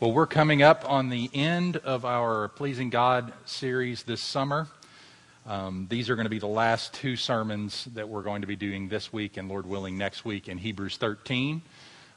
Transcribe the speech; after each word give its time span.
Well, 0.00 0.12
we're 0.12 0.26
coming 0.26 0.62
up 0.62 0.90
on 0.90 1.10
the 1.10 1.28
end 1.34 1.76
of 1.76 2.06
our 2.06 2.48
Pleasing 2.48 2.88
God 2.88 3.34
series 3.44 4.02
this 4.02 4.22
summer. 4.22 4.66
Um, 5.46 5.88
these 5.90 6.08
are 6.08 6.16
going 6.16 6.24
to 6.24 6.30
be 6.30 6.38
the 6.38 6.46
last 6.46 6.94
two 6.94 7.16
sermons 7.16 7.84
that 7.92 8.08
we're 8.08 8.22
going 8.22 8.40
to 8.40 8.46
be 8.46 8.56
doing 8.56 8.88
this 8.88 9.12
week 9.12 9.36
and, 9.36 9.46
Lord 9.50 9.66
willing, 9.66 9.98
next 9.98 10.24
week 10.24 10.48
in 10.48 10.56
Hebrews 10.56 10.96
13. 10.96 11.60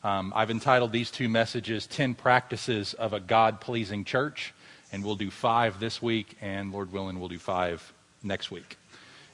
Um, 0.02 0.32
I've 0.34 0.50
entitled 0.50 0.94
these 0.94 1.12
two 1.12 1.28
messages 1.28 1.86
10 1.86 2.16
Practices 2.16 2.94
of 2.94 3.12
a 3.12 3.20
God 3.20 3.60
Pleasing 3.60 4.06
Church, 4.06 4.54
and 4.94 5.04
we'll 5.04 5.18
do 5.18 5.30
five 5.30 5.82
this 5.82 6.02
week, 6.02 6.38
and, 6.40 6.72
Lord 6.72 6.94
willing, 6.94 7.20
we'll 7.20 7.28
do 7.28 7.38
five 7.38 7.92
next 8.24 8.50
week. 8.50 8.78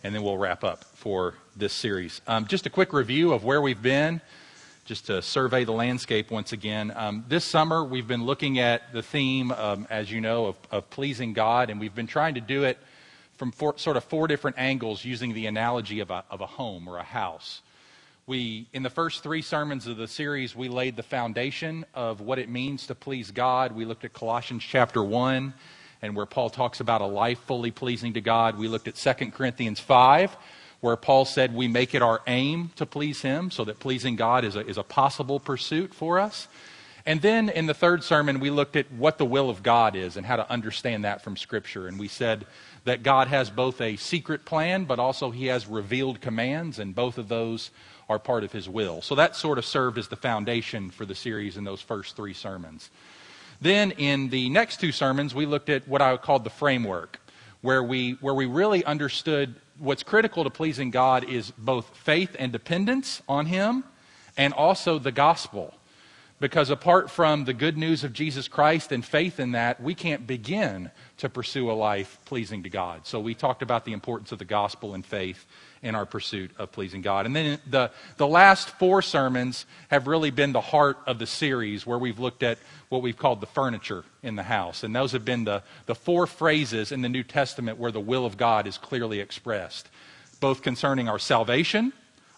And 0.04 0.16
then 0.16 0.24
we'll 0.24 0.40
wrap 0.40 0.64
up 0.64 0.86
for 0.96 1.36
this 1.56 1.74
series. 1.74 2.20
Um, 2.26 2.48
just 2.48 2.66
a 2.66 2.72
quick 2.72 2.94
review 2.94 3.32
of 3.32 3.44
where 3.44 3.62
we've 3.62 3.80
been 3.80 4.22
just 4.90 5.06
to 5.06 5.22
survey 5.22 5.66
the 5.66 5.72
landscape 5.72 6.32
once 6.32 6.52
again. 6.52 6.92
Um, 6.96 7.24
this 7.28 7.46
summer, 7.46 7.84
we've 7.84 8.08
been 8.08 8.26
looking 8.26 8.58
at 8.58 8.92
the 8.92 9.04
theme, 9.04 9.52
um, 9.52 9.86
as 9.88 10.12
you 10.12 10.20
know, 10.20 10.48
of, 10.48 10.56
of, 10.72 10.90
pleasing 10.90 11.34
God, 11.34 11.70
and 11.70 11.80
we've 11.80 11.94
been 11.94 12.08
trying 12.08 12.34
to 12.34 12.42
do 12.42 12.64
it 12.64 12.80
from 13.38 13.52
four, 13.52 13.78
sort 13.78 13.98
of 13.98 14.04
four 14.04 14.26
different 14.26 14.58
angles 14.58 15.06
using 15.06 15.36
the 15.36 15.46
analogy 15.46 16.00
of 16.00 16.10
a, 16.10 16.24
of 16.32 16.42
a 16.42 16.48
home 16.48 16.90
or 16.90 16.98
a 16.98 17.04
house. 17.04 17.62
We, 18.26 18.66
in 18.74 18.82
the 18.82 18.90
first 18.90 19.22
three 19.22 19.44
sermons 19.44 19.86
of 19.86 19.98
the 19.98 20.08
series, 20.08 20.56
we 20.56 20.70
laid 20.70 20.96
the 20.96 21.04
foundation 21.04 21.86
of 21.94 22.20
what 22.20 22.40
it 22.40 22.50
means 22.50 22.88
to 22.88 22.96
please 22.96 23.30
God. 23.30 23.74
We 23.74 23.86
looked 23.86 24.06
at 24.06 24.14
Colossians 24.14 24.64
chapter 24.64 25.04
1 25.04 25.54
and 26.02 26.16
where 26.16 26.26
Paul 26.26 26.50
talks 26.50 26.80
about 26.80 27.02
a 27.02 27.06
life 27.06 27.38
fully 27.42 27.70
pleasing 27.70 28.14
to 28.14 28.22
God. 28.22 28.58
We 28.58 28.68
looked 28.68 28.88
at 28.88 28.96
2 28.96 29.30
Corinthians 29.30 29.80
5 29.80 30.36
where 30.82 30.96
Paul 30.96 31.26
said 31.26 31.54
we 31.54 31.68
make 31.68 31.94
it 31.94 32.02
our 32.02 32.22
aim 32.28 32.72
to 32.76 32.86
please 32.86 33.22
him, 33.22 33.52
so 33.52 33.66
that 33.66 33.80
pleasing 33.80 34.16
God 34.16 34.46
is 34.46 34.56
a, 34.56 34.66
is 34.66 34.78
a 34.78 34.84
possible 34.84 35.40
pursuit 35.40 35.94
for 35.94 36.20
us. 36.20 36.48
And 37.06 37.22
then 37.22 37.50
in 37.50 37.66
the 37.66 37.74
third 37.74 38.04
sermon, 38.04 38.40
we 38.40 38.50
looked 38.50 38.76
at 38.76 38.92
what 38.92 39.18
the 39.18 39.26
will 39.26 39.50
of 39.50 39.64
God 39.64 39.96
is 39.96 40.16
and 40.16 40.26
how 40.26 40.36
to 40.36 40.52
understand 40.52 41.06
that 41.06 41.22
from 41.24 41.38
Scripture. 41.38 41.88
And 41.88 41.98
we 41.98 42.08
said 42.08 42.46
that 42.84 43.04
God 43.04 43.28
has 43.30 43.50
both 43.50 43.82
a 43.82 43.96
secret 43.96 44.46
plan, 44.46 44.86
but 44.86 45.00
also 45.00 45.32
he 45.32 45.48
has 45.48 45.66
revealed 45.66 46.22
commands, 46.22 46.78
and 46.78 46.94
both 46.94 47.18
of 47.18 47.28
those 47.28 47.72
are 48.10 48.20
part 48.20 48.44
of 48.44 48.52
his 48.52 48.68
will. 48.68 49.02
So 49.02 49.16
that 49.16 49.36
sort 49.36 49.58
of 49.58 49.66
served 49.66 49.98
as 49.98 50.08
the 50.08 50.16
foundation 50.16 50.92
for 50.92 51.06
the 51.06 51.16
series 51.16 51.58
in 51.58 51.64
those 51.64 51.82
first 51.82 52.16
three 52.16 52.34
sermons. 52.34 52.90
Then 53.62 53.92
in 53.92 54.30
the 54.30 54.50
next 54.50 54.80
two 54.80 54.92
sermons, 54.92 55.36
we 55.36 55.46
looked 55.46 55.70
at 55.70 55.88
what 55.88 56.02
I 56.02 56.16
called 56.18 56.44
the 56.44 56.50
framework, 56.50 57.20
where 57.62 57.84
we, 57.84 58.14
where 58.22 58.34
we 58.34 58.46
really 58.46 58.84
understood 58.86 59.56
what's 59.80 60.04
critical 60.04 60.44
to 60.44 60.50
pleasing 60.50 60.92
God 60.92 61.24
is 61.24 61.52
both 61.58 61.96
faith 61.96 62.36
and 62.38 62.52
dependence 62.52 63.22
on 63.28 63.46
Him 63.46 63.84
and 64.38 64.54
also 64.54 65.00
the 65.00 65.12
gospel. 65.12 65.74
Because 66.40 66.70
apart 66.70 67.12
from 67.12 67.44
the 67.44 67.54
good 67.54 67.78
news 67.78 68.06
of 68.06 68.14
Jesus 68.14 68.48
Christ 68.48 68.94
and 68.94 69.04
faith 69.04 69.42
in 69.42 69.52
that, 69.52 69.82
we 69.82 69.94
can't 69.94 70.26
begin 70.26 70.90
to 71.18 71.28
pursue 71.28 71.70
a 71.70 71.74
life 71.74 72.18
pleasing 72.24 72.64
to 72.64 72.70
God. 72.70 73.06
So 73.06 73.20
we 73.20 73.34
talked 73.36 73.62
about 73.62 73.84
the 73.84 73.92
importance 73.92 74.32
of 74.32 74.40
the 74.40 74.46
gospel 74.46 74.94
and 74.94 75.06
faith 75.06 75.46
in 75.82 75.96
our 75.96 76.06
pursuit 76.06 76.52
of 76.58 76.72
pleasing 76.72 77.02
God. 77.02 77.26
And 77.26 77.36
then 77.36 77.60
the, 77.68 77.92
the 78.16 78.28
last 78.28 78.70
four 78.70 79.02
sermons 79.02 79.66
have 79.90 80.08
really 80.08 80.32
been 80.32 80.54
the 80.54 80.62
heart 80.62 80.98
of 81.06 81.20
the 81.20 81.28
series 81.28 81.86
where 81.86 82.00
we've 82.00 82.20
looked 82.20 82.44
at 82.44 82.58
what 82.88 83.02
we've 83.02 83.18
called 83.18 83.42
the 83.42 83.48
furniture 83.48 84.06
in 84.24 84.36
the 84.36 84.44
house. 84.44 84.84
And 84.84 84.96
those 84.96 85.12
have 85.12 85.26
been 85.26 85.44
the, 85.44 85.64
the 85.88 85.96
four 85.96 86.26
phrases 86.26 86.94
in 86.94 87.02
the 87.02 87.10
New 87.10 87.24
Testament 87.24 87.78
where 87.78 87.92
the 87.92 88.00
will 88.00 88.26
of 88.26 88.38
God 88.38 88.66
is 88.66 88.78
clearly 88.78 89.20
expressed, 89.20 89.90
both 90.40 90.62
concerning 90.62 91.10
our 91.10 91.20
salvation, 91.20 91.92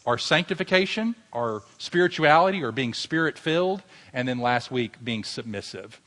our 0.05 0.17
sanctification, 0.17 1.15
our 1.31 1.61
spirituality, 1.77 2.63
or 2.63 2.71
being 2.71 2.93
spirit 2.93 3.37
filled, 3.37 3.83
and 4.13 4.27
then 4.27 4.39
last 4.39 4.71
week, 4.71 5.03
being 5.03 5.23
submissive. 5.23 6.01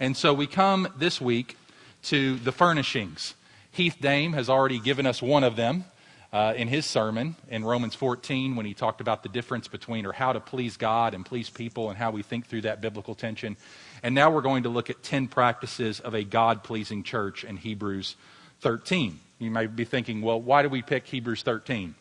And 0.00 0.16
so 0.16 0.34
we 0.34 0.46
come 0.46 0.88
this 0.96 1.20
week 1.20 1.56
to 2.04 2.36
the 2.36 2.52
furnishings. 2.52 3.34
Heath 3.72 3.96
Dame 4.00 4.32
has 4.34 4.48
already 4.48 4.78
given 4.78 5.06
us 5.06 5.22
one 5.22 5.44
of 5.44 5.56
them 5.56 5.84
uh, 6.32 6.52
in 6.56 6.68
his 6.68 6.84
sermon 6.84 7.36
in 7.48 7.64
Romans 7.64 7.94
14 7.94 8.54
when 8.54 8.66
he 8.66 8.74
talked 8.74 9.00
about 9.00 9.22
the 9.22 9.28
difference 9.28 9.66
between 9.66 10.04
or 10.04 10.12
how 10.12 10.32
to 10.32 10.40
please 10.40 10.76
God 10.76 11.14
and 11.14 11.24
please 11.24 11.48
people 11.48 11.88
and 11.88 11.98
how 11.98 12.10
we 12.10 12.22
think 12.22 12.46
through 12.46 12.62
that 12.62 12.80
biblical 12.80 13.14
tension. 13.14 13.56
And 14.02 14.14
now 14.14 14.30
we're 14.30 14.42
going 14.42 14.64
to 14.64 14.68
look 14.68 14.90
at 14.90 15.02
10 15.02 15.28
practices 15.28 16.00
of 16.00 16.14
a 16.14 16.24
God 16.24 16.62
pleasing 16.62 17.02
church 17.02 17.44
in 17.44 17.56
Hebrews 17.56 18.16
13. 18.60 19.18
You 19.38 19.50
may 19.50 19.66
be 19.66 19.84
thinking, 19.84 20.20
well, 20.20 20.40
why 20.40 20.62
do 20.62 20.68
we 20.68 20.82
pick 20.82 21.06
Hebrews 21.06 21.42
13? 21.42 21.94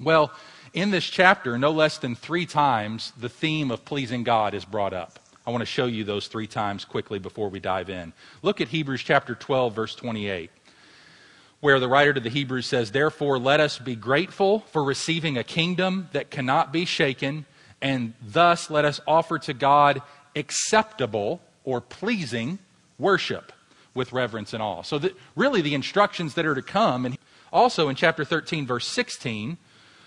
Well, 0.00 0.32
in 0.72 0.90
this 0.90 1.04
chapter, 1.04 1.58
no 1.58 1.70
less 1.70 1.98
than 1.98 2.14
three 2.14 2.46
times, 2.46 3.12
the 3.18 3.28
theme 3.28 3.70
of 3.70 3.84
pleasing 3.84 4.22
God 4.22 4.54
is 4.54 4.64
brought 4.64 4.92
up. 4.92 5.18
I 5.46 5.50
want 5.50 5.62
to 5.62 5.66
show 5.66 5.86
you 5.86 6.04
those 6.04 6.26
three 6.26 6.46
times 6.46 6.84
quickly 6.84 7.18
before 7.18 7.48
we 7.48 7.60
dive 7.60 7.90
in. 7.90 8.12
Look 8.42 8.60
at 8.60 8.68
Hebrews 8.68 9.02
chapter 9.02 9.34
12, 9.34 9.74
verse 9.74 9.94
28 9.94 10.50
where 11.60 11.78
the 11.78 11.88
writer 11.88 12.14
to 12.14 12.20
the 12.20 12.30
Hebrews 12.30 12.66
says, 12.66 12.90
Therefore, 12.90 13.38
let 13.38 13.60
us 13.60 13.78
be 13.78 13.94
grateful 13.94 14.60
for 14.70 14.82
receiving 14.82 15.36
a 15.36 15.44
kingdom 15.44 16.08
that 16.12 16.30
cannot 16.30 16.72
be 16.72 16.84
shaken, 16.84 17.44
and 17.82 18.14
thus 18.22 18.70
let 18.70 18.84
us 18.84 19.00
offer 19.06 19.38
to 19.40 19.52
God 19.52 20.02
acceptable 20.34 21.40
or 21.64 21.80
pleasing 21.80 22.58
worship 22.98 23.52
with 23.94 24.12
reverence 24.12 24.54
and 24.54 24.62
awe. 24.62 24.82
So, 24.82 24.98
that 24.98 25.14
really, 25.36 25.60
the 25.60 25.74
instructions 25.74 26.34
that 26.34 26.46
are 26.46 26.54
to 26.54 26.62
come, 26.62 27.04
and 27.04 27.18
also 27.52 27.88
in 27.88 27.96
chapter 27.96 28.24
13, 28.24 28.66
verse 28.66 28.86
16, 28.86 29.58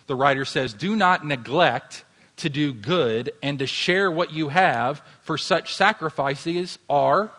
the 0.07 0.15
writer 0.15 0.45
says, 0.45 0.73
Do 0.73 0.95
not 0.95 1.25
neglect 1.25 2.05
to 2.37 2.49
do 2.49 2.73
good 2.73 3.31
and 3.41 3.59
to 3.59 3.67
share 3.67 4.09
what 4.11 4.33
you 4.33 4.49
have, 4.49 5.01
for 5.21 5.37
such 5.37 5.75
sacrifices 5.75 6.79
are 6.89 7.31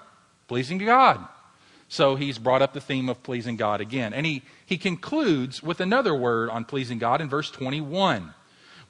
pleasing 0.49 0.79
to 0.79 0.85
God. 0.85 1.27
So 1.89 2.17
he's 2.17 2.39
brought 2.39 2.63
up 2.63 2.73
the 2.73 2.81
theme 2.81 3.09
of 3.09 3.23
pleasing 3.23 3.57
God 3.57 3.81
again. 3.81 4.13
And 4.13 4.25
he, 4.27 4.43
he 4.67 4.79
concludes 4.79 5.63
with 5.63 5.81
another 5.81 6.15
word 6.15 6.51
on 6.51 6.65
pleasing 6.65 6.99
God 6.99 7.21
in 7.21 7.29
verse 7.29 7.51
21, 7.51 8.35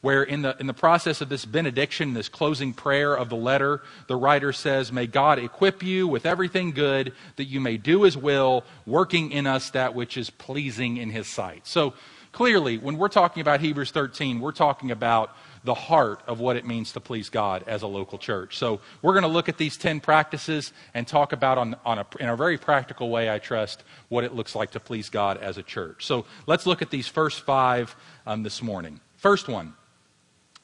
where 0.01 0.23
in 0.23 0.43
the, 0.43 0.57
in 0.61 0.67
the 0.67 0.75
process 0.75 1.21
of 1.21 1.29
this 1.29 1.45
benediction, 1.45 2.15
this 2.15 2.29
closing 2.29 2.73
prayer 2.73 3.15
of 3.15 3.29
the 3.29 3.37
letter, 3.37 3.83
the 4.07 4.17
writer 4.17 4.53
says, 4.53 4.93
May 4.93 5.07
God 5.07 5.39
equip 5.39 5.83
you 5.83 6.07
with 6.07 6.27
everything 6.27 6.71
good 6.71 7.13
that 7.37 7.45
you 7.45 7.61
may 7.61 7.77
do 7.77 8.03
his 8.03 8.17
will, 8.17 8.65
working 8.87 9.33
in 9.33 9.47
us 9.47 9.71
that 9.71 9.95
which 9.95 10.17
is 10.17 10.31
pleasing 10.31 10.97
in 10.97 11.11
his 11.11 11.27
sight. 11.27 11.67
So 11.67 11.95
clearly, 12.35 12.79
when 12.79 12.99
we're 12.99 13.09
talking 13.09 13.41
about 13.41 13.61
Hebrews 13.61 13.93
13, 13.93 14.41
we're 14.41 14.53
talking 14.53 14.91
about 14.91 15.35
the 15.63 15.73
heart 15.73 16.21
of 16.27 16.41
what 16.41 16.57
it 16.57 16.67
means 16.67 16.93
to 16.93 17.01
please 17.01 17.31
God 17.31 17.65
as 17.67 17.83
a 17.83 17.87
local 17.87 18.19
church. 18.19 18.59
So 18.59 18.81
we're 19.01 19.13
going 19.13 19.23
to 19.23 19.29
look 19.29 19.49
at 19.49 19.57
these 19.57 19.79
10 19.79 20.01
practices 20.01 20.73
and 20.93 21.07
talk 21.07 21.33
about 21.33 21.57
on, 21.57 21.77
on 21.87 21.99
a, 22.01 22.07
in 22.21 22.29
a 22.29 22.37
very 22.37 22.59
practical 22.59 23.09
way, 23.09 23.31
I 23.31 23.39
trust, 23.39 23.85
what 24.09 24.25
it 24.25 24.35
looks 24.35 24.55
like 24.55 24.73
to 24.73 24.81
please 24.81 25.09
God 25.09 25.39
as 25.39 25.57
a 25.57 25.63
church. 25.63 26.05
So 26.05 26.27
let's 26.47 26.67
look 26.67 26.83
at 26.83 26.91
these 26.91 27.07
first 27.07 27.41
five 27.43 27.97
um, 28.27 28.43
this 28.43 28.61
morning. 28.61 29.01
First 29.17 29.49
one, 29.49 29.75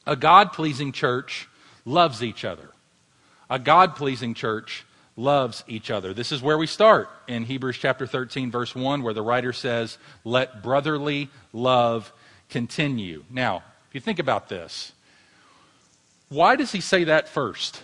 a 0.05 0.15
God 0.15 0.51
pleasing 0.51 0.91
church 0.91 1.47
loves 1.85 2.21
each 2.21 2.45
other. 2.45 2.69
A 3.49 3.57
God 3.57 3.95
pleasing 3.95 4.33
church 4.33 4.85
loves 5.15 5.63
each 5.67 5.91
other. 5.91 6.13
This 6.13 6.31
is 6.31 6.41
where 6.41 6.57
we 6.57 6.67
start 6.67 7.09
in 7.27 7.43
Hebrews 7.43 7.77
chapter 7.77 8.07
13, 8.07 8.51
verse 8.51 8.73
1, 8.73 9.03
where 9.03 9.13
the 9.13 9.21
writer 9.21 9.53
says, 9.53 9.97
Let 10.23 10.63
brotherly 10.63 11.29
love 11.53 12.11
continue. 12.49 13.23
Now, 13.29 13.63
if 13.89 13.95
you 13.95 14.01
think 14.01 14.19
about 14.19 14.49
this, 14.49 14.93
why 16.29 16.55
does 16.55 16.71
he 16.71 16.81
say 16.81 17.03
that 17.05 17.27
first? 17.27 17.83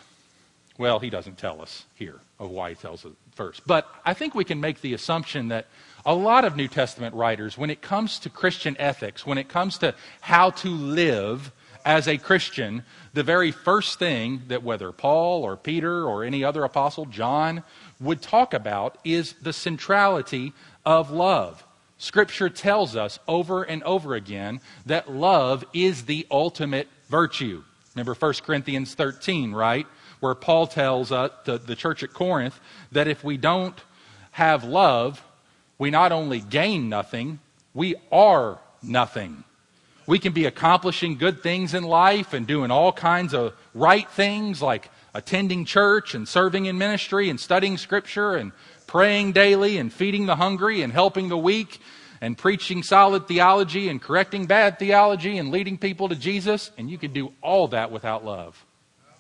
Well, 0.78 1.00
he 1.00 1.10
doesn't 1.10 1.38
tell 1.38 1.62
us 1.62 1.86
here 1.96 2.20
of 2.40 2.50
why 2.50 2.70
he 2.70 2.76
tells 2.76 3.04
it 3.04 3.12
first. 3.34 3.66
But 3.66 3.90
I 4.06 4.14
think 4.14 4.36
we 4.36 4.46
can 4.46 4.62
make 4.62 4.82
the 4.82 4.94
assumption 4.94 5.50
that 5.50 5.68
a 6.06 6.14
lot 6.14 6.46
of 6.46 6.56
New 6.56 6.68
Testament 6.68 7.16
writers, 7.16 7.58
when 7.58 7.70
it 7.70 7.82
comes 7.82 8.20
to 8.20 8.30
Christian 8.30 8.76
ethics, 8.80 9.26
when 9.26 9.38
it 9.38 9.50
comes 9.50 9.78
to 9.80 9.96
how 10.22 10.52
to 10.52 10.70
live 10.70 11.52
as 11.88 12.06
a 12.06 12.18
Christian, 12.18 12.84
the 13.14 13.24
very 13.24 13.50
first 13.50 13.98
thing 13.98 14.42
that 14.50 14.62
whether 14.62 14.92
Paul 14.92 15.44
or 15.44 15.56
Peter 15.56 16.04
or 16.04 16.26
any 16.26 16.44
other 16.44 16.66
apostle, 16.66 17.06
John, 17.06 17.64
would 18.02 18.22
talk 18.22 18.54
about 18.54 18.98
is 19.06 19.36
the 19.42 19.54
centrality 19.54 20.52
of 20.86 21.12
love. 21.12 21.64
Scripture 21.98 22.50
tells 22.50 22.98
us 22.98 23.20
over 23.26 23.64
and 23.64 23.82
over 23.84 24.16
again 24.16 24.60
that 24.86 25.10
love 25.10 25.64
is 25.74 26.04
the 26.04 26.28
ultimate 26.30 26.90
virtue. 27.08 27.64
Remember 27.96 28.14
1 28.14 28.34
Corinthians 28.46 28.94
13, 28.94 29.54
right? 29.54 29.88
Where 30.20 30.36
Paul 30.36 30.68
tells 30.68 31.10
uh, 31.14 31.30
the, 31.46 31.58
the 31.58 31.76
church 31.78 32.04
at 32.04 32.14
Corinth 32.14 32.60
that 32.92 33.08
if 33.08 33.24
we 33.24 33.38
don't 33.38 33.82
have 34.32 34.66
love, 34.66 35.24
we 35.78 35.90
not 35.90 36.12
only 36.12 36.42
gain 36.42 36.90
nothing, 36.90 37.40
we 37.74 37.96
are 38.12 38.60
nothing. 38.84 39.46
We 40.08 40.20
can 40.20 40.32
be 40.32 40.46
accomplishing 40.46 41.18
good 41.18 41.44
things 41.44 41.74
in 41.74 41.84
life 41.84 42.34
and 42.34 42.48
doing 42.48 42.72
all 42.72 42.94
kinds 42.94 43.34
of 43.34 43.54
right 43.74 44.10
things 44.10 44.62
like 44.62 44.90
attending 45.14 45.66
church 45.66 46.16
and 46.16 46.28
serving 46.28 46.66
in 46.66 46.78
ministry 46.78 47.30
and 47.30 47.38
studying 47.40 47.78
scripture 47.78 48.36
and 48.36 48.54
praying 48.88 49.34
daily 49.34 49.78
and 49.78 49.92
feeding 49.92 50.26
the 50.26 50.38
hungry 50.38 50.82
and 50.82 50.94
helping 50.94 51.28
the 51.28 51.38
weak 51.38 51.82
and 52.22 52.38
preaching 52.38 52.84
solid 52.84 53.28
theology 53.28 53.90
and 53.90 54.02
correcting 54.02 54.46
bad 54.46 54.80
theology 54.80 55.38
and 55.38 55.52
leading 55.52 55.78
people 55.78 56.08
to 56.08 56.16
Jesus. 56.16 56.72
And 56.78 56.90
you 56.90 56.98
can 56.98 57.12
do 57.12 57.34
all 57.42 57.68
that 57.68 57.92
without 57.92 58.24
love. 58.24 58.66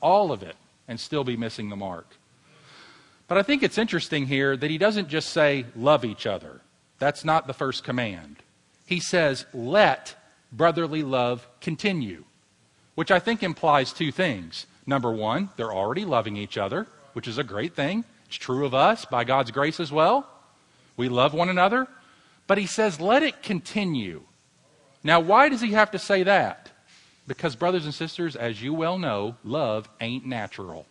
All 0.02 0.32
of 0.32 0.42
it 0.42 0.56
and 0.88 1.00
still 1.00 1.26
be 1.26 1.36
missing 1.36 1.70
the 1.70 1.76
mark. 1.76 2.08
But 3.28 3.38
I 3.38 3.44
think 3.44 3.62
it's 3.62 3.78
interesting 3.78 4.28
here 4.28 4.56
that 4.56 4.72
he 4.72 4.78
doesn't 4.78 5.10
just 5.10 5.30
say, 5.30 5.66
love 5.76 6.06
each 6.06 6.26
other. 6.26 6.62
That's 6.98 7.26
not 7.26 7.46
the 7.46 7.54
first 7.54 7.84
command. 7.84 8.38
He 8.86 9.02
says, 9.02 9.46
let 9.54 10.16
brotherly 10.52 11.04
love 11.04 11.48
continue, 11.62 12.24
which 12.96 13.12
I 13.12 13.20
think 13.20 13.44
implies 13.44 13.94
two 13.94 14.12
things. 14.12 14.66
Number 14.86 15.12
one, 15.12 15.50
they're 15.58 15.74
already 15.74 16.06
loving 16.06 16.38
each 16.38 16.58
other, 16.58 16.88
which 17.14 17.28
is 17.28 17.38
a 17.38 17.44
great 17.44 17.76
thing. 17.76 18.06
It's 18.28 18.36
true 18.36 18.66
of 18.66 18.74
us 18.74 19.06
by 19.06 19.24
God's 19.24 19.52
grace 19.52 19.80
as 19.80 19.92
well. 19.92 20.28
We 20.96 21.10
love 21.10 21.34
one 21.34 21.50
another. 21.50 21.88
But 22.48 22.58
he 22.58 22.66
says, 22.66 23.02
let 23.02 23.24
it 23.24 23.44
continue. 23.44 24.24
Now, 25.04 25.20
why 25.20 25.50
does 25.50 25.62
he 25.62 25.74
have 25.74 25.92
to 25.92 26.00
say 26.00 26.24
that? 26.24 26.72
Because, 27.28 27.58
brothers 27.58 27.84
and 27.84 27.94
sisters, 27.94 28.38
as 28.38 28.62
you 28.62 28.74
well 28.74 28.98
know, 28.98 29.36
love 29.44 29.90
ain't 30.00 30.26
natural 30.26 30.86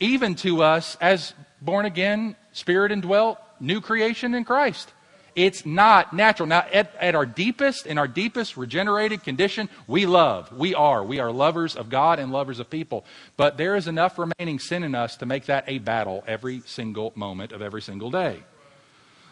even 0.00 0.34
to 0.34 0.62
us 0.62 0.96
as 1.00 1.34
born 1.60 1.84
again, 1.84 2.34
spirit 2.52 2.90
indwelt, 2.90 3.38
new 3.60 3.80
creation 3.80 4.34
in 4.34 4.44
Christ. 4.44 4.92
It's 5.40 5.64
not 5.64 6.12
natural. 6.12 6.46
Now, 6.46 6.66
at, 6.70 6.94
at, 7.00 7.14
our 7.14 7.24
deepest, 7.24 7.86
in 7.86 7.96
our 7.96 8.06
deepest 8.06 8.58
regenerated 8.58 9.22
condition, 9.22 9.70
we 9.86 10.04
love. 10.04 10.52
We 10.52 10.74
are. 10.74 11.02
We 11.02 11.18
are 11.18 11.32
lovers 11.32 11.76
of 11.76 11.88
God 11.88 12.18
and 12.18 12.30
lovers 12.30 12.60
of 12.60 12.68
people. 12.68 13.06
But 13.38 13.56
there 13.56 13.74
is 13.74 13.88
enough 13.88 14.18
remaining 14.18 14.58
sin 14.58 14.82
in 14.82 14.94
us 14.94 15.16
to 15.16 15.24
make 15.24 15.46
that 15.46 15.64
a 15.66 15.78
battle 15.78 16.22
every 16.26 16.60
single 16.66 17.12
moment 17.14 17.52
of 17.52 17.62
every 17.62 17.80
single 17.80 18.10
day. 18.10 18.42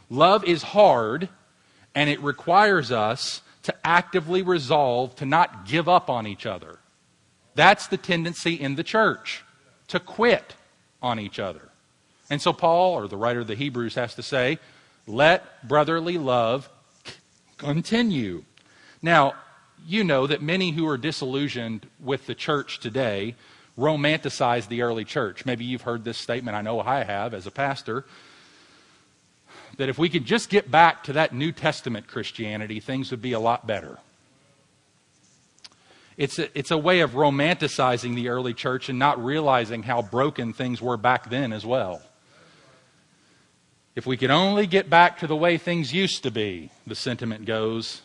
Love 0.08 0.44
is 0.44 0.62
hard, 0.62 1.28
and 1.94 2.08
it 2.08 2.22
requires 2.22 2.90
us 2.90 3.42
to 3.64 3.74
actively 3.84 4.40
resolve 4.40 5.14
to 5.16 5.26
not 5.26 5.66
give 5.66 5.90
up 5.90 6.08
on 6.08 6.26
each 6.26 6.46
other. 6.46 6.78
That's 7.54 7.86
the 7.86 7.98
tendency 7.98 8.54
in 8.54 8.76
the 8.76 8.82
church 8.82 9.44
to 9.88 10.00
quit 10.00 10.54
on 11.02 11.20
each 11.20 11.38
other. 11.38 11.68
And 12.30 12.40
so 12.40 12.54
Paul, 12.54 12.94
or 12.94 13.08
the 13.08 13.18
writer 13.18 13.40
of 13.40 13.46
the 13.46 13.54
Hebrews, 13.54 13.94
has 13.96 14.14
to 14.14 14.22
say, 14.22 14.58
let 15.08 15.66
brotherly 15.66 16.18
love 16.18 16.68
continue. 17.56 18.44
Now, 19.02 19.34
you 19.86 20.04
know 20.04 20.26
that 20.26 20.42
many 20.42 20.72
who 20.72 20.86
are 20.86 20.98
disillusioned 20.98 21.86
with 21.98 22.26
the 22.26 22.34
church 22.34 22.78
today 22.80 23.34
romanticize 23.78 24.68
the 24.68 24.82
early 24.82 25.04
church. 25.04 25.46
Maybe 25.46 25.64
you've 25.64 25.82
heard 25.82 26.04
this 26.04 26.18
statement, 26.18 26.56
I 26.56 26.62
know 26.62 26.80
I 26.80 27.04
have 27.04 27.32
as 27.32 27.46
a 27.46 27.50
pastor, 27.50 28.04
that 29.76 29.88
if 29.88 29.98
we 29.98 30.08
could 30.08 30.24
just 30.24 30.50
get 30.50 30.70
back 30.70 31.04
to 31.04 31.12
that 31.14 31.32
New 31.32 31.52
Testament 31.52 32.08
Christianity, 32.08 32.80
things 32.80 33.10
would 33.12 33.22
be 33.22 33.32
a 33.32 33.40
lot 33.40 33.66
better. 33.66 33.98
It's 36.16 36.40
a, 36.40 36.58
it's 36.58 36.72
a 36.72 36.78
way 36.78 37.00
of 37.00 37.12
romanticizing 37.12 38.16
the 38.16 38.28
early 38.28 38.52
church 38.52 38.88
and 38.88 38.98
not 38.98 39.24
realizing 39.24 39.84
how 39.84 40.02
broken 40.02 40.52
things 40.52 40.82
were 40.82 40.96
back 40.96 41.30
then 41.30 41.52
as 41.52 41.64
well. 41.64 42.02
If 43.98 44.06
we 44.06 44.16
could 44.16 44.30
only 44.30 44.68
get 44.68 44.88
back 44.88 45.18
to 45.18 45.26
the 45.26 45.34
way 45.34 45.58
things 45.58 45.92
used 45.92 46.22
to 46.22 46.30
be, 46.30 46.70
the 46.86 46.94
sentiment 46.94 47.46
goes, 47.46 48.00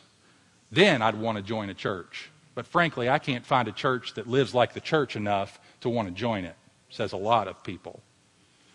then 0.71 1.03
I'd 1.03 1.13
want 1.13 1.37
to 1.37 1.43
join 1.43 1.69
a 1.69 1.75
church. 1.75 2.31
But 2.55 2.65
frankly, 2.65 3.11
I 3.11 3.19
can't 3.19 3.45
find 3.45 3.67
a 3.67 3.71
church 3.71 4.15
that 4.15 4.25
lives 4.25 4.55
like 4.55 4.73
the 4.73 4.79
church 4.79 5.15
enough 5.15 5.59
to 5.81 5.89
want 5.89 6.07
to 6.07 6.13
join 6.15 6.45
it, 6.45 6.55
says 6.89 7.13
a 7.13 7.17
lot 7.17 7.47
of 7.47 7.63
people. 7.63 8.01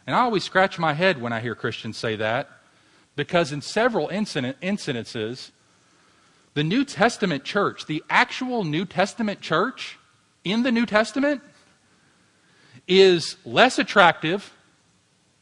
And 0.07 0.15
I 0.15 0.21
always 0.21 0.45
scratch 0.45 0.79
my 0.79 0.93
head 0.93 1.21
when 1.21 1.33
I 1.33 1.41
hear 1.41 1.57
Christians 1.57 1.97
say 1.97 2.15
that, 2.15 2.51
because 3.17 3.51
in 3.51 3.63
several 3.63 4.07
incident, 4.11 4.57
incidences, 4.61 5.51
the 6.55 6.63
New 6.63 6.85
Testament 6.85 7.43
church, 7.43 7.87
the 7.87 8.05
actual 8.09 8.63
New 8.63 8.85
Testament 8.85 9.41
church 9.41 9.99
in 10.45 10.63
the 10.63 10.71
New 10.71 10.87
Testament, 10.87 11.43
is 12.87 13.35
less 13.45 13.77
attractive, 13.77 14.53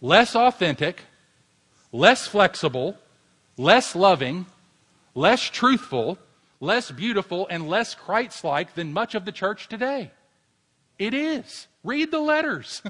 less 0.01 0.35
authentic, 0.35 1.03
less 1.93 2.27
flexible, 2.27 2.97
less 3.57 3.95
loving, 3.95 4.47
less 5.15 5.43
truthful, 5.43 6.19
less 6.61 6.91
beautiful, 6.91 7.47
and 7.51 7.69
less 7.69 7.95
Christ 7.95 8.45
like 8.45 8.75
than 8.75 8.93
much 8.93 9.15
of 9.15 9.25
the 9.25 9.33
church 9.33 9.69
today. 9.69 10.11
It 10.99 11.15
is. 11.15 11.69
Read 11.85 12.11
the 12.11 12.21
letters. 12.21 12.83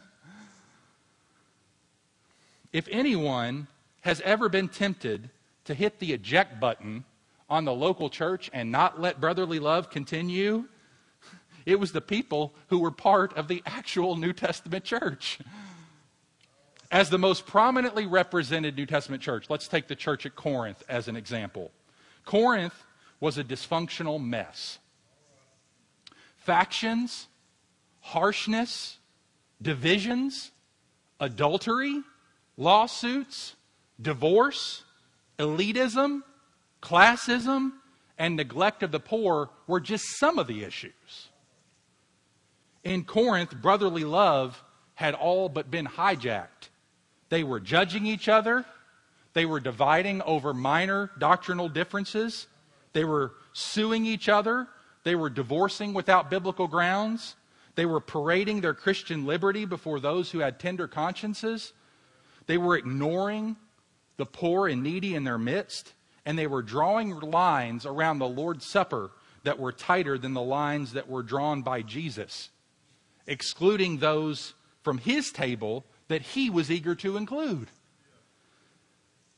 if 2.73 2.89
anyone 2.91 3.67
has 4.03 4.21
ever 4.23 4.49
been 4.49 4.69
tempted 4.69 5.31
to 5.65 5.75
hit 5.75 5.99
the 5.99 6.13
eject 6.13 6.61
button 6.61 7.05
on 7.51 7.65
the 7.65 7.73
local 7.73 8.09
church 8.09 8.49
and 8.53 8.71
not 8.71 9.01
let 9.01 9.21
brotherly 9.21 9.59
love 9.59 9.91
continue, 9.91 10.65
it 11.67 11.81
was 11.81 11.93
the 11.93 12.01
people 12.01 12.55
who 12.69 12.79
were 12.79 12.91
part 12.91 13.37
of 13.37 13.49
the 13.49 13.63
actual 13.67 14.17
New 14.17 14.33
Testament 14.33 14.85
church. 14.85 15.39
As 16.97 17.11
the 17.11 17.19
most 17.19 17.45
prominently 17.45 18.07
represented 18.07 18.75
New 18.75 18.87
Testament 18.87 19.23
church, 19.23 19.51
let's 19.51 19.69
take 19.69 19.87
the 19.87 19.95
church 19.95 20.25
at 20.25 20.35
Corinth 20.35 20.83
as 20.89 21.09
an 21.09 21.15
example. 21.15 21.71
Corinth 22.25 22.73
was 23.21 23.37
a 23.37 23.45
dysfunctional 23.45 24.19
mess. 24.19 24.79
Factions, 26.39 27.29
harshness, 28.01 28.97
divisions, 29.61 30.53
adultery, 31.21 32.01
lawsuits, 32.57 33.57
divorce, 34.01 34.83
elitism, 35.39 36.23
Classism 36.81 37.73
and 38.17 38.37
neglect 38.37 38.83
of 38.83 38.91
the 38.91 39.01
poor 39.01 39.51
were 39.67 39.81
just 39.81 40.19
some 40.19 40.39
of 40.39 40.47
the 40.47 40.65
issues. 40.65 41.29
In 42.85 43.05
Corinth, 43.05 43.55
brotherly 43.55 44.05
love 44.05 44.65
had 44.95 45.13
all 45.13 45.51
but 45.51 45.71
been 45.71 45.87
hijacked. 45.87 46.71
They 47.29 47.45
were 47.45 47.61
judging 47.61 48.07
each 48.07 48.29
other, 48.29 48.65
they 49.33 49.47
were 49.47 49.61
dividing 49.61 50.23
over 50.23 50.55
minor 50.55 51.11
doctrinal 51.19 51.69
differences, 51.69 52.47
they 52.93 53.05
were 53.05 53.33
suing 53.53 54.07
each 54.07 54.29
other, 54.29 54.69
they 55.05 55.15
were 55.15 55.31
divorcing 55.31 55.93
without 55.93 56.31
biblical 56.31 56.69
grounds, 56.69 57.37
they 57.75 57.87
were 57.87 58.01
parading 58.01 58.61
their 58.61 58.75
Christian 58.75 59.27
liberty 59.27 59.65
before 59.65 60.01
those 60.01 60.31
who 60.31 60.39
had 60.39 60.59
tender 60.59 60.89
consciences, 60.89 61.73
they 62.47 62.59
were 62.59 62.77
ignoring 62.77 63.57
the 64.17 64.27
poor 64.27 64.69
and 64.69 64.83
needy 64.83 65.15
in 65.15 65.25
their 65.25 65.39
midst 65.39 65.93
and 66.27 66.37
they 66.37 66.49
were 66.49 66.61
drawing 66.61 67.19
lines 67.21 67.87
around 67.87 68.19
the 68.19 68.29
Lord's 68.29 68.67
Supper 68.67 69.13
that 69.45 69.61
were 69.61 69.73
tighter 69.73 70.19
than 70.19 70.35
the 70.35 70.43
lines 70.43 70.93
that 70.93 71.09
were 71.09 71.23
drawn 71.23 71.63
by 71.63 71.83
Jesus, 71.83 72.51
excluding 73.29 73.99
those 73.99 74.55
from 74.83 74.99
his 74.99 75.31
table 75.31 75.85
that 76.09 76.23
he 76.23 76.51
was 76.51 76.71
eager 76.71 76.95
to 76.97 77.17
include. 77.17 77.69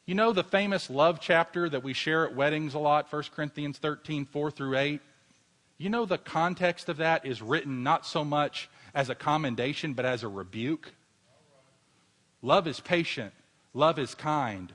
You 0.06 0.14
know 0.14 0.32
the 0.32 0.44
famous 0.44 0.88
love 0.88 1.20
chapter 1.20 1.68
that 1.68 1.82
we 1.82 1.92
share 1.92 2.26
at 2.26 2.34
weddings 2.34 2.75
a 2.75 2.78
lot, 2.78 3.12
1 3.12 3.25
Corinthians 3.34 3.78
13, 3.78 4.25
4 4.25 4.50
through 4.50 4.76
8? 4.76 5.00
You 5.76 5.90
know 5.90 6.06
the 6.06 6.18
context 6.18 6.88
of 6.88 6.96
that 6.96 7.26
is 7.26 7.42
written 7.42 7.82
not 7.82 8.06
so 8.06 8.25
much 8.25 8.68
as 8.94 9.10
a 9.10 9.14
commendation, 9.14 9.92
but 9.92 10.04
as 10.04 10.22
a 10.22 10.28
rebuke. 10.28 10.92
Love 12.42 12.66
is 12.66 12.80
patient. 12.80 13.32
Love 13.75 13.98
is 13.98 14.14
kind 14.14 14.72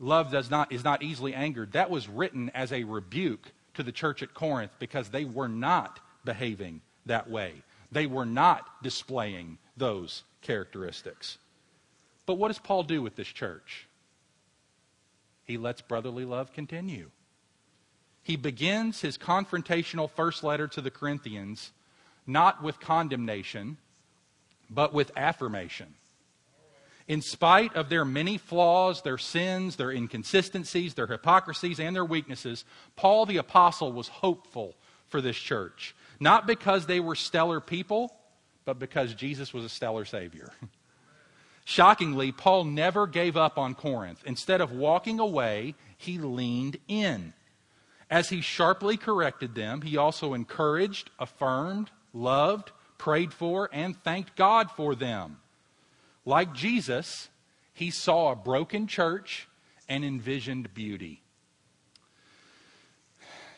love 0.00 0.32
does 0.32 0.50
not, 0.50 0.72
is 0.72 0.82
not 0.82 1.02
easily 1.02 1.34
angered, 1.34 1.72
that 1.72 1.90
was 1.90 2.08
written 2.08 2.50
as 2.54 2.72
a 2.72 2.84
rebuke 2.84 3.52
to 3.74 3.82
the 3.82 3.92
church 3.92 4.22
at 4.22 4.34
Corinth 4.34 4.72
because 4.78 5.10
they 5.10 5.24
were 5.24 5.48
not 5.48 6.00
behaving 6.24 6.80
that 7.06 7.30
way. 7.30 7.52
They 7.92 8.06
were 8.06 8.26
not 8.26 8.82
displaying 8.82 9.58
those 9.80 10.22
characteristics. 10.42 11.38
But 12.26 12.34
what 12.34 12.48
does 12.48 12.60
Paul 12.60 12.84
do 12.84 13.02
with 13.02 13.16
this 13.16 13.26
church? 13.26 13.88
He 15.44 15.58
lets 15.58 15.82
brotherly 15.82 16.24
love 16.24 16.52
continue. 16.52 17.10
He 18.22 18.36
begins 18.36 19.00
his 19.00 19.18
confrontational 19.18 20.08
first 20.08 20.44
letter 20.44 20.68
to 20.68 20.80
the 20.80 20.90
Corinthians 20.92 21.72
not 22.24 22.62
with 22.62 22.78
condemnation, 22.78 23.78
but 24.68 24.94
with 24.94 25.10
affirmation 25.16 25.94
in 27.10 27.20
spite 27.20 27.74
of 27.74 27.88
their 27.88 28.04
many 28.04 28.38
flaws, 28.38 29.02
their 29.02 29.18
sins, 29.18 29.74
their 29.74 29.90
inconsistencies, 29.90 30.94
their 30.94 31.08
hypocrisies, 31.08 31.80
and 31.80 31.96
their 31.96 32.04
weaknesses, 32.04 32.64
Paul 32.94 33.26
the 33.26 33.38
Apostle 33.38 33.90
was 33.90 34.06
hopeful 34.06 34.76
for 35.08 35.20
this 35.20 35.36
church. 35.36 35.96
Not 36.20 36.46
because 36.46 36.86
they 36.86 37.00
were 37.00 37.16
stellar 37.16 37.60
people, 37.60 38.14
but 38.64 38.78
because 38.78 39.14
Jesus 39.14 39.52
was 39.52 39.64
a 39.64 39.68
stellar 39.68 40.04
Savior. 40.04 40.52
Shockingly, 41.64 42.32
Paul 42.32 42.64
never 42.64 43.06
gave 43.06 43.36
up 43.36 43.58
on 43.58 43.74
Corinth. 43.74 44.22
Instead 44.24 44.60
of 44.60 44.72
walking 44.72 45.20
away, 45.20 45.74
he 45.96 46.18
leaned 46.18 46.78
in. 46.88 47.32
As 48.10 48.28
he 48.28 48.40
sharply 48.40 48.96
corrected 48.96 49.54
them, 49.54 49.82
he 49.82 49.96
also 49.96 50.34
encouraged, 50.34 51.10
affirmed, 51.18 51.90
loved, 52.12 52.72
prayed 52.98 53.32
for, 53.32 53.68
and 53.72 53.96
thanked 54.02 54.34
God 54.34 54.70
for 54.70 54.94
them. 54.94 55.38
Like 56.24 56.52
Jesus, 56.52 57.28
he 57.72 57.90
saw 57.90 58.32
a 58.32 58.36
broken 58.36 58.86
church 58.86 59.46
and 59.88 60.04
envisioned 60.04 60.74
beauty. 60.74 61.22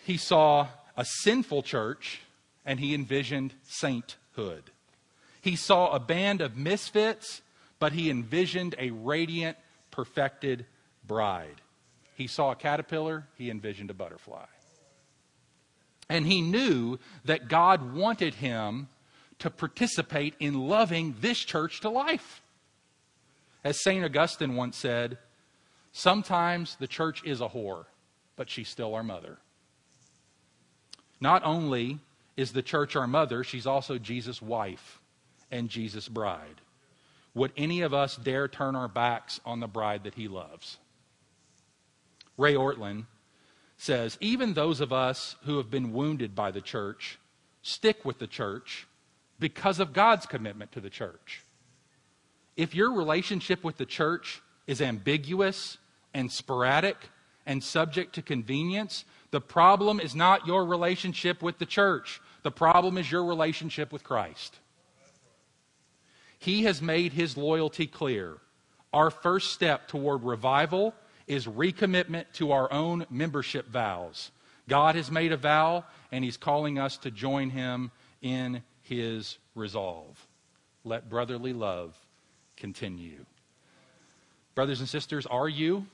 He 0.04 0.16
saw 0.16 0.68
a 0.96 1.04
sinful 1.04 1.62
church 1.62 2.20
and 2.64 2.78
he 2.78 2.94
envisioned 2.94 3.54
sainthood. 3.62 4.71
He 5.42 5.56
saw 5.56 5.90
a 5.90 5.98
band 5.98 6.40
of 6.40 6.56
misfits, 6.56 7.42
but 7.80 7.92
he 7.92 8.08
envisioned 8.08 8.76
a 8.78 8.90
radiant, 8.90 9.58
perfected 9.90 10.64
bride. 11.04 11.60
He 12.14 12.28
saw 12.28 12.52
a 12.52 12.56
caterpillar, 12.56 13.26
he 13.36 13.50
envisioned 13.50 13.90
a 13.90 13.94
butterfly. 13.94 14.46
And 16.08 16.26
he 16.26 16.40
knew 16.40 16.98
that 17.24 17.48
God 17.48 17.92
wanted 17.92 18.34
him 18.34 18.88
to 19.40 19.50
participate 19.50 20.34
in 20.38 20.68
loving 20.68 21.16
this 21.20 21.38
church 21.40 21.80
to 21.80 21.88
life. 21.88 22.40
As 23.64 23.82
St. 23.82 24.04
Augustine 24.04 24.54
once 24.54 24.76
said, 24.76 25.18
sometimes 25.90 26.76
the 26.76 26.86
church 26.86 27.24
is 27.24 27.40
a 27.40 27.48
whore, 27.48 27.86
but 28.36 28.48
she's 28.48 28.68
still 28.68 28.94
our 28.94 29.02
mother. 29.02 29.38
Not 31.20 31.42
only 31.44 31.98
is 32.36 32.52
the 32.52 32.62
church 32.62 32.94
our 32.94 33.08
mother, 33.08 33.42
she's 33.42 33.66
also 33.66 33.98
Jesus' 33.98 34.40
wife 34.40 35.00
and 35.52 35.68
Jesus' 35.68 36.08
bride. 36.08 36.60
Would 37.34 37.52
any 37.56 37.82
of 37.82 37.94
us 37.94 38.16
dare 38.16 38.48
turn 38.48 38.74
our 38.74 38.88
backs 38.88 39.40
on 39.44 39.60
the 39.60 39.68
bride 39.68 40.04
that 40.04 40.14
he 40.14 40.26
loves? 40.26 40.78
Ray 42.36 42.54
Ortlund 42.54 43.06
says 43.76 44.18
even 44.20 44.54
those 44.54 44.80
of 44.80 44.92
us 44.92 45.36
who 45.44 45.56
have 45.58 45.70
been 45.70 45.92
wounded 45.92 46.34
by 46.34 46.50
the 46.50 46.60
church 46.60 47.18
stick 47.62 48.04
with 48.04 48.18
the 48.18 48.26
church 48.26 48.86
because 49.38 49.80
of 49.80 49.92
God's 49.92 50.26
commitment 50.26 50.72
to 50.72 50.80
the 50.80 50.90
church. 50.90 51.42
If 52.56 52.74
your 52.74 52.92
relationship 52.92 53.64
with 53.64 53.76
the 53.76 53.86
church 53.86 54.42
is 54.66 54.80
ambiguous 54.80 55.78
and 56.12 56.30
sporadic 56.30 56.96
and 57.46 57.62
subject 57.62 58.14
to 58.14 58.22
convenience, 58.22 59.04
the 59.30 59.40
problem 59.40 59.98
is 59.98 60.14
not 60.14 60.46
your 60.46 60.64
relationship 60.64 61.42
with 61.42 61.58
the 61.58 61.66
church. 61.66 62.20
The 62.42 62.50
problem 62.50 62.98
is 62.98 63.10
your 63.10 63.24
relationship 63.24 63.92
with 63.92 64.04
Christ. 64.04 64.58
He 66.42 66.64
has 66.64 66.82
made 66.82 67.12
his 67.12 67.36
loyalty 67.36 67.86
clear. 67.86 68.38
Our 68.92 69.10
first 69.10 69.52
step 69.52 69.86
toward 69.86 70.24
revival 70.24 70.92
is 71.28 71.46
recommitment 71.46 72.24
to 72.32 72.50
our 72.50 72.70
own 72.72 73.06
membership 73.10 73.68
vows. 73.68 74.32
God 74.68 74.96
has 74.96 75.08
made 75.08 75.30
a 75.30 75.36
vow, 75.36 75.84
and 76.10 76.24
He's 76.24 76.36
calling 76.36 76.80
us 76.80 76.96
to 76.98 77.12
join 77.12 77.50
Him 77.50 77.92
in 78.22 78.64
His 78.82 79.38
resolve. 79.54 80.26
Let 80.84 81.08
brotherly 81.08 81.52
love 81.52 81.96
continue. 82.56 83.24
Brothers 84.56 84.80
and 84.80 84.88
sisters, 84.88 85.26
are 85.26 85.48
you? 85.48 85.86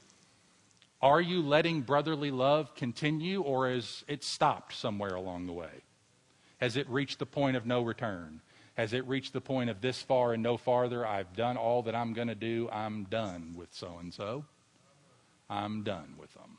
Are 1.02 1.20
you 1.20 1.42
letting 1.42 1.82
brotherly 1.82 2.30
love 2.30 2.74
continue, 2.74 3.42
or 3.42 3.70
has 3.70 4.02
it 4.08 4.24
stopped 4.24 4.74
somewhere 4.74 5.14
along 5.14 5.46
the 5.46 5.52
way? 5.52 5.82
Has 6.56 6.78
it 6.78 6.88
reached 6.88 7.18
the 7.18 7.26
point 7.26 7.56
of 7.58 7.66
no 7.66 7.82
return? 7.82 8.40
Has 8.78 8.92
it 8.92 9.08
reached 9.08 9.32
the 9.32 9.40
point 9.40 9.70
of 9.70 9.80
this 9.80 10.00
far 10.00 10.32
and 10.32 10.42
no 10.42 10.56
farther? 10.56 11.04
I've 11.04 11.34
done 11.34 11.56
all 11.56 11.82
that 11.82 11.96
I'm 11.96 12.12
going 12.12 12.28
to 12.28 12.36
do. 12.36 12.68
I'm 12.72 13.04
done 13.10 13.54
with 13.56 13.74
so 13.74 13.98
and 13.98 14.14
so. 14.14 14.44
I'm 15.50 15.82
done 15.82 16.14
with 16.16 16.32
them. 16.34 16.58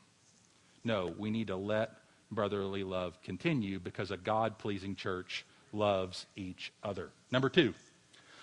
No, 0.84 1.14
we 1.16 1.30
need 1.30 1.46
to 1.46 1.56
let 1.56 1.92
brotherly 2.30 2.84
love 2.84 3.18
continue 3.22 3.80
because 3.80 4.10
a 4.10 4.18
God 4.18 4.58
pleasing 4.58 4.96
church 4.96 5.46
loves 5.72 6.26
each 6.36 6.72
other. 6.84 7.08
Number 7.30 7.48
two, 7.48 7.72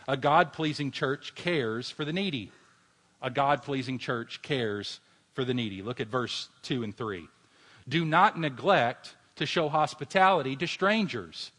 a 0.08 0.18
God 0.18 0.54
pleasing 0.54 0.90
church 0.90 1.36
cares 1.36 1.92
for 1.92 2.04
the 2.04 2.14
needy. 2.14 2.52
A 3.22 3.30
God 3.30 3.62
pleasing 3.62 4.00
church 4.00 4.42
cares 4.42 5.00
for 5.34 5.46
the 5.46 5.54
needy. 5.54 5.84
Look 5.84 6.02
at 6.02 6.08
verse 6.08 6.50
2 6.64 6.82
and 6.84 6.98
3. 6.98 7.28
Do 7.88 8.06
not 8.06 8.40
neglect 8.40 9.16
to 9.36 9.46
show 9.46 9.70
hospitality 9.70 10.56
to 10.56 10.66
strangers, 10.66 11.52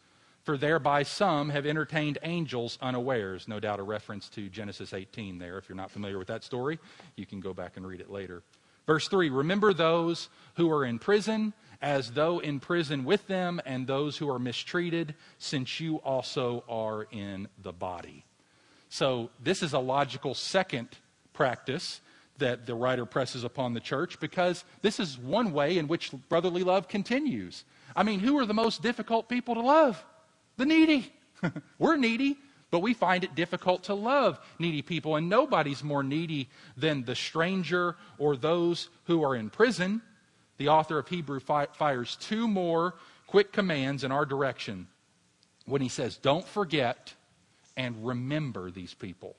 for 0.48 0.56
thereby 0.56 1.02
some 1.02 1.50
have 1.50 1.66
entertained 1.66 2.16
angels 2.22 2.78
unawares. 2.80 3.48
No 3.48 3.60
doubt 3.60 3.80
a 3.80 3.82
reference 3.82 4.30
to 4.30 4.48
Genesis 4.48 4.94
18 4.94 5.38
there. 5.38 5.58
If 5.58 5.68
you're 5.68 5.76
not 5.76 5.90
familiar 5.90 6.18
with 6.18 6.28
that 6.28 6.42
story, 6.42 6.78
you 7.16 7.26
can 7.26 7.38
go 7.38 7.52
back 7.52 7.76
and 7.76 7.86
read 7.86 8.00
it 8.00 8.10
later. 8.10 8.42
Verse 8.86 9.08
3 9.08 9.28
Remember 9.28 9.74
those 9.74 10.30
who 10.54 10.72
are 10.72 10.86
in 10.86 10.98
prison 10.98 11.52
as 11.82 12.12
though 12.12 12.38
in 12.38 12.60
prison 12.60 13.04
with 13.04 13.26
them, 13.26 13.60
and 13.66 13.86
those 13.86 14.16
who 14.16 14.30
are 14.30 14.38
mistreated, 14.38 15.14
since 15.38 15.80
you 15.80 15.96
also 15.96 16.64
are 16.66 17.02
in 17.12 17.46
the 17.62 17.74
body. 17.74 18.24
So, 18.88 19.28
this 19.42 19.62
is 19.62 19.74
a 19.74 19.78
logical 19.78 20.32
second 20.32 20.88
practice 21.34 22.00
that 22.38 22.64
the 22.64 22.74
writer 22.74 23.04
presses 23.04 23.44
upon 23.44 23.74
the 23.74 23.80
church 23.80 24.18
because 24.18 24.64
this 24.80 24.98
is 24.98 25.18
one 25.18 25.52
way 25.52 25.76
in 25.76 25.88
which 25.88 26.10
brotherly 26.30 26.64
love 26.64 26.88
continues. 26.88 27.64
I 27.94 28.02
mean, 28.02 28.20
who 28.20 28.38
are 28.38 28.46
the 28.46 28.54
most 28.54 28.80
difficult 28.80 29.28
people 29.28 29.54
to 29.54 29.60
love? 29.60 30.02
The 30.58 30.66
needy. 30.66 31.10
We're 31.78 31.96
needy. 31.96 32.36
But 32.70 32.80
we 32.80 32.92
find 32.92 33.24
it 33.24 33.34
difficult 33.34 33.84
to 33.84 33.94
love 33.94 34.38
needy 34.58 34.82
people, 34.82 35.16
and 35.16 35.30
nobody's 35.30 35.82
more 35.82 36.02
needy 36.02 36.50
than 36.76 37.02
the 37.02 37.14
stranger 37.14 37.96
or 38.18 38.36
those 38.36 38.90
who 39.04 39.24
are 39.24 39.34
in 39.34 39.48
prison. 39.48 40.02
The 40.58 40.68
author 40.68 40.98
of 40.98 41.08
Hebrew 41.08 41.40
fi- 41.40 41.68
fires 41.72 42.16
two 42.20 42.46
more 42.46 42.94
quick 43.26 43.52
commands 43.52 44.04
in 44.04 44.12
our 44.12 44.26
direction 44.26 44.86
when 45.64 45.80
he 45.80 45.88
says, 45.88 46.18
Don't 46.18 46.46
forget 46.46 47.14
and 47.74 48.06
remember 48.06 48.70
these 48.70 48.92
people. 48.92 49.34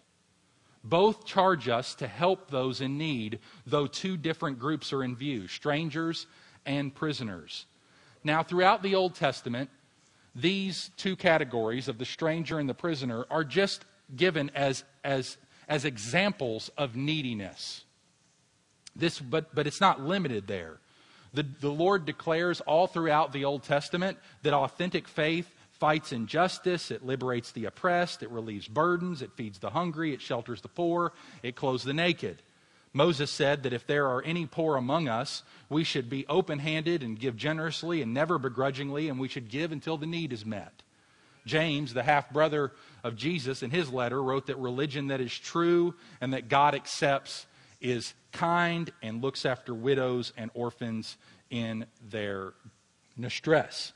Both 0.83 1.25
charge 1.25 1.67
us 1.67 1.93
to 1.95 2.07
help 2.07 2.49
those 2.49 2.81
in 2.81 2.97
need, 2.97 3.39
though 3.67 3.85
two 3.85 4.17
different 4.17 4.57
groups 4.57 4.93
are 4.93 5.03
in 5.03 5.15
view 5.15 5.47
strangers 5.47 6.25
and 6.65 6.95
prisoners. 6.95 7.65
Now, 8.23 8.43
throughout 8.43 8.81
the 8.81 8.95
Old 8.95 9.15
Testament, 9.15 9.69
these 10.36 10.91
two 10.98 11.15
categories 11.15 11.88
of 11.88 11.98
the 11.98 12.05
stranger 12.05 12.59
and 12.59 12.69
the 12.69 12.74
prisoner 12.74 13.25
are 13.29 13.43
just 13.43 13.86
given 14.15 14.51
as, 14.55 14.83
as, 15.03 15.38
as 15.67 15.86
examples 15.86 16.69
of 16.77 16.95
neediness. 16.95 17.83
This, 18.95 19.19
but, 19.19 19.53
but 19.53 19.67
it's 19.67 19.81
not 19.81 20.01
limited 20.01 20.48
there. 20.48 20.79
The, 21.33 21.43
the 21.43 21.71
Lord 21.71 22.05
declares 22.05 22.62
all 22.62 22.88
throughout 22.88 23.33
the 23.33 23.45
Old 23.45 23.63
Testament 23.63 24.17
that 24.41 24.53
authentic 24.53 25.07
faith 25.07 25.53
fights 25.71 26.12
injustice, 26.12 26.91
it 26.91 27.05
liberates 27.05 27.51
the 27.51 27.65
oppressed, 27.65 28.24
it 28.24 28.29
relieves 28.29 28.67
burdens, 28.67 29.21
it 29.21 29.31
feeds 29.33 29.59
the 29.59 29.69
hungry, 29.69 30.13
it 30.13 30.21
shelters 30.21 30.62
the 30.62 30.67
poor, 30.67 31.13
it 31.41 31.55
clothes 31.55 31.83
the 31.83 31.93
naked. 31.93 32.41
Moses 32.91 33.29
said 33.29 33.63
that 33.63 33.74
if 33.74 33.86
there 33.86 34.08
are 34.08 34.24
any 34.24 34.46
poor 34.46 34.75
among 34.75 35.08
us, 35.08 35.43
we 35.69 35.84
should 35.84 36.10
be 36.10 36.25
open 36.27 36.60
handed 36.60 37.03
and 37.03 37.19
give 37.19 37.38
generously 37.38 38.01
and 38.01 38.13
never 38.13 38.39
begrudgingly, 38.39 39.10
and 39.10 39.19
we 39.19 39.27
should 39.27 39.50
give 39.50 39.72
until 39.72 39.98
the 39.98 40.08
need 40.08 40.34
is 40.34 40.46
met. 40.46 40.81
James, 41.46 41.93
the 41.93 42.03
half 42.03 42.31
brother 42.31 42.72
of 43.03 43.15
Jesus, 43.15 43.63
in 43.63 43.72
his 43.72 43.91
letter 43.91 44.22
wrote 44.22 44.48
that 44.48 44.58
religion 44.58 45.08
that 45.08 45.22
is 45.22 45.38
true 45.38 45.93
and 46.19 46.34
that 46.34 46.50
God 46.50 46.75
accepts 46.75 47.46
is 47.79 48.13
kind 48.31 48.91
and 49.01 49.22
looks 49.22 49.46
after 49.46 49.74
widows 49.74 50.34
and 50.36 50.51
orphans 50.53 51.17
in 51.50 51.86
their 52.10 52.53
distress. 53.19 53.93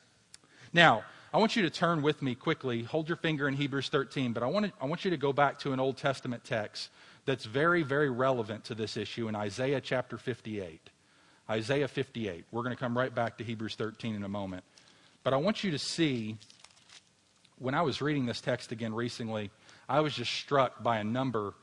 Now, 0.71 1.03
I 1.33 1.37
want 1.37 1.55
you 1.55 1.63
to 1.63 1.69
turn 1.69 2.01
with 2.01 2.21
me 2.21 2.35
quickly. 2.35 2.83
Hold 2.83 3.09
your 3.09 3.17
finger 3.17 3.47
in 3.47 3.55
Hebrews 3.55 3.89
13, 3.89 4.33
but 4.33 4.43
I 4.43 4.45
want, 4.47 4.67
to, 4.67 4.71
I 4.79 4.85
want 4.85 5.03
you 5.03 5.11
to 5.11 5.17
go 5.17 5.33
back 5.33 5.59
to 5.59 5.73
an 5.73 5.79
Old 5.79 5.97
Testament 5.97 6.43
text 6.43 6.89
that's 7.25 7.45
very, 7.45 7.83
very 7.83 8.09
relevant 8.09 8.65
to 8.65 8.75
this 8.75 8.97
issue 8.97 9.27
in 9.27 9.35
Isaiah 9.35 9.81
chapter 9.81 10.17
58. 10.17 10.89
Isaiah 11.49 11.87
58. 11.87 12.45
We're 12.51 12.63
going 12.63 12.75
to 12.75 12.79
come 12.79 12.97
right 12.97 13.13
back 13.13 13.37
to 13.37 13.43
Hebrews 13.43 13.75
13 13.75 14.15
in 14.15 14.23
a 14.23 14.29
moment. 14.29 14.63
But 15.23 15.33
I 15.33 15.37
want 15.37 15.63
you 15.63 15.71
to 15.71 15.79
see, 15.79 16.37
when 17.59 17.75
I 17.75 17.81
was 17.81 18.01
reading 18.01 18.25
this 18.25 18.41
text 18.41 18.71
again 18.71 18.93
recently, 18.93 19.51
I 19.87 20.01
was 20.01 20.13
just 20.13 20.31
struck 20.31 20.83
by 20.83 20.97
a 20.97 21.03
number 21.03 21.53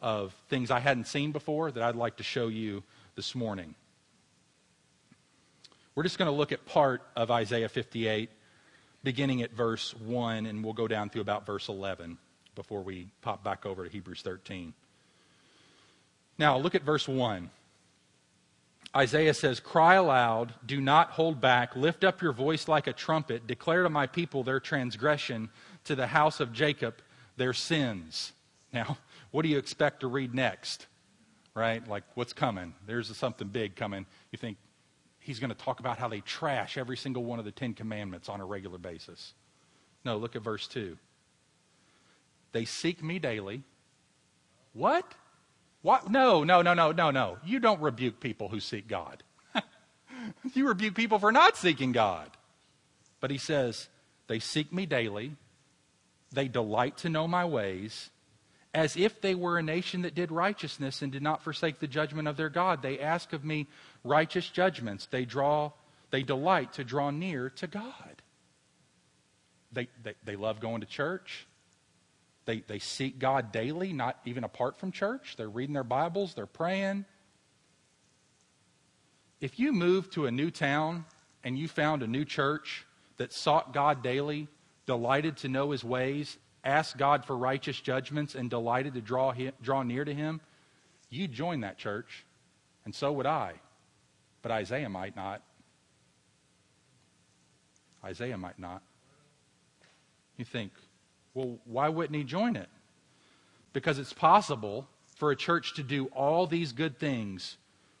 of 0.00 0.34
things 0.48 0.70
I 0.70 0.80
hadn't 0.80 1.06
seen 1.06 1.32
before 1.32 1.70
that 1.70 1.82
I'd 1.82 1.96
like 1.96 2.16
to 2.16 2.22
show 2.22 2.48
you 2.48 2.82
this 3.14 3.34
morning. 3.34 3.74
We're 5.94 6.02
just 6.02 6.18
going 6.18 6.30
to 6.30 6.36
look 6.36 6.50
at 6.50 6.66
part 6.66 7.02
of 7.14 7.30
Isaiah 7.30 7.68
58, 7.68 8.30
beginning 9.04 9.42
at 9.42 9.52
verse 9.52 9.94
1, 9.94 10.46
and 10.46 10.64
we'll 10.64 10.72
go 10.72 10.88
down 10.88 11.08
through 11.08 11.22
about 11.22 11.46
verse 11.46 11.68
11 11.68 12.18
before 12.56 12.82
we 12.82 13.08
pop 13.22 13.44
back 13.44 13.64
over 13.64 13.84
to 13.84 13.90
Hebrews 13.90 14.22
13. 14.22 14.74
Now, 16.38 16.58
look 16.58 16.74
at 16.74 16.82
verse 16.82 17.06
1. 17.06 17.50
Isaiah 18.96 19.34
says, 19.34 19.60
Cry 19.60 19.94
aloud, 19.94 20.54
do 20.64 20.80
not 20.80 21.10
hold 21.10 21.40
back, 21.40 21.74
lift 21.74 22.04
up 22.04 22.22
your 22.22 22.32
voice 22.32 22.68
like 22.68 22.86
a 22.86 22.92
trumpet, 22.92 23.46
declare 23.46 23.82
to 23.82 23.90
my 23.90 24.06
people 24.06 24.42
their 24.42 24.60
transgression, 24.60 25.50
to 25.84 25.94
the 25.94 26.06
house 26.06 26.40
of 26.40 26.52
Jacob 26.52 26.94
their 27.36 27.52
sins. 27.52 28.32
Now, 28.72 28.98
what 29.30 29.42
do 29.42 29.48
you 29.48 29.58
expect 29.58 30.00
to 30.00 30.06
read 30.06 30.34
next? 30.34 30.86
Right? 31.54 31.86
Like, 31.86 32.04
what's 32.14 32.32
coming? 32.32 32.74
There's 32.86 33.14
something 33.16 33.48
big 33.48 33.76
coming. 33.76 34.06
You 34.32 34.38
think 34.38 34.56
he's 35.20 35.38
going 35.38 35.50
to 35.50 35.56
talk 35.56 35.80
about 35.80 35.98
how 35.98 36.08
they 36.08 36.20
trash 36.20 36.76
every 36.76 36.96
single 36.96 37.24
one 37.24 37.38
of 37.38 37.44
the 37.44 37.52
Ten 37.52 37.74
Commandments 37.74 38.28
on 38.28 38.40
a 38.40 38.44
regular 38.44 38.78
basis. 38.78 39.34
No, 40.04 40.16
look 40.16 40.36
at 40.36 40.42
verse 40.42 40.66
2. 40.68 40.96
They 42.52 42.64
seek 42.64 43.02
me 43.02 43.18
daily. 43.18 43.62
What? 44.72 45.14
What? 45.84 46.10
No, 46.10 46.44
no, 46.44 46.62
no, 46.62 46.72
no, 46.72 46.92
no, 46.92 47.10
no. 47.10 47.36
You 47.44 47.60
don't 47.60 47.82
rebuke 47.82 48.18
people 48.18 48.48
who 48.48 48.58
seek 48.58 48.88
God. 48.88 49.22
you 50.54 50.66
rebuke 50.66 50.94
people 50.94 51.18
for 51.18 51.30
not 51.30 51.58
seeking 51.58 51.92
God. 51.92 52.30
But 53.20 53.30
he 53.30 53.36
says, 53.36 53.90
They 54.26 54.38
seek 54.38 54.72
me 54.72 54.86
daily, 54.86 55.32
they 56.32 56.48
delight 56.48 56.96
to 56.98 57.10
know 57.10 57.28
my 57.28 57.44
ways, 57.44 58.08
as 58.72 58.96
if 58.96 59.20
they 59.20 59.34
were 59.34 59.58
a 59.58 59.62
nation 59.62 60.00
that 60.02 60.14
did 60.14 60.32
righteousness 60.32 61.02
and 61.02 61.12
did 61.12 61.22
not 61.22 61.42
forsake 61.42 61.80
the 61.80 61.86
judgment 61.86 62.28
of 62.28 62.38
their 62.38 62.48
God. 62.48 62.80
They 62.80 62.98
ask 62.98 63.34
of 63.34 63.44
me 63.44 63.66
righteous 64.02 64.48
judgments. 64.48 65.04
They 65.04 65.26
draw, 65.26 65.72
they 66.10 66.22
delight 66.22 66.72
to 66.74 66.84
draw 66.84 67.10
near 67.10 67.50
to 67.50 67.66
God. 67.66 68.22
They, 69.70 69.88
they, 70.02 70.14
they 70.24 70.36
love 70.36 70.60
going 70.60 70.80
to 70.80 70.86
church. 70.86 71.46
They, 72.46 72.60
they 72.60 72.78
seek 72.78 73.18
God 73.18 73.52
daily, 73.52 73.92
not 73.92 74.18
even 74.24 74.44
apart 74.44 74.76
from 74.78 74.92
church. 74.92 75.34
They're 75.36 75.48
reading 75.48 75.74
their 75.74 75.84
Bibles, 75.84 76.34
they're 76.34 76.46
praying. 76.46 77.06
If 79.40 79.58
you 79.58 79.72
moved 79.72 80.12
to 80.12 80.26
a 80.26 80.30
new 80.30 80.50
town 80.50 81.04
and 81.42 81.58
you 81.58 81.68
found 81.68 82.02
a 82.02 82.06
new 82.06 82.24
church 82.24 82.86
that 83.16 83.32
sought 83.32 83.72
God 83.72 84.02
daily, 84.02 84.48
delighted 84.86 85.38
to 85.38 85.48
know 85.48 85.70
his 85.70 85.84
ways, 85.84 86.38
asked 86.64 86.96
God 86.96 87.24
for 87.24 87.36
righteous 87.36 87.78
judgments, 87.80 88.34
and 88.34 88.48
delighted 88.48 88.94
to 88.94 89.00
draw, 89.00 89.32
him, 89.32 89.52
draw 89.62 89.82
near 89.82 90.04
to 90.04 90.14
him, 90.14 90.40
you'd 91.10 91.32
join 91.32 91.60
that 91.60 91.78
church, 91.78 92.24
and 92.84 92.94
so 92.94 93.12
would 93.12 93.26
I. 93.26 93.54
But 94.42 94.50
Isaiah 94.50 94.88
might 94.88 95.14
not. 95.16 95.42
Isaiah 98.02 98.38
might 98.38 98.58
not. 98.58 98.82
You 100.36 100.44
think, 100.44 100.72
well, 101.34 101.58
why 101.64 101.88
wouldn't 101.88 102.16
he 102.16 102.24
join 102.24 102.56
it? 102.56 102.68
Because 103.72 103.98
it's 103.98 104.12
possible 104.12 104.88
for 105.16 105.30
a 105.30 105.36
church 105.36 105.74
to 105.74 105.82
do 105.82 106.06
all 106.06 106.46
these 106.46 106.72
good 106.72 106.98
things 106.98 107.56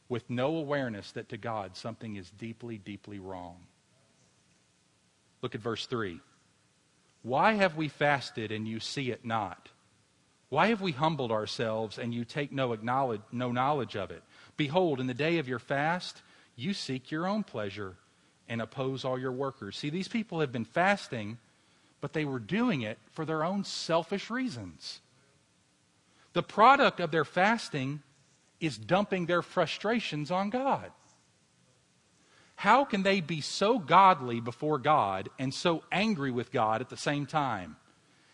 with 0.08 0.28
no 0.30 0.56
awareness 0.56 1.12
that 1.12 1.28
to 1.30 1.36
God 1.36 1.76
something 1.76 2.16
is 2.16 2.30
deeply, 2.30 2.78
deeply 2.78 3.18
wrong. 3.18 3.56
Look 5.42 5.54
at 5.54 5.60
verse 5.60 5.86
3. 5.86 6.20
Why 7.22 7.52
have 7.52 7.76
we 7.76 7.88
fasted 7.88 8.52
and 8.52 8.68
you 8.68 8.80
see 8.80 9.10
it 9.10 9.24
not? 9.24 9.68
Why 10.50 10.68
have 10.68 10.80
we 10.80 10.92
humbled 10.92 11.32
ourselves 11.32 11.98
and 11.98 12.14
you 12.14 12.24
take 12.24 12.52
no, 12.52 12.72
acknowledge, 12.72 13.22
no 13.32 13.50
knowledge 13.50 13.96
of 13.96 14.10
it? 14.10 14.22
Behold, 14.56 15.00
in 15.00 15.06
the 15.06 15.14
day 15.14 15.38
of 15.38 15.48
your 15.48 15.58
fast, 15.58 16.22
you 16.54 16.72
seek 16.74 17.10
your 17.10 17.26
own 17.26 17.42
pleasure 17.42 17.96
and 18.48 18.60
oppose 18.62 19.04
all 19.04 19.18
your 19.18 19.32
workers. 19.32 19.76
See, 19.76 19.90
these 19.90 20.06
people 20.06 20.40
have 20.40 20.52
been 20.52 20.64
fasting, 20.64 21.38
but 22.04 22.12
they 22.12 22.26
were 22.26 22.38
doing 22.38 22.82
it 22.82 22.98
for 23.12 23.24
their 23.24 23.42
own 23.42 23.64
selfish 23.64 24.28
reasons. 24.28 25.00
The 26.34 26.42
product 26.42 27.00
of 27.00 27.10
their 27.10 27.24
fasting 27.24 28.02
is 28.60 28.76
dumping 28.76 29.24
their 29.24 29.40
frustrations 29.40 30.30
on 30.30 30.50
God. 30.50 30.92
How 32.56 32.84
can 32.84 33.04
they 33.04 33.22
be 33.22 33.40
so 33.40 33.78
godly 33.78 34.38
before 34.38 34.78
God 34.78 35.30
and 35.38 35.54
so 35.54 35.82
angry 35.90 36.30
with 36.30 36.52
God 36.52 36.82
at 36.82 36.90
the 36.90 36.96
same 36.98 37.24
time? 37.24 37.76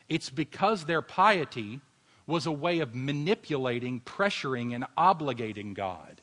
It's 0.09 0.31
because 0.31 0.85
their 0.87 1.01
piety 1.01 1.81
was 2.27 2.47
a 2.47 2.51
way 2.51 2.81
of 2.81 2.97
manipulating, 2.97 4.01
pressuring, 4.01 4.75
and 4.75 4.85
obligating 4.99 5.75
God. 5.75 6.21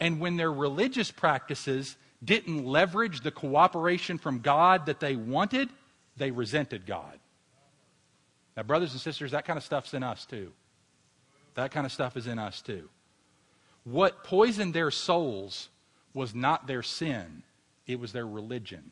And 0.00 0.18
when 0.18 0.38
their 0.38 0.52
religious 0.52 1.12
practices 1.12 1.96
didn't 2.24 2.64
leverage 2.64 3.20
the 3.20 3.30
cooperation 3.30 4.18
from 4.18 4.40
God 4.40 4.86
that 4.86 4.98
they 4.98 5.14
wanted, 5.14 5.68
they 6.16 6.30
resented 6.30 6.86
God. 6.86 7.18
Now, 8.56 8.62
brothers 8.62 8.92
and 8.92 9.00
sisters, 9.00 9.30
that 9.30 9.44
kind 9.44 9.56
of 9.56 9.64
stuff's 9.64 9.94
in 9.94 10.02
us 10.02 10.26
too. 10.26 10.52
That 11.54 11.70
kind 11.70 11.86
of 11.86 11.92
stuff 11.92 12.16
is 12.16 12.26
in 12.26 12.38
us 12.38 12.60
too. 12.60 12.88
What 13.84 14.24
poisoned 14.24 14.74
their 14.74 14.90
souls 14.90 15.68
was 16.14 16.34
not 16.34 16.66
their 16.66 16.82
sin, 16.82 17.42
it 17.86 17.98
was 17.98 18.12
their 18.12 18.26
religion. 18.26 18.90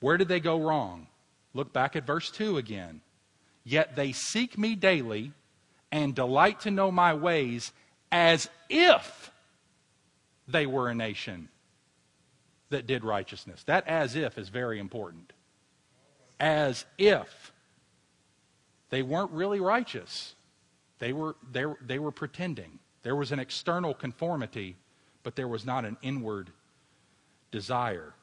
Where 0.00 0.16
did 0.16 0.28
they 0.28 0.40
go 0.40 0.60
wrong? 0.60 1.08
Look 1.54 1.72
back 1.72 1.96
at 1.96 2.06
verse 2.06 2.30
2 2.30 2.56
again. 2.56 3.00
Yet 3.64 3.96
they 3.96 4.12
seek 4.12 4.56
me 4.56 4.74
daily 4.74 5.32
and 5.90 6.14
delight 6.14 6.60
to 6.60 6.70
know 6.70 6.90
my 6.90 7.14
ways 7.14 7.72
as 8.12 8.48
if 8.70 9.30
they 10.46 10.66
were 10.66 10.88
a 10.88 10.94
nation 10.94 11.48
that 12.70 12.86
did 12.86 13.04
righteousness. 13.04 13.62
That 13.64 13.86
as 13.86 14.16
if 14.16 14.38
is 14.38 14.48
very 14.48 14.78
important. 14.78 15.32
As 16.40 16.84
if 16.98 17.52
they 18.90 19.02
weren't 19.02 19.30
really 19.32 19.60
righteous. 19.60 20.34
They 20.98 21.12
were, 21.12 21.36
they, 21.50 21.64
they 21.84 21.98
were 21.98 22.10
pretending. 22.10 22.78
There 23.02 23.16
was 23.16 23.32
an 23.32 23.38
external 23.38 23.94
conformity, 23.94 24.76
but 25.22 25.36
there 25.36 25.48
was 25.48 25.64
not 25.64 25.84
an 25.84 25.96
inward 26.02 26.50
desire. 27.50 28.14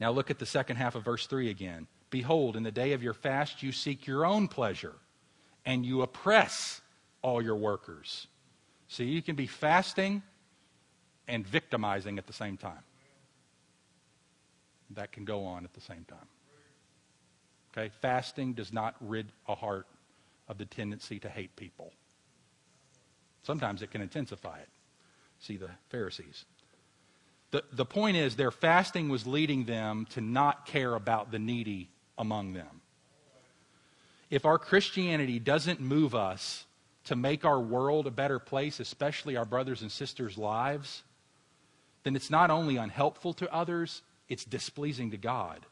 Now 0.00 0.10
look 0.10 0.30
at 0.30 0.38
the 0.38 0.46
second 0.46 0.76
half 0.76 0.94
of 0.94 1.04
verse 1.04 1.26
3 1.26 1.50
again. 1.50 1.86
Behold, 2.10 2.56
in 2.56 2.62
the 2.62 2.70
day 2.70 2.92
of 2.92 3.02
your 3.02 3.14
fast 3.14 3.62
you 3.62 3.72
seek 3.72 4.06
your 4.06 4.24
own 4.24 4.48
pleasure, 4.48 4.94
and 5.64 5.84
you 5.84 6.02
oppress 6.02 6.80
all 7.22 7.42
your 7.42 7.56
workers. 7.56 8.28
See, 8.88 9.04
you 9.04 9.20
can 9.20 9.34
be 9.34 9.46
fasting 9.46 10.22
and 11.26 11.46
victimizing 11.46 12.18
at 12.18 12.26
the 12.26 12.32
same 12.32 12.56
time. 12.56 12.82
That 14.90 15.12
can 15.12 15.24
go 15.24 15.44
on 15.44 15.64
at 15.64 15.74
the 15.74 15.80
same 15.80 16.04
time. 16.08 16.28
Okay? 17.76 17.90
Fasting 18.00 18.52
does 18.52 18.72
not 18.72 18.94
rid 19.00 19.26
a 19.48 19.54
heart 19.54 19.86
of 20.48 20.58
the 20.58 20.64
tendency 20.64 21.18
to 21.18 21.28
hate 21.28 21.54
people. 21.56 21.92
Sometimes 23.42 23.82
it 23.82 23.90
can 23.90 24.00
intensify 24.00 24.58
it. 24.58 24.68
See 25.40 25.56
the 25.56 25.70
Pharisees. 25.88 26.44
The, 27.50 27.62
the 27.72 27.84
point 27.84 28.16
is, 28.16 28.36
their 28.36 28.50
fasting 28.50 29.08
was 29.08 29.26
leading 29.26 29.64
them 29.64 30.06
to 30.10 30.20
not 30.20 30.66
care 30.66 30.94
about 30.94 31.30
the 31.30 31.38
needy 31.38 31.88
among 32.18 32.54
them. 32.54 32.80
If 34.30 34.44
our 34.44 34.58
Christianity 34.58 35.38
doesn't 35.38 35.80
move 35.80 36.14
us 36.14 36.64
to 37.04 37.14
make 37.14 37.44
our 37.44 37.60
world 37.60 38.06
a 38.06 38.10
better 38.10 38.40
place, 38.40 38.80
especially 38.80 39.36
our 39.36 39.44
brothers 39.44 39.82
and 39.82 39.92
sisters' 39.92 40.36
lives, 40.36 41.04
then 42.02 42.16
it's 42.16 42.30
not 42.30 42.50
only 42.50 42.76
unhelpful 42.76 43.32
to 43.34 43.52
others, 43.54 44.02
it's 44.28 44.44
displeasing 44.44 45.10
to 45.10 45.16
God. 45.16 45.66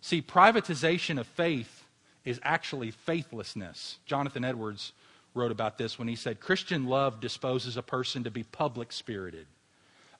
See, 0.00 0.20
privatization 0.20 1.18
of 1.18 1.26
faith 1.26 1.84
is 2.24 2.40
actually 2.42 2.90
faithlessness. 2.90 3.98
Jonathan 4.06 4.44
Edwards 4.44 4.92
wrote 5.34 5.50
about 5.50 5.78
this 5.78 5.98
when 5.98 6.08
he 6.08 6.16
said 6.16 6.40
Christian 6.40 6.86
love 6.86 7.20
disposes 7.20 7.76
a 7.76 7.82
person 7.82 8.24
to 8.24 8.30
be 8.30 8.44
public 8.44 8.92
spirited. 8.92 9.46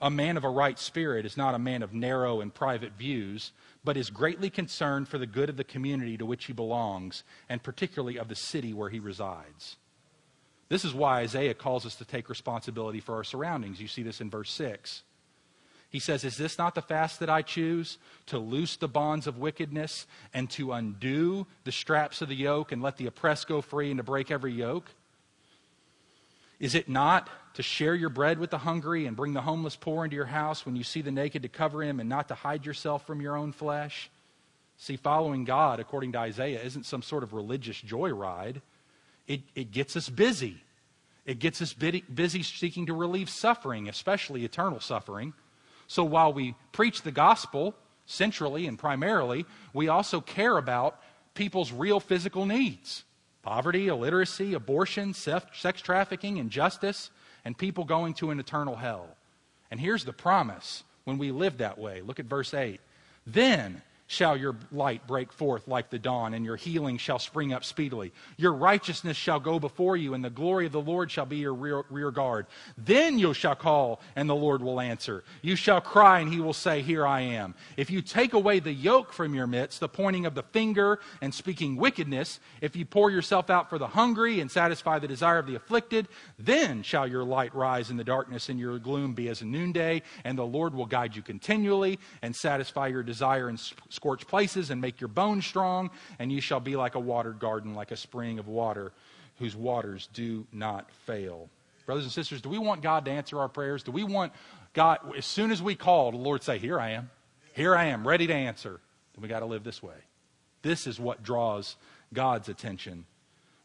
A 0.01 0.11
man 0.11 0.37
of 0.37 0.45
a 0.45 0.51
right 0.51 0.79
spirit 0.79 1.25
is 1.25 1.37
not 1.37 1.55
a 1.55 1.59
man 1.59 1.83
of 1.83 1.95
narrow 1.95 2.41
and 2.41 2.53
private 2.53 2.93
views, 2.93 3.53
but 3.85 3.97
is 3.97 4.11
greatly 4.11 4.51
concerned 4.51 5.09
for 5.09 5.19
the 5.19 5.27
good 5.27 5.49
of 5.49 5.57
the 5.57 5.65
community 5.65 6.17
to 6.19 6.27
which 6.27 6.47
he 6.47 6.53
belongs, 6.53 7.23
and 7.49 7.63
particularly 7.63 8.19
of 8.19 8.29
the 8.29 8.35
city 8.35 8.73
where 8.73 8.91
he 8.91 8.99
resides. 8.99 9.77
This 10.69 10.85
is 10.85 10.95
why 10.95 11.21
Isaiah 11.21 11.55
calls 11.55 11.87
us 11.87 11.95
to 11.97 12.05
take 12.05 12.29
responsibility 12.29 13.01
for 13.01 13.15
our 13.15 13.25
surroundings. 13.25 13.81
You 13.81 13.89
see 13.89 14.03
this 14.03 14.21
in 14.21 14.31
verse 14.31 14.51
6. 14.51 15.03
He 15.95 16.01
says, 16.01 16.25
Is 16.25 16.37
this 16.37 16.59
not 16.59 16.75
the 16.75 16.83
fast 16.83 17.21
that 17.21 17.31
I 17.31 17.43
choose? 17.43 17.99
To 18.27 18.39
loose 18.41 18.75
the 18.75 18.89
bonds 18.89 19.29
of 19.29 19.39
wickedness 19.39 20.09
and 20.35 20.51
to 20.51 20.73
undo 20.73 21.47
the 21.63 21.71
straps 21.71 22.21
of 22.21 22.29
the 22.29 22.35
yoke 22.35 22.73
and 22.73 22.83
let 22.83 22.97
the 22.97 23.07
oppressed 23.07 23.47
go 23.47 23.61
free 23.61 23.93
and 23.93 23.99
to 23.99 24.03
break 24.03 24.33
every 24.33 24.53
yoke? 24.53 24.91
Is 26.59 26.75
it 26.75 26.89
not 26.89 27.31
to 27.55 27.63
share 27.63 27.95
your 27.95 28.09
bread 28.09 28.41
with 28.41 28.51
the 28.51 28.59
hungry 28.59 29.07
and 29.07 29.17
bring 29.17 29.35
the 29.35 29.43
homeless 29.43 29.77
poor 29.77 30.03
into 30.03 30.17
your 30.17 30.25
house 30.25 30.67
when 30.67 30.75
you 30.75 30.83
see 30.83 31.01
the 31.01 31.13
naked 31.13 31.43
to 31.43 31.49
cover 31.49 31.81
him 31.81 32.01
and 32.01 32.09
not 32.09 32.27
to 32.27 32.35
hide 32.35 32.67
yourself 32.67 33.07
from 33.07 33.21
your 33.21 33.37
own 33.37 33.53
flesh? 33.53 34.11
See, 34.79 34.97
following 34.97 35.45
God, 35.45 35.79
according 35.79 36.11
to 36.11 36.19
Isaiah, 36.19 36.61
isn't 36.61 36.87
some 36.87 37.03
sort 37.03 37.23
of 37.23 37.33
religious 37.33 37.81
joyride. 37.81 38.63
It, 39.29 39.43
it 39.55 39.71
gets 39.71 39.95
us 39.95 40.09
busy. 40.09 40.57
It 41.25 41.39
gets 41.39 41.63
us 41.63 41.73
busy 41.73 42.43
seeking 42.43 42.87
to 42.87 42.95
relieve 42.95 43.31
suffering, 43.31 43.89
especially 43.89 44.45
eternal 44.45 44.81
suffering. 44.81 45.35
So 45.87 46.05
while 46.05 46.33
we 46.33 46.55
preach 46.73 47.03
the 47.03 47.13
gospel 47.13 47.75
centrally 48.07 48.67
and 48.67 48.79
primarily, 48.79 49.47
we 49.73 49.89
also 49.89 50.21
care 50.21 50.57
about 50.57 51.01
people's 51.35 51.73
real 51.73 52.01
physical 52.01 52.47
needs 52.47 53.05
poverty, 53.43 53.89
illiteracy, 53.89 54.55
abortion, 54.55 55.13
sex 55.13 55.83
trafficking, 55.83 56.39
injustice, 56.39 57.11
and 57.45 57.59
people 57.59 57.85
going 57.85 58.15
to 58.15 58.31
an 58.31 58.41
eternal 58.41 58.77
hell. 58.77 59.07
And 59.71 59.79
here's 59.79 60.05
the 60.05 60.15
promise 60.15 60.83
when 61.05 61.19
we 61.19 61.31
live 61.31 61.59
that 61.59 61.79
way. 61.79 62.01
Look 62.01 62.19
at 62.19 62.25
verse 62.25 62.55
8. 62.55 62.81
Then 63.27 63.83
shall 64.07 64.37
your 64.37 64.57
light 64.71 65.07
break 65.07 65.33
forth 65.33 65.67
like 65.67 65.91
the 65.91 65.99
dawn, 65.99 66.35
and 66.35 66.45
your 66.45 66.57
healing 66.57 66.99
shall 66.99 67.19
spring 67.19 67.53
up 67.53 67.65
speedily. 67.65 68.13
Your 68.37 68.53
righteousness 68.53 69.17
shall 69.17 69.41
go 69.41 69.59
before 69.59 69.97
you, 69.97 70.15
and 70.15 70.25
the 70.25 70.31
glory 70.31 70.67
of 70.67 70.73
the 70.73 70.81
Lord 70.81 71.11
shall 71.11 71.25
be 71.25 71.39
your 71.39 71.55
rear, 71.55 71.85
rear, 71.89 72.11
guard. 72.11 72.47
Then 72.77 73.19
you 73.19 73.33
shall 73.33 73.55
call, 73.55 74.01
and 74.15 74.29
the 74.29 74.35
Lord 74.35 74.63
will 74.63 74.79
answer. 74.79 75.25
You 75.41 75.57
shall 75.57 75.81
cry, 75.81 76.21
and 76.21 76.33
he 76.33 76.41
will 76.41 76.53
say, 76.53 76.83
Here 76.83 77.07
I 77.07 77.21
am. 77.21 77.55
If 77.77 77.91
you 77.91 78.03
take 78.03 78.35
away 78.35 78.61
the 78.61 78.73
yoke 78.73 79.13
from 79.13 79.35
your 79.35 79.47
midst, 79.47 79.81
the 79.81 79.89
pointing 79.89 80.27
of 80.27 80.35
the 80.35 80.43
finger 80.43 81.01
and 81.23 81.33
speaking 81.33 81.77
wickedness, 81.77 82.41
if 82.61 82.77
you 82.77 82.85
pour 82.85 83.11
yourself 83.11 83.49
out 83.49 83.71
for 83.71 83.79
the 83.79 83.87
hungry 83.87 84.41
and 84.41 84.51
satisfy 84.51 84.99
the 84.99 85.09
desire 85.09 85.39
of 85.39 85.47
the 85.47 85.55
afflicted, 85.55 86.09
then 86.39 86.83
shall 86.83 87.07
your 87.07 87.25
light 87.25 87.55
rise 87.55 87.91
in 87.91 87.97
the 87.97 88.05
darkness, 88.05 88.51
and 88.51 88.61
your 88.61 88.79
gloom 88.79 89.15
be 89.15 89.29
as 89.29 89.41
a 89.41 89.47
noonday, 89.47 90.03
and 90.25 90.37
the 90.37 90.45
Lord 90.45 90.75
will 90.75 90.87
guide 90.87 91.17
you 91.17 91.23
continually 91.23 91.99
and 92.21 92.37
satisfy 92.37 92.89
your 92.89 93.03
desire 93.03 93.49
and 93.49 93.59
scorched 93.95 94.27
places 94.27 94.71
and 94.71 94.81
make 94.81 95.01
your 95.01 95.09
bones 95.09 95.47
strong, 95.47 95.91
and 96.19 96.33
you 96.33 96.41
shall 96.41 96.61
be 96.61 96.77
like 96.77 96.95
a 96.95 97.01
watered 97.01 97.39
garden, 97.39 97.75
like 97.75 97.91
a 97.91 97.97
spring 97.97 98.39
of 98.39 98.49
water, 98.49 98.93
whose 99.39 99.57
waters 99.57 100.09
do 100.13 100.47
not 100.53 100.91
fail. 101.07 101.49
Brothers 101.87 102.05
and 102.05 102.13
sisters, 102.13 102.41
do 102.41 102.49
we 102.49 102.59
want 102.59 102.83
God 102.83 103.05
to 103.05 103.11
answer 103.11 103.39
our 103.39 103.49
prayers? 103.49 103.83
Do 103.83 103.93
we 103.93 104.05
want 104.05 104.33
God, 104.73 104.99
as 105.17 105.27
soon 105.27 105.51
as 105.51 105.63
we 105.63 105.75
call, 105.75 106.11
the 106.11 106.17
Lord 106.17 106.43
say, 106.43 106.59
Here 106.59 106.81
I 106.81 106.91
am. 106.91 107.11
Here 107.55 107.77
I 107.77 107.87
am, 107.87 108.07
ready 108.07 108.27
to 108.27 108.35
answer. 108.35 108.81
Then 109.15 109.23
we 109.23 109.29
got 109.29 109.41
to 109.41 109.47
live 109.47 109.63
this 109.63 109.83
way. 109.83 109.95
This 110.63 110.87
is 110.87 110.99
what 110.99 111.23
draws 111.23 111.77
God's 112.13 112.49
attention. 112.49 113.05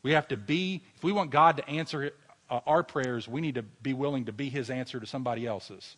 We 0.03 0.11
have 0.11 0.27
to 0.27 0.37
be, 0.37 0.83
if 0.95 1.03
we 1.03 1.11
want 1.11 1.31
God 1.31 1.57
to 1.57 1.67
answer 1.67 2.11
uh, 2.49 2.59
our 2.67 2.83
prayers, 2.83 3.27
we 3.27 3.41
need 3.41 3.55
to 3.55 3.63
be 3.63 3.93
willing 3.93 4.25
to 4.25 4.31
be 4.31 4.49
his 4.49 4.69
answer 4.69 4.99
to 4.99 5.05
somebody 5.05 5.47
else's. 5.47 5.95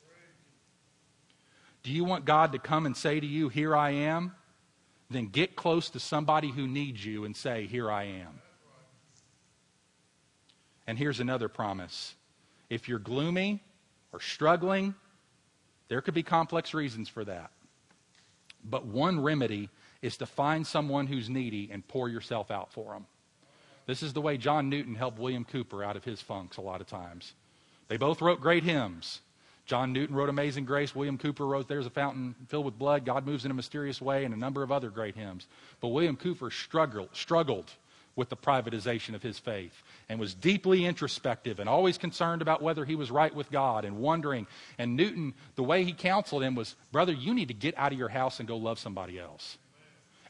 Do 1.83 1.91
you 1.91 2.03
want 2.03 2.25
God 2.25 2.51
to 2.51 2.59
come 2.59 2.85
and 2.85 2.95
say 2.95 3.19
to 3.19 3.25
you, 3.25 3.49
Here 3.49 3.75
I 3.75 3.91
am? 3.91 4.35
Then 5.09 5.27
get 5.27 5.55
close 5.55 5.89
to 5.89 5.99
somebody 5.99 6.49
who 6.51 6.67
needs 6.67 7.05
you 7.05 7.25
and 7.25 7.35
say, 7.35 7.65
Here 7.65 7.91
I 7.91 8.03
am. 8.03 8.41
And 10.87 10.97
here's 10.97 11.19
another 11.19 11.47
promise. 11.47 12.15
If 12.69 12.87
you're 12.87 12.99
gloomy 12.99 13.61
or 14.13 14.19
struggling, 14.19 14.95
there 15.89 16.01
could 16.01 16.13
be 16.13 16.23
complex 16.23 16.73
reasons 16.73 17.09
for 17.09 17.25
that. 17.25 17.51
But 18.63 18.85
one 18.85 19.21
remedy 19.21 19.69
is 20.01 20.17
to 20.17 20.25
find 20.25 20.65
someone 20.65 21.07
who's 21.07 21.29
needy 21.29 21.69
and 21.71 21.87
pour 21.87 22.09
yourself 22.09 22.51
out 22.51 22.71
for 22.71 22.93
them. 22.93 23.05
This 23.85 24.03
is 24.03 24.13
the 24.13 24.21
way 24.21 24.37
John 24.37 24.69
Newton 24.69 24.95
helped 24.95 25.19
William 25.19 25.45
Cowper 25.45 25.83
out 25.83 25.97
of 25.97 26.03
his 26.03 26.21
funks 26.21 26.57
a 26.57 26.61
lot 26.61 26.81
of 26.81 26.87
times. 26.87 27.33
They 27.87 27.97
both 27.97 28.21
wrote 28.21 28.39
great 28.39 28.63
hymns. 28.63 29.19
John 29.71 29.93
Newton 29.93 30.17
wrote 30.17 30.27
Amazing 30.27 30.65
Grace. 30.65 30.93
William 30.93 31.17
Cowper 31.17 31.47
wrote 31.47 31.69
There's 31.69 31.85
a 31.85 31.89
Fountain 31.89 32.35
Filled 32.49 32.65
with 32.65 32.77
Blood. 32.77 33.05
God 33.05 33.25
Moves 33.25 33.45
in 33.45 33.51
a 33.51 33.53
Mysterious 33.53 34.01
Way, 34.01 34.25
and 34.25 34.33
a 34.33 34.37
number 34.37 34.63
of 34.63 34.69
other 34.69 34.89
great 34.89 35.15
hymns. 35.15 35.47
But 35.79 35.87
William 35.87 36.17
Cowper 36.17 36.51
struggled, 36.51 37.07
struggled 37.13 37.71
with 38.17 38.27
the 38.27 38.35
privatization 38.35 39.15
of 39.15 39.23
his 39.23 39.39
faith 39.39 39.81
and 40.09 40.19
was 40.19 40.33
deeply 40.33 40.83
introspective 40.83 41.61
and 41.61 41.69
always 41.69 41.97
concerned 41.97 42.41
about 42.41 42.61
whether 42.61 42.83
he 42.83 42.95
was 42.95 43.11
right 43.11 43.33
with 43.33 43.49
God 43.49 43.85
and 43.85 43.99
wondering. 43.99 44.45
And 44.77 44.97
Newton, 44.97 45.35
the 45.55 45.63
way 45.63 45.85
he 45.85 45.93
counseled 45.93 46.43
him 46.43 46.53
was, 46.53 46.75
Brother, 46.91 47.13
you 47.13 47.33
need 47.33 47.47
to 47.47 47.53
get 47.53 47.77
out 47.77 47.93
of 47.93 47.97
your 47.97 48.09
house 48.09 48.39
and 48.39 48.49
go 48.49 48.57
love 48.57 48.77
somebody 48.77 49.17
else. 49.19 49.57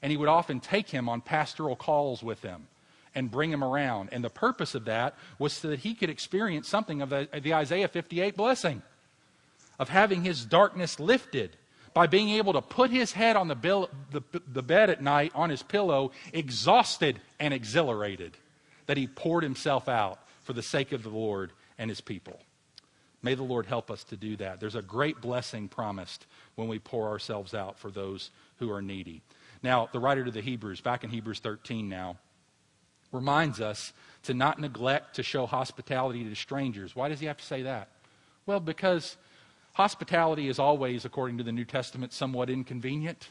And 0.04 0.12
he 0.12 0.17
would 0.17 0.30
often 0.30 0.60
take 0.60 0.88
him 0.88 1.10
on 1.10 1.19
pastoral 1.19 1.75
calls 1.75 2.21
with 2.21 2.43
him 2.43 2.67
and 3.15 3.32
bring 3.32 3.51
him 3.51 3.63
around. 3.63 4.10
And 4.12 4.23
the 4.23 4.30
purpose 4.30 4.75
of 4.75 4.86
that 4.86 5.15
was 5.39 5.54
so 5.54 5.69
that 5.69 5.80
he 5.80 5.95
could 5.95 6.12
experience 6.12 6.67
something 6.67 7.01
of 7.01 7.10
the, 7.10 7.27
the 7.41 7.56
Isaiah 7.56 7.88
58 7.88 8.38
blessing 8.38 8.84
of 9.82 9.89
having 9.89 10.24
his 10.24 10.46
darkness 10.46 11.00
lifted 11.00 11.58
by 11.96 12.06
being 12.06 12.30
able 12.30 12.54
to 12.54 12.62
put 12.62 12.91
his 12.91 13.13
head 13.13 13.36
on 13.36 13.48
the, 13.48 13.56
bill, 13.56 13.89
the, 14.12 14.22
the 14.54 14.62
bed 14.62 14.91
at 14.91 15.02
night 15.02 15.32
on 15.34 15.50
his 15.50 15.63
pillow, 15.63 16.12
exhausted 16.32 17.20
and 17.39 17.52
exhilarated, 17.52 18.38
that 18.86 18.96
he 18.96 19.08
poured 19.08 19.44
himself 19.44 19.89
out 19.89 20.20
for 20.44 20.54
the 20.54 20.62
sake 20.62 20.91
of 20.91 21.02
the 21.02 21.10
Lord 21.10 21.52
and 21.80 21.89
his 21.89 22.00
people. 22.00 22.39
May 23.24 23.34
the 23.34 23.41
Lord 23.41 23.65
help 23.65 23.89
us 23.89 24.04
to 24.06 24.15
do 24.15 24.36
that. 24.36 24.60
There's 24.60 24.76
a 24.76 24.84
great 24.84 25.20
blessing 25.20 25.67
promised 25.67 26.28
when 26.54 26.67
we 26.67 26.78
pour 26.78 27.08
ourselves 27.08 27.56
out 27.56 27.80
for 27.80 27.89
those 27.89 28.30
who 28.58 28.72
are 28.72 28.84
needy. 28.84 29.24
Now, 29.63 29.89
the 29.91 30.00
writer 30.00 30.24
to 30.24 30.32
the 30.32 30.41
Hebrews, 30.41 30.82
back 30.82 31.04
in 31.04 31.10
Hebrews 31.10 31.39
13 31.39 31.89
now, 31.89 32.17
reminds 33.12 33.60
us 33.60 33.94
to 34.24 34.36
not 34.36 34.60
neglect 34.60 35.15
to 35.15 35.24
show 35.24 35.48
hospitality 35.48 36.24
to 36.24 36.36
strangers. 36.36 36.96
Why 36.96 37.10
does 37.10 37.20
he 37.20 37.26
have 37.26 37.38
to 37.38 37.46
say 37.46 37.63
that? 37.63 37.89
Well, 38.46 38.60
because 38.60 39.17
Hospitality 39.73 40.49
is 40.49 40.60
always, 40.60 41.05
according 41.05 41.38
to 41.38 41.43
the 41.43 41.51
New 41.51 41.65
Testament, 41.65 42.13
somewhat 42.13 42.49
inconvenient, 42.49 43.29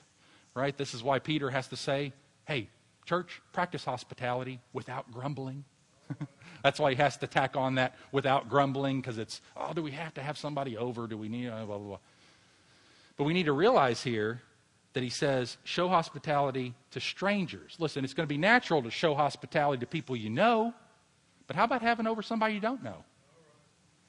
right? 0.55 0.76
This 0.76 0.94
is 0.94 1.03
why 1.03 1.18
Peter 1.18 1.50
has 1.50 1.68
to 1.68 1.76
say, 1.76 2.12
hey, 2.46 2.68
church, 3.05 3.42
practice 3.53 3.85
hospitality 3.85 4.61
without 4.72 5.11
grumbling. 5.12 5.64
That's 6.62 6.81
why 6.81 6.90
he 6.90 6.96
has 6.96 7.16
to 7.18 7.26
tack 7.26 7.57
on 7.57 7.76
that 7.76 7.94
without 8.11 8.48
grumbling, 8.48 9.00
because 9.00 9.18
it's, 9.18 9.40
oh, 9.57 9.72
do 9.74 9.83
we 9.83 9.90
have 9.92 10.14
to 10.14 10.22
have 10.22 10.38
somebody 10.38 10.76
over? 10.76 11.07
Do 11.07 11.16
we 11.16 11.29
need, 11.29 11.48
uh, 11.48 11.64
blah, 11.64 11.79
blah, 11.79 11.87
blah. 11.87 11.98
But 13.16 13.24
we 13.24 13.35
need 13.35 13.46
to 13.46 13.53
realize 13.53 14.03
here 14.03 14.40
that 14.92 15.03
he 15.03 15.11
says, 15.11 15.57
show 15.62 15.88
hospitality 15.88 16.74
to 16.90 17.00
strangers. 17.00 17.76
Listen, 17.79 18.03
it's 18.03 18.14
going 18.14 18.26
to 18.26 18.33
be 18.33 18.38
natural 18.38 18.83
to 18.83 18.90
show 18.90 19.14
hospitality 19.14 19.81
to 19.81 19.87
people 19.87 20.16
you 20.16 20.31
know, 20.31 20.74
but 21.46 21.55
how 21.55 21.64
about 21.64 21.83
having 21.83 22.07
over 22.07 22.22
somebody 22.22 22.55
you 22.55 22.61
don't 22.61 22.83
know? 22.83 23.05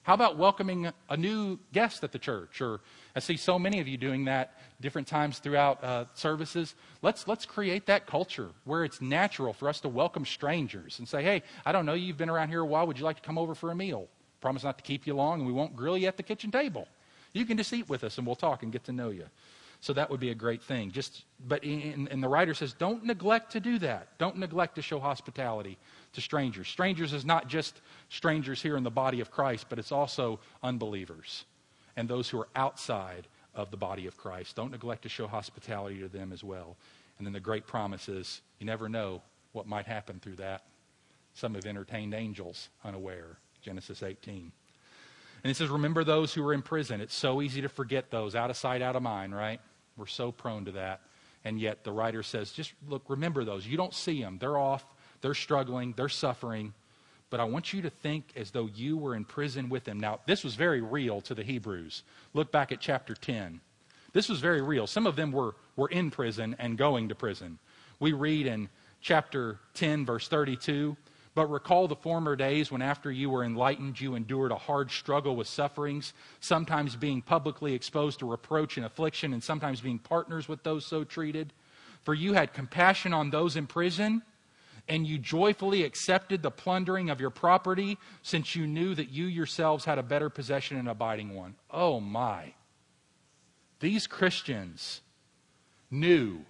How 0.04 0.16
about 0.16 0.36
welcoming 0.36 0.92
a 1.10 1.18
new 1.18 1.60
guest 1.74 2.04
at 2.04 2.12
the 2.12 2.18
church? 2.18 2.60
Or 2.60 2.80
I 3.16 3.20
see 3.20 3.38
so 3.38 3.60
many 3.60 3.80
of 3.80 3.88
you 3.88 3.98
doing 3.98 4.26
that 4.26 4.58
different 4.82 5.08
times 5.08 5.38
throughout 5.38 5.84
uh, 5.84 6.06
services. 6.16 6.74
Let's, 7.04 7.28
let's 7.28 7.46
create 7.46 7.86
that 7.86 8.08
culture 8.08 8.50
where 8.64 8.84
it's 8.84 9.00
natural 9.00 9.54
for 9.54 9.70
us 9.70 9.80
to 9.82 9.90
welcome 9.90 10.26
strangers 10.26 10.98
and 10.98 11.08
say, 11.08 11.22
hey, 11.22 11.44
I 11.66 11.72
don't 11.72 11.86
know 11.86 11.94
you, 11.94 12.08
you've 12.08 12.18
been 12.18 12.32
around 12.32 12.50
here 12.50 12.62
a 12.62 12.66
while. 12.66 12.88
Would 12.88 12.98
you 12.98 13.06
like 13.06 13.18
to 13.18 13.22
come 13.22 13.38
over 13.38 13.54
for 13.54 13.70
a 13.70 13.76
meal? 13.76 14.08
Promise 14.42 14.64
not 14.64 14.78
to 14.80 14.84
keep 14.84 15.06
you 15.06 15.14
long, 15.14 15.40
and 15.40 15.48
we 15.48 15.54
won't 15.54 15.76
grill 15.76 15.98
you 15.98 16.08
at 16.08 16.18
the 16.18 16.24
kitchen 16.24 16.50
table. 16.50 16.88
You 17.34 17.46
can 17.46 17.58
just 17.58 17.72
eat 17.72 17.88
with 17.88 18.04
us, 18.04 18.18
and 18.18 18.26
we'll 18.26 18.36
talk 18.36 18.64
and 18.64 18.72
get 18.72 18.86
to 18.86 18.92
know 18.92 19.12
you. 19.12 19.28
So 19.82 19.94
that 19.94 20.10
would 20.10 20.20
be 20.20 20.30
a 20.30 20.36
great 20.36 20.62
thing. 20.64 20.92
Just, 20.92 21.26
but 21.48 21.64
in, 21.64 22.08
and 22.10 22.24
the 22.24 22.28
writer 22.28 22.54
says, 22.54 22.74
don't 22.74 23.04
neglect 23.04 23.52
to 23.54 23.60
do 23.60 23.80
that. 23.80 24.18
Don't 24.18 24.38
neglect 24.38 24.76
to 24.76 24.82
show 24.82 25.00
hospitality 25.00 25.78
to 26.14 26.22
strangers. 26.22 26.68
Strangers 26.68 27.14
is 27.14 27.26
not 27.26 27.48
just 27.48 27.82
strangers 28.10 28.62
here 28.62 28.78
in 28.78 28.84
the 28.84 28.92
body 28.92 29.20
of 29.20 29.32
Christ, 29.32 29.68
but 29.70 29.80
it's 29.80 29.92
also 29.92 30.40
unbelievers 30.64 31.46
and 31.96 32.08
those 32.08 32.30
who 32.30 32.40
are 32.40 32.48
outside 32.56 33.28
of 33.54 33.72
the 33.72 33.78
body 33.78 34.08
of 34.08 34.18
Christ. 34.18 34.56
Don't 34.56 34.72
neglect 34.72 35.04
to 35.04 35.10
show 35.10 35.28
hospitality 35.28 36.00
to 36.00 36.08
them 36.08 36.32
as 36.32 36.44
well. 36.44 36.78
And 37.18 37.26
then 37.26 37.34
the 37.34 37.40
great 37.40 37.68
promise 37.68 38.08
is 38.10 38.42
you 38.60 38.66
never 38.66 38.90
know 38.90 39.22
what 39.52 39.68
might 39.68 39.86
happen 39.86 40.20
through 40.20 40.38
that. 40.38 40.64
Some 41.34 41.56
have 41.56 41.66
entertained 41.66 42.14
angels 42.14 42.70
unaware. 42.84 43.38
Genesis 43.62 44.04
18. 44.04 44.52
And 45.44 45.52
it 45.52 45.56
says, 45.56 45.70
Remember 45.70 46.04
those 46.04 46.34
who 46.34 46.46
are 46.48 46.54
in 46.54 46.62
prison. 46.62 47.02
It's 47.02 47.16
so 47.16 47.42
easy 47.42 47.62
to 47.62 47.70
forget 47.70 48.10
those, 48.10 48.36
out 48.36 48.50
of 48.50 48.58
sight, 48.58 48.82
out 48.82 48.96
of 48.96 49.04
mind, 49.04 49.36
right? 49.36 49.60
We're 49.98 50.08
so 50.08 50.32
prone 50.32 50.66
to 50.66 50.72
that. 50.72 51.02
And 51.44 51.60
yet 51.60 51.84
the 51.84 51.92
writer 51.92 52.24
says, 52.24 52.52
just 52.52 52.74
look, 52.88 53.04
remember 53.08 53.44
those. 53.44 53.66
You 53.66 53.78
don't 53.78 53.94
see 53.94 54.22
them. 54.22 54.38
They're 54.40 54.58
off. 54.58 54.86
They're 55.22 55.34
struggling. 55.34 55.94
They're 55.96 56.10
suffering. 56.10 56.74
But 57.30 57.40
I 57.40 57.46
want 57.46 57.74
you 57.74 57.82
to 57.84 57.90
think 57.90 58.34
as 58.36 58.52
though 58.52 58.68
you 58.68 58.98
were 58.98 59.16
in 59.16 59.24
prison 59.24 59.70
with 59.70 59.86
them. 59.86 60.00
Now, 60.00 60.20
this 60.26 60.44
was 60.44 60.56
very 60.56 60.82
real 60.82 61.22
to 61.22 61.34
the 61.34 61.44
Hebrews. 61.44 62.04
Look 62.34 62.52
back 62.52 62.72
at 62.72 62.82
chapter 62.82 63.14
10. 63.14 63.62
This 64.14 64.28
was 64.28 64.40
very 64.40 64.62
real. 64.62 64.88
Some 64.88 65.08
of 65.08 65.16
them 65.16 65.32
were, 65.32 65.56
were 65.78 65.88
in 65.88 66.12
prison 66.12 66.56
and 66.60 66.78
going 66.78 67.10
to 67.10 67.16
prison. 67.16 67.60
We 68.00 68.12
read 68.12 68.48
in 68.48 68.68
chapter 69.02 69.60
10, 69.76 70.06
verse 70.06 70.28
32 70.28 70.98
but 71.34 71.50
recall 71.50 71.88
the 71.88 71.96
former 71.96 72.36
days 72.36 72.72
when, 72.72 72.82
after 72.82 73.10
you 73.10 73.30
were 73.30 73.44
enlightened, 73.44 74.02
you 74.02 74.16
endured 74.16 74.52
a 74.52 74.58
hard 74.58 74.92
struggle 74.92 75.36
with 75.36 75.48
sufferings, 75.48 76.14
sometimes 76.42 76.96
being 76.98 77.22
publicly 77.22 77.74
exposed 77.74 78.20
to 78.20 78.30
reproach 78.30 78.76
and 78.76 78.86
affliction, 78.86 79.32
and 79.32 79.42
sometimes 79.42 79.80
being 79.80 80.00
partners 80.00 80.50
with 80.50 80.64
those 80.64 80.86
so 80.86 81.06
treated. 81.06 81.54
For 82.04 82.14
you 82.14 82.34
had 82.34 82.54
compassion 82.54 83.14
on 83.14 83.30
those 83.30 83.56
in 83.56 83.66
prison, 83.66 84.24
and 84.88 85.06
you 85.08 85.18
joyfully 85.18 85.84
accepted 85.84 86.42
the 86.42 86.52
plundering 86.52 87.10
of 87.10 87.22
your 87.22 87.30
property, 87.30 87.98
since 88.22 88.56
you 88.56 88.68
knew 88.68 88.96
that 88.96 89.10
you 89.10 89.26
yourselves 89.26 89.86
had 89.86 89.98
a 89.98 90.04
better 90.04 90.30
possession 90.30 90.78
and 90.78 90.90
abiding 90.90 91.34
one. 91.34 91.56
Oh 91.70 92.00
my. 92.00 92.54
These 93.80 94.08
Christians 94.08 95.02
knew, 95.90 96.42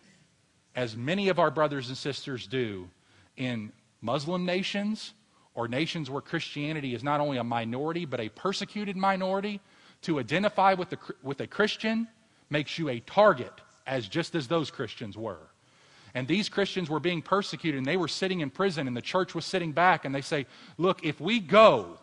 as 0.76 0.96
many 0.96 1.30
of 1.30 1.40
our 1.40 1.52
brothers 1.52 1.90
and 1.90 1.98
sisters 1.98 2.48
do, 2.48 2.90
in 3.38 3.72
Muslim 4.02 4.46
nations 4.46 5.14
or 5.54 5.68
nations 5.68 6.10
where 6.10 6.22
Christianity 6.22 6.94
is 6.94 7.04
not 7.04 7.20
only 7.20 7.38
a 7.38 7.44
minority 7.44 8.06
but 8.06 8.20
a 8.20 8.30
persecuted 8.30 8.98
minority, 8.98 9.60
to 10.04 10.20
identify 10.20 10.74
with, 10.74 10.90
the, 10.90 10.98
with 11.22 11.40
a 11.42 11.48
Christian 11.48 12.08
makes 12.50 12.78
you 12.78 12.90
a 12.90 13.00
target, 13.02 13.54
as 13.86 14.08
just 14.08 14.36
as 14.36 14.48
those 14.48 14.72
Christians 14.72 15.16
were. 15.18 15.51
And 16.14 16.28
these 16.28 16.50
Christians 16.50 16.90
were 16.90 17.00
being 17.00 17.22
persecuted 17.22 17.78
and 17.78 17.86
they 17.86 17.98
were 17.98 18.08
sitting 18.08 18.42
in 18.42 18.50
prison 18.50 18.88
and 18.88 18.96
the 18.96 19.02
church 19.02 19.34
was 19.34 19.46
sitting 19.46 19.72
back 19.72 20.06
and 20.06 20.14
they 20.14 20.22
say, 20.22 20.46
Look, 20.78 21.06
if 21.06 21.22
we 21.22 21.40
go, 21.40 21.98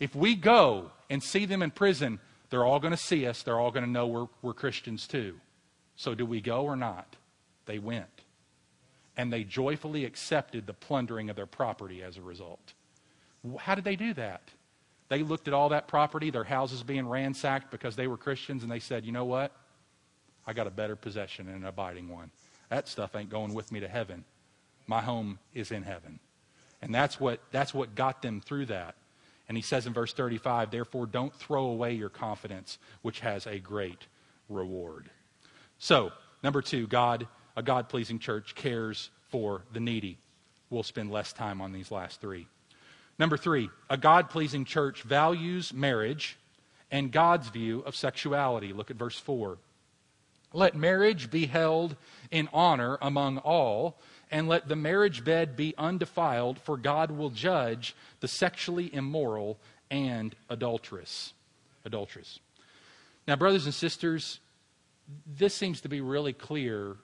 if 0.00 0.14
we 0.14 0.34
go 0.34 0.90
and 1.08 1.22
see 1.22 1.44
them 1.44 1.62
in 1.62 1.70
prison, 1.70 2.18
they're 2.50 2.64
all 2.64 2.80
going 2.80 2.92
to 2.92 2.96
see 2.96 3.26
us. 3.26 3.42
They're 3.42 3.60
all 3.60 3.70
going 3.70 3.84
to 3.84 3.90
know 3.90 4.06
we're, 4.06 4.26
we're 4.42 4.54
Christians 4.54 5.06
too. 5.06 5.38
So 5.96 6.14
do 6.14 6.26
we 6.26 6.40
go 6.40 6.62
or 6.62 6.76
not? 6.76 7.16
They 7.66 7.78
went 7.78 8.22
and 9.16 9.32
they 9.32 9.44
joyfully 9.44 10.04
accepted 10.04 10.66
the 10.66 10.72
plundering 10.72 11.30
of 11.30 11.36
their 11.36 11.46
property 11.46 12.02
as 12.02 12.16
a 12.16 12.22
result. 12.22 12.72
How 13.58 13.74
did 13.74 13.84
they 13.84 13.96
do 13.96 14.14
that? 14.14 14.42
They 15.08 15.22
looked 15.22 15.48
at 15.48 15.54
all 15.54 15.68
that 15.70 15.88
property, 15.88 16.30
their 16.30 16.44
houses 16.44 16.82
being 16.82 17.06
ransacked 17.06 17.70
because 17.70 17.96
they 17.96 18.06
were 18.06 18.16
Christians, 18.16 18.62
and 18.62 18.72
they 18.72 18.78
said, 18.78 19.04
you 19.04 19.12
know 19.12 19.26
what? 19.26 19.52
I 20.46 20.54
got 20.54 20.66
a 20.66 20.70
better 20.70 20.96
possession 20.96 21.48
and 21.48 21.56
an 21.58 21.66
abiding 21.66 22.08
one. 22.08 22.30
That 22.72 22.88
stuff 22.88 23.14
ain't 23.14 23.30
going 23.30 23.54
with 23.54 23.70
me 23.70 23.80
to 23.80 23.88
heaven. 23.88 24.24
My 24.86 25.00
home 25.00 25.38
is 25.54 25.70
in 25.70 25.82
heaven. 25.82 26.18
And 26.80 26.92
that's 26.92 27.20
what, 27.20 27.40
that's 27.52 27.72
what 27.72 27.94
got 27.94 28.22
them 28.22 28.40
through 28.40 28.66
that. 28.66 28.96
And 29.48 29.56
he 29.56 29.62
says 29.62 29.86
in 29.86 29.92
verse 29.92 30.12
35, 30.12 30.70
therefore 30.70 31.06
don't 31.06 31.34
throw 31.34 31.66
away 31.66 31.92
your 31.92 32.08
confidence, 32.08 32.78
which 33.02 33.20
has 33.20 33.46
a 33.46 33.58
great 33.58 34.06
reward. 34.48 35.10
So, 35.78 36.12
Number 36.42 36.60
two, 36.60 36.86
God, 36.86 37.26
a 37.56 37.62
God 37.62 37.88
pleasing 37.88 38.18
church 38.18 38.54
cares 38.54 39.10
for 39.30 39.62
the 39.72 39.80
needy. 39.80 40.18
We'll 40.70 40.82
spend 40.82 41.10
less 41.10 41.32
time 41.32 41.60
on 41.60 41.72
these 41.72 41.90
last 41.90 42.20
three. 42.20 42.48
Number 43.18 43.36
three, 43.36 43.70
a 43.88 43.96
God 43.96 44.30
pleasing 44.30 44.64
church 44.64 45.02
values 45.02 45.72
marriage 45.72 46.36
and 46.90 47.12
God's 47.12 47.48
view 47.48 47.80
of 47.80 47.94
sexuality. 47.94 48.72
Look 48.72 48.90
at 48.90 48.96
verse 48.96 49.18
4. 49.18 49.58
Let 50.52 50.76
marriage 50.76 51.30
be 51.30 51.46
held 51.46 51.96
in 52.30 52.48
honor 52.52 52.98
among 53.00 53.38
all, 53.38 53.98
and 54.30 54.48
let 54.48 54.68
the 54.68 54.76
marriage 54.76 55.24
bed 55.24 55.56
be 55.56 55.74
undefiled, 55.76 56.58
for 56.58 56.76
God 56.76 57.10
will 57.10 57.30
judge 57.30 57.94
the 58.20 58.28
sexually 58.28 58.92
immoral 58.94 59.58
and 59.90 60.34
adulterous. 60.48 61.34
Adulterous. 61.84 62.40
Now, 63.26 63.36
brothers 63.36 63.66
and 63.66 63.74
sisters, 63.74 64.40
this 65.26 65.54
seems 65.54 65.80
to 65.82 65.88
be 65.88 66.00
really 66.00 66.32
clear 66.32 66.96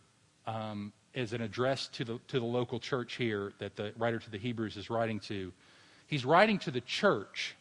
um, 0.46 0.92
as 1.14 1.32
an 1.32 1.42
address 1.42 1.88
to 1.88 2.04
the, 2.04 2.18
to 2.28 2.38
the 2.40 2.46
local 2.46 2.78
church 2.80 3.16
here 3.16 3.52
that 3.58 3.76
the 3.76 3.92
writer 3.98 4.18
to 4.18 4.30
the 4.30 4.38
Hebrews 4.38 4.76
is 4.76 4.88
writing 4.88 5.20
to. 5.20 5.52
He's 6.06 6.24
writing 6.24 6.58
to 6.60 6.70
the 6.70 6.80
church, 6.80 7.54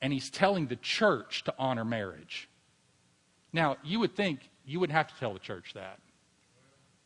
and 0.00 0.12
he's 0.12 0.30
telling 0.30 0.68
the 0.68 0.76
church 0.76 1.44
to 1.44 1.54
honor 1.58 1.84
marriage. 1.84 2.48
Now, 3.52 3.76
you 3.82 3.98
would 4.00 4.14
think 4.14 4.40
you 4.64 4.80
wouldn't 4.80 4.96
have 4.96 5.08
to 5.08 5.14
tell 5.18 5.32
the 5.32 5.38
church 5.38 5.74
that, 5.74 5.98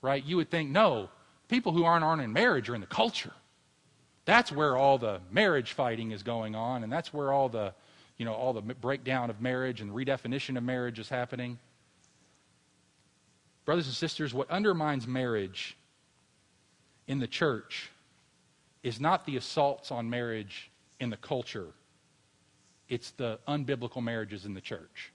right? 0.03 0.25
You 0.25 0.37
would 0.37 0.51
think, 0.51 0.71
no, 0.71 1.09
people 1.49 1.73
who 1.73 1.85
aren't 1.85 2.23
in 2.23 2.33
marriage 2.33 2.69
are 2.69 2.75
in 2.75 2.81
the 2.81 2.87
culture. 2.87 3.33
That's 4.25 4.51
where 4.51 4.77
all 4.77 4.99
the 4.99 5.21
marriage 5.31 5.73
fighting 5.73 6.11
is 6.11 6.23
going 6.23 6.55
on, 6.55 6.83
and 6.83 6.93
that's 6.93 7.13
where 7.13 7.33
all 7.33 7.49
the, 7.49 7.73
you 8.19 8.25
know, 8.25 8.35
all 8.35 8.53
the 8.53 8.61
breakdown 8.61 9.31
of 9.31 9.41
marriage 9.41 9.81
and 9.81 9.93
redefinition 9.93 10.57
of 10.57 10.65
marriage 10.65 10.99
is 10.99 11.09
happening. 11.09 11.59
Brothers 13.65 13.87
and 13.87 13.95
sisters, 13.95 14.35
what 14.35 14.51
undermines 14.51 15.07
marriage 15.07 15.77
in 17.07 17.21
the 17.21 17.27
church 17.27 17.91
is 18.83 19.01
not 19.01 19.27
the 19.27 19.37
assaults 19.37 19.91
on 19.91 20.11
marriage 20.11 20.71
in 21.01 21.11
the 21.11 21.17
culture, 21.17 21.69
it's 22.89 23.11
the 23.13 23.39
unbiblical 23.49 24.03
marriages 24.03 24.45
in 24.45 24.55
the 24.55 24.61
church. 24.61 25.13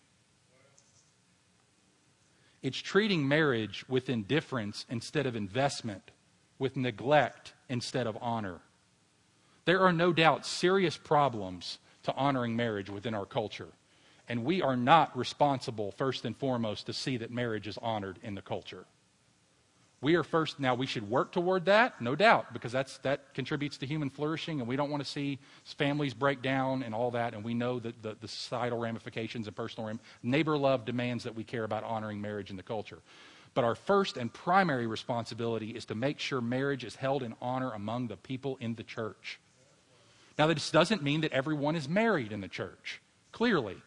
It's 2.61 2.77
treating 2.77 3.27
marriage 3.27 3.85
with 3.87 4.09
indifference 4.09 4.85
instead 4.89 5.25
of 5.25 5.35
investment, 5.35 6.11
with 6.59 6.77
neglect 6.77 7.53
instead 7.69 8.05
of 8.05 8.17
honor. 8.21 8.59
There 9.65 9.81
are 9.81 9.93
no 9.93 10.13
doubt 10.13 10.45
serious 10.45 10.97
problems 10.97 11.79
to 12.03 12.13
honoring 12.13 12.55
marriage 12.55 12.89
within 12.89 13.13
our 13.13 13.25
culture. 13.25 13.69
And 14.27 14.45
we 14.45 14.61
are 14.61 14.77
not 14.77 15.17
responsible, 15.17 15.91
first 15.91 16.23
and 16.25 16.37
foremost, 16.37 16.85
to 16.85 16.93
see 16.93 17.17
that 17.17 17.31
marriage 17.31 17.67
is 17.67 17.77
honored 17.79 18.19
in 18.23 18.35
the 18.35 18.41
culture. 18.41 18.85
We 20.01 20.15
are 20.15 20.23
first, 20.23 20.59
now 20.59 20.73
we 20.73 20.87
should 20.87 21.07
work 21.07 21.31
toward 21.31 21.65
that, 21.65 22.01
no 22.01 22.15
doubt, 22.15 22.53
because 22.53 22.71
that's, 22.71 22.97
that 22.99 23.35
contributes 23.35 23.77
to 23.77 23.85
human 23.85 24.09
flourishing, 24.09 24.59
and 24.59 24.67
we 24.67 24.75
don't 24.75 24.89
want 24.89 25.03
to 25.03 25.09
see 25.09 25.37
families 25.77 26.15
break 26.15 26.41
down 26.41 26.81
and 26.81 26.95
all 26.95 27.11
that, 27.11 27.35
and 27.35 27.43
we 27.43 27.53
know 27.53 27.79
that 27.79 28.01
the, 28.01 28.17
the 28.19 28.27
societal 28.27 28.79
ramifications 28.79 29.45
and 29.45 29.55
personal 29.55 29.87
ram- 29.87 29.99
neighbor 30.23 30.57
love 30.57 30.85
demands 30.85 31.23
that 31.23 31.35
we 31.35 31.43
care 31.43 31.63
about 31.63 31.83
honoring 31.83 32.19
marriage 32.19 32.49
in 32.49 32.57
the 32.57 32.63
culture. 32.63 32.97
But 33.53 33.63
our 33.63 33.75
first 33.75 34.17
and 34.17 34.33
primary 34.33 34.87
responsibility 34.87 35.69
is 35.69 35.85
to 35.85 35.95
make 35.95 36.17
sure 36.19 36.41
marriage 36.41 36.83
is 36.83 36.95
held 36.95 37.21
in 37.21 37.35
honor 37.39 37.71
among 37.73 38.07
the 38.07 38.17
people 38.17 38.57
in 38.59 38.73
the 38.73 38.83
church. 38.83 39.39
Now, 40.39 40.47
this 40.47 40.71
doesn't 40.71 41.03
mean 41.03 41.21
that 41.21 41.31
everyone 41.31 41.75
is 41.75 41.87
married 41.87 42.31
in 42.31 42.41
the 42.41 42.47
church, 42.47 43.01
clearly. 43.31 43.77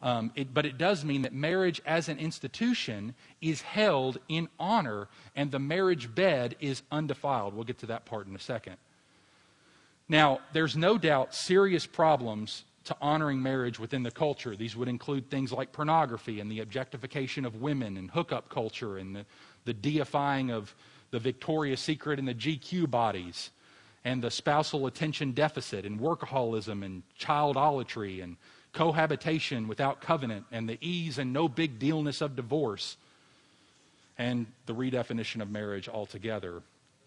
Um, 0.00 0.30
it, 0.36 0.54
but 0.54 0.64
it 0.64 0.78
does 0.78 1.04
mean 1.04 1.22
that 1.22 1.32
marriage 1.32 1.80
as 1.84 2.08
an 2.08 2.18
institution 2.18 3.14
is 3.40 3.62
held 3.62 4.18
in 4.28 4.48
honor 4.58 5.08
and 5.34 5.50
the 5.50 5.58
marriage 5.58 6.14
bed 6.14 6.54
is 6.60 6.82
undefiled. 6.92 7.54
We'll 7.54 7.64
get 7.64 7.78
to 7.78 7.86
that 7.86 8.04
part 8.04 8.28
in 8.28 8.36
a 8.36 8.38
second. 8.38 8.76
Now, 10.08 10.40
there's 10.52 10.76
no 10.76 10.98
doubt 10.98 11.34
serious 11.34 11.84
problems 11.84 12.64
to 12.84 12.96
honoring 13.02 13.42
marriage 13.42 13.78
within 13.78 14.02
the 14.02 14.10
culture. 14.10 14.56
These 14.56 14.76
would 14.76 14.88
include 14.88 15.28
things 15.28 15.52
like 15.52 15.72
pornography 15.72 16.40
and 16.40 16.50
the 16.50 16.60
objectification 16.60 17.44
of 17.44 17.60
women 17.60 17.96
and 17.96 18.10
hookup 18.10 18.48
culture 18.48 18.96
and 18.96 19.14
the, 19.14 19.26
the 19.64 19.74
deifying 19.74 20.50
of 20.50 20.74
the 21.10 21.18
Victoria's 21.18 21.80
Secret 21.80 22.18
and 22.18 22.26
the 22.26 22.34
GQ 22.34 22.88
bodies 22.88 23.50
and 24.04 24.22
the 24.22 24.30
spousal 24.30 24.86
attention 24.86 25.32
deficit 25.32 25.84
and 25.84 26.00
workaholism 26.00 26.84
and 26.84 27.02
childolatry 27.18 28.22
and 28.22 28.36
cohabitation 28.72 29.68
without 29.68 30.00
covenant, 30.00 30.46
and 30.52 30.68
the 30.68 30.78
ease 30.80 31.18
and 31.18 31.32
no 31.32 31.48
big 31.48 31.78
dealness 31.78 32.20
of 32.20 32.36
divorce, 32.36 32.96
and 34.16 34.46
the 34.66 34.74
redefinition 34.74 35.40
of 35.40 35.50
marriage 35.50 35.88
altogether. 35.88 36.62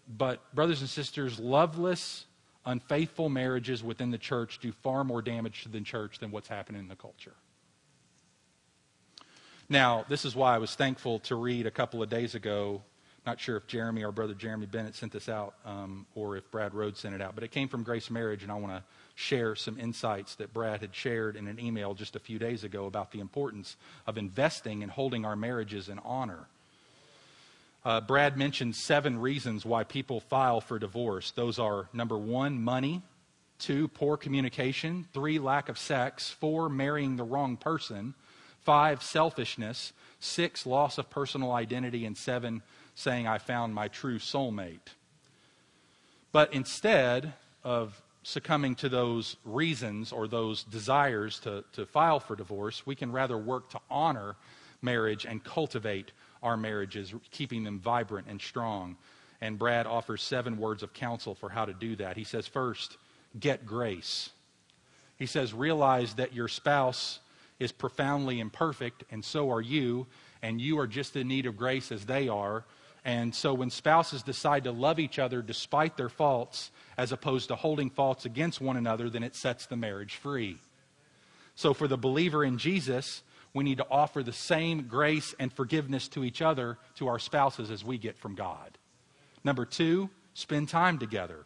But, 0.08 0.40
brothers 0.54 0.80
and 0.80 0.90
sisters, 0.90 1.38
loveless, 1.38 2.26
unfaithful 2.66 3.28
marriages 3.28 3.82
within 3.82 4.10
the 4.10 4.18
church 4.18 4.58
do 4.60 4.72
far 4.82 5.04
more 5.04 5.22
damage 5.22 5.62
to 5.62 5.68
the 5.68 5.80
church 5.80 6.18
than 6.18 6.30
what's 6.30 6.48
happening 6.48 6.80
in 6.80 6.88
the 6.88 6.96
culture. 6.96 7.34
Now, 9.68 10.04
this 10.08 10.24
is 10.24 10.34
why 10.34 10.54
I 10.54 10.58
was 10.58 10.74
thankful 10.74 11.20
to 11.20 11.34
read 11.34 11.66
a 11.66 11.70
couple 11.70 12.02
of 12.02 12.08
days 12.08 12.34
ago. 12.34 12.82
Not 13.24 13.40
sure 13.40 13.56
if 13.56 13.66
Jeremy, 13.68 14.04
our 14.04 14.12
brother 14.12 14.34
Jeremy 14.34 14.66
Bennett, 14.66 14.94
sent 14.94 15.12
this 15.12 15.28
out 15.28 15.54
um, 15.64 16.06
or 16.14 16.36
if 16.36 16.50
Brad 16.50 16.74
Rhodes 16.74 17.00
sent 17.00 17.14
it 17.14 17.22
out, 17.22 17.34
but 17.34 17.44
it 17.44 17.52
came 17.52 17.68
from 17.68 17.82
Grace 17.82 18.10
Marriage, 18.10 18.42
and 18.42 18.50
I 18.50 18.56
want 18.56 18.72
to 18.74 18.82
share 19.14 19.54
some 19.54 19.78
insights 19.78 20.34
that 20.36 20.52
Brad 20.52 20.80
had 20.80 20.94
shared 20.94 21.36
in 21.36 21.46
an 21.46 21.60
email 21.60 21.94
just 21.94 22.16
a 22.16 22.20
few 22.20 22.38
days 22.38 22.64
ago 22.64 22.86
about 22.86 23.10
the 23.12 23.20
importance 23.20 23.76
of 24.06 24.16
investing 24.16 24.82
and 24.82 24.90
holding 24.90 25.24
our 25.24 25.36
marriages 25.36 25.88
in 25.88 25.98
honor. 26.00 26.46
Uh, 27.84 28.00
Brad 28.00 28.36
mentioned 28.36 28.76
seven 28.76 29.18
reasons 29.18 29.66
why 29.66 29.84
people 29.84 30.20
file 30.20 30.60
for 30.60 30.78
divorce. 30.78 31.32
Those 31.32 31.58
are 31.58 31.88
number 31.92 32.16
one, 32.16 32.62
money, 32.62 33.02
two, 33.58 33.88
poor 33.88 34.16
communication, 34.16 35.06
three, 35.12 35.38
lack 35.38 35.68
of 35.68 35.78
sex, 35.78 36.30
four, 36.30 36.68
marrying 36.68 37.16
the 37.16 37.24
wrong 37.24 37.56
person, 37.56 38.14
five, 38.60 39.02
selfishness, 39.02 39.92
six, 40.20 40.64
loss 40.64 40.96
of 40.98 41.10
personal 41.10 41.52
identity, 41.52 42.06
and 42.06 42.16
seven, 42.16 42.62
saying, 42.94 43.26
I 43.26 43.38
found 43.38 43.74
my 43.74 43.88
true 43.88 44.18
soulmate. 44.18 44.94
But 46.30 46.54
instead 46.54 47.34
of 47.64 48.00
succumbing 48.22 48.74
to 48.76 48.88
those 48.88 49.36
reasons 49.44 50.12
or 50.12 50.28
those 50.28 50.64
desires 50.64 51.40
to, 51.40 51.64
to 51.72 51.86
file 51.86 52.20
for 52.20 52.36
divorce. 52.36 52.86
We 52.86 52.94
can 52.94 53.12
rather 53.12 53.36
work 53.36 53.70
to 53.70 53.80
honor 53.90 54.36
marriage 54.80 55.24
and 55.24 55.42
cultivate 55.42 56.12
our 56.42 56.56
marriages, 56.56 57.14
keeping 57.30 57.64
them 57.64 57.78
vibrant 57.78 58.26
and 58.28 58.40
strong. 58.40 58.96
And 59.40 59.58
Brad 59.58 59.86
offers 59.86 60.22
seven 60.22 60.56
words 60.58 60.82
of 60.82 60.92
counsel 60.92 61.34
for 61.34 61.48
how 61.48 61.64
to 61.64 61.72
do 61.72 61.96
that. 61.96 62.16
He 62.16 62.24
says, 62.24 62.46
first, 62.46 62.96
get 63.38 63.66
grace. 63.66 64.30
He 65.18 65.26
says, 65.26 65.52
realize 65.52 66.14
that 66.14 66.32
your 66.32 66.48
spouse 66.48 67.20
is 67.58 67.70
profoundly 67.70 68.40
imperfect, 68.40 69.04
and 69.10 69.24
so 69.24 69.50
are 69.50 69.60
you, 69.60 70.06
and 70.42 70.60
you 70.60 70.78
are 70.78 70.86
just 70.86 71.14
in 71.16 71.28
need 71.28 71.46
of 71.46 71.56
grace 71.56 71.92
as 71.92 72.04
they 72.04 72.28
are. 72.28 72.64
And 73.04 73.34
so 73.34 73.52
when 73.52 73.70
spouses 73.70 74.22
decide 74.22 74.64
to 74.64 74.72
love 74.72 75.00
each 75.00 75.18
other 75.18 75.42
despite 75.42 75.96
their 75.96 76.08
faults, 76.08 76.70
as 76.96 77.10
opposed 77.10 77.48
to 77.48 77.56
holding 77.56 77.90
faults 77.90 78.24
against 78.24 78.60
one 78.60 78.76
another, 78.76 79.10
then 79.10 79.24
it 79.24 79.34
sets 79.34 79.66
the 79.66 79.76
marriage 79.76 80.14
free. 80.14 80.58
So 81.54 81.74
for 81.74 81.88
the 81.88 81.98
believer 81.98 82.44
in 82.44 82.58
Jesus, 82.58 83.22
we 83.54 83.64
need 83.64 83.78
to 83.78 83.86
offer 83.90 84.22
the 84.22 84.32
same 84.32 84.82
grace 84.82 85.34
and 85.38 85.52
forgiveness 85.52 86.08
to 86.08 86.24
each 86.24 86.40
other, 86.40 86.78
to 86.96 87.08
our 87.08 87.18
spouses, 87.18 87.70
as 87.70 87.84
we 87.84 87.98
get 87.98 88.16
from 88.16 88.34
God. 88.34 88.78
Number 89.44 89.64
two, 89.64 90.08
spend 90.34 90.68
time 90.68 90.98
together. 90.98 91.44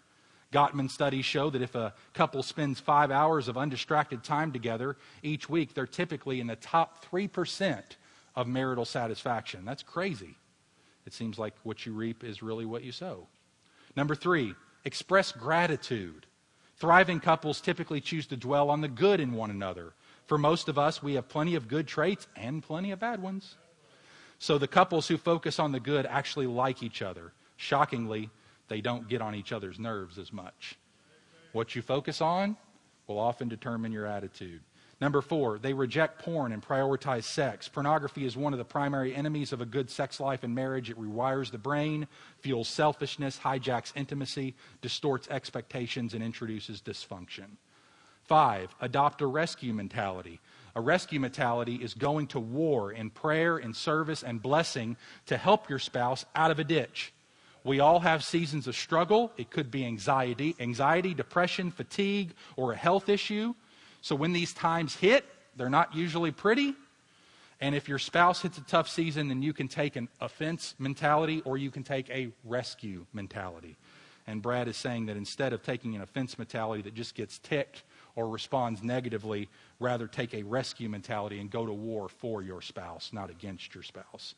Gottman 0.52 0.90
studies 0.90 1.24
show 1.24 1.50
that 1.50 1.62
if 1.62 1.74
a 1.74 1.92
couple 2.14 2.42
spends 2.42 2.78
five 2.78 3.10
hours 3.10 3.48
of 3.48 3.58
undistracted 3.58 4.22
time 4.22 4.52
together 4.52 4.96
each 5.22 5.48
week, 5.48 5.74
they're 5.74 5.86
typically 5.86 6.40
in 6.40 6.46
the 6.46 6.56
top 6.56 7.04
3% 7.04 7.82
of 8.36 8.46
marital 8.46 8.84
satisfaction. 8.84 9.64
That's 9.64 9.82
crazy. 9.82 10.36
It 11.06 11.14
seems 11.14 11.38
like 11.38 11.54
what 11.62 11.86
you 11.86 11.92
reap 11.92 12.24
is 12.24 12.42
really 12.42 12.66
what 12.66 12.82
you 12.82 12.92
sow. 12.92 13.26
Number 13.96 14.14
three, 14.14 14.54
Express 14.86 15.32
gratitude. 15.32 16.26
Thriving 16.76 17.18
couples 17.18 17.60
typically 17.60 18.00
choose 18.00 18.24
to 18.28 18.36
dwell 18.36 18.70
on 18.70 18.82
the 18.82 18.88
good 18.88 19.18
in 19.18 19.32
one 19.32 19.50
another. 19.50 19.94
For 20.26 20.38
most 20.38 20.68
of 20.68 20.78
us, 20.78 21.02
we 21.02 21.14
have 21.14 21.28
plenty 21.28 21.56
of 21.56 21.66
good 21.66 21.88
traits 21.88 22.28
and 22.36 22.62
plenty 22.62 22.92
of 22.92 23.00
bad 23.00 23.20
ones. 23.20 23.56
So 24.38 24.58
the 24.58 24.68
couples 24.68 25.08
who 25.08 25.16
focus 25.16 25.58
on 25.58 25.72
the 25.72 25.80
good 25.80 26.06
actually 26.06 26.46
like 26.46 26.84
each 26.84 27.02
other. 27.02 27.32
Shockingly, 27.56 28.30
they 28.68 28.80
don't 28.80 29.08
get 29.08 29.20
on 29.20 29.34
each 29.34 29.50
other's 29.50 29.80
nerves 29.80 30.18
as 30.18 30.32
much. 30.32 30.76
What 31.50 31.74
you 31.74 31.82
focus 31.82 32.20
on 32.20 32.56
will 33.08 33.18
often 33.18 33.48
determine 33.48 33.90
your 33.90 34.06
attitude. 34.06 34.60
Number 34.98 35.20
four, 35.20 35.58
they 35.58 35.74
reject 35.74 36.20
porn 36.20 36.52
and 36.52 36.66
prioritize 36.66 37.24
sex. 37.24 37.68
Pornography 37.68 38.24
is 38.24 38.34
one 38.34 38.54
of 38.54 38.58
the 38.58 38.64
primary 38.64 39.14
enemies 39.14 39.52
of 39.52 39.60
a 39.60 39.66
good 39.66 39.90
sex 39.90 40.20
life 40.20 40.42
and 40.42 40.54
marriage. 40.54 40.88
It 40.88 40.98
rewires 40.98 41.50
the 41.50 41.58
brain, 41.58 42.06
fuels 42.40 42.68
selfishness, 42.68 43.38
hijacks 43.38 43.92
intimacy, 43.94 44.54
distorts 44.80 45.28
expectations, 45.28 46.14
and 46.14 46.24
introduces 46.24 46.80
dysfunction. 46.80 47.58
Five, 48.24 48.74
adopt 48.80 49.20
a 49.20 49.26
rescue 49.26 49.74
mentality. 49.74 50.40
A 50.74 50.80
rescue 50.80 51.20
mentality 51.20 51.76
is 51.76 51.92
going 51.92 52.26
to 52.28 52.40
war 52.40 52.90
in 52.90 53.10
prayer, 53.10 53.58
in 53.58 53.74
service, 53.74 54.22
and 54.22 54.40
blessing 54.40 54.96
to 55.26 55.36
help 55.36 55.68
your 55.68 55.78
spouse 55.78 56.24
out 56.34 56.50
of 56.50 56.58
a 56.58 56.64
ditch. 56.64 57.12
We 57.64 57.80
all 57.80 58.00
have 58.00 58.24
seasons 58.24 58.66
of 58.66 58.76
struggle. 58.76 59.32
It 59.36 59.50
could 59.50 59.70
be 59.70 59.84
anxiety, 59.84 60.56
anxiety, 60.58 61.14
depression, 61.14 61.70
fatigue, 61.70 62.32
or 62.56 62.72
a 62.72 62.76
health 62.76 63.08
issue. 63.08 63.54
So 64.06 64.14
when 64.14 64.32
these 64.32 64.54
times 64.54 64.94
hit, 64.94 65.24
they're 65.56 65.68
not 65.68 65.96
usually 65.96 66.30
pretty. 66.30 66.74
And 67.60 67.74
if 67.74 67.88
your 67.88 67.98
spouse 67.98 68.40
hits 68.40 68.56
a 68.56 68.60
tough 68.60 68.88
season, 68.88 69.26
then 69.26 69.42
you 69.42 69.52
can 69.52 69.66
take 69.66 69.96
an 69.96 70.08
offense 70.20 70.76
mentality 70.78 71.42
or 71.44 71.58
you 71.58 71.72
can 71.72 71.82
take 71.82 72.08
a 72.10 72.28
rescue 72.44 73.04
mentality. 73.12 73.74
And 74.28 74.40
Brad 74.40 74.68
is 74.68 74.76
saying 74.76 75.06
that 75.06 75.16
instead 75.16 75.52
of 75.52 75.64
taking 75.64 75.96
an 75.96 76.02
offense 76.02 76.38
mentality 76.38 76.82
that 76.82 76.94
just 76.94 77.16
gets 77.16 77.40
ticked 77.40 77.82
or 78.14 78.28
responds 78.28 78.80
negatively, 78.80 79.48
rather 79.80 80.06
take 80.06 80.34
a 80.34 80.44
rescue 80.44 80.88
mentality 80.88 81.40
and 81.40 81.50
go 81.50 81.66
to 81.66 81.72
war 81.72 82.08
for 82.08 82.42
your 82.42 82.62
spouse, 82.62 83.10
not 83.12 83.28
against 83.28 83.74
your 83.74 83.82
spouse. 83.82 84.36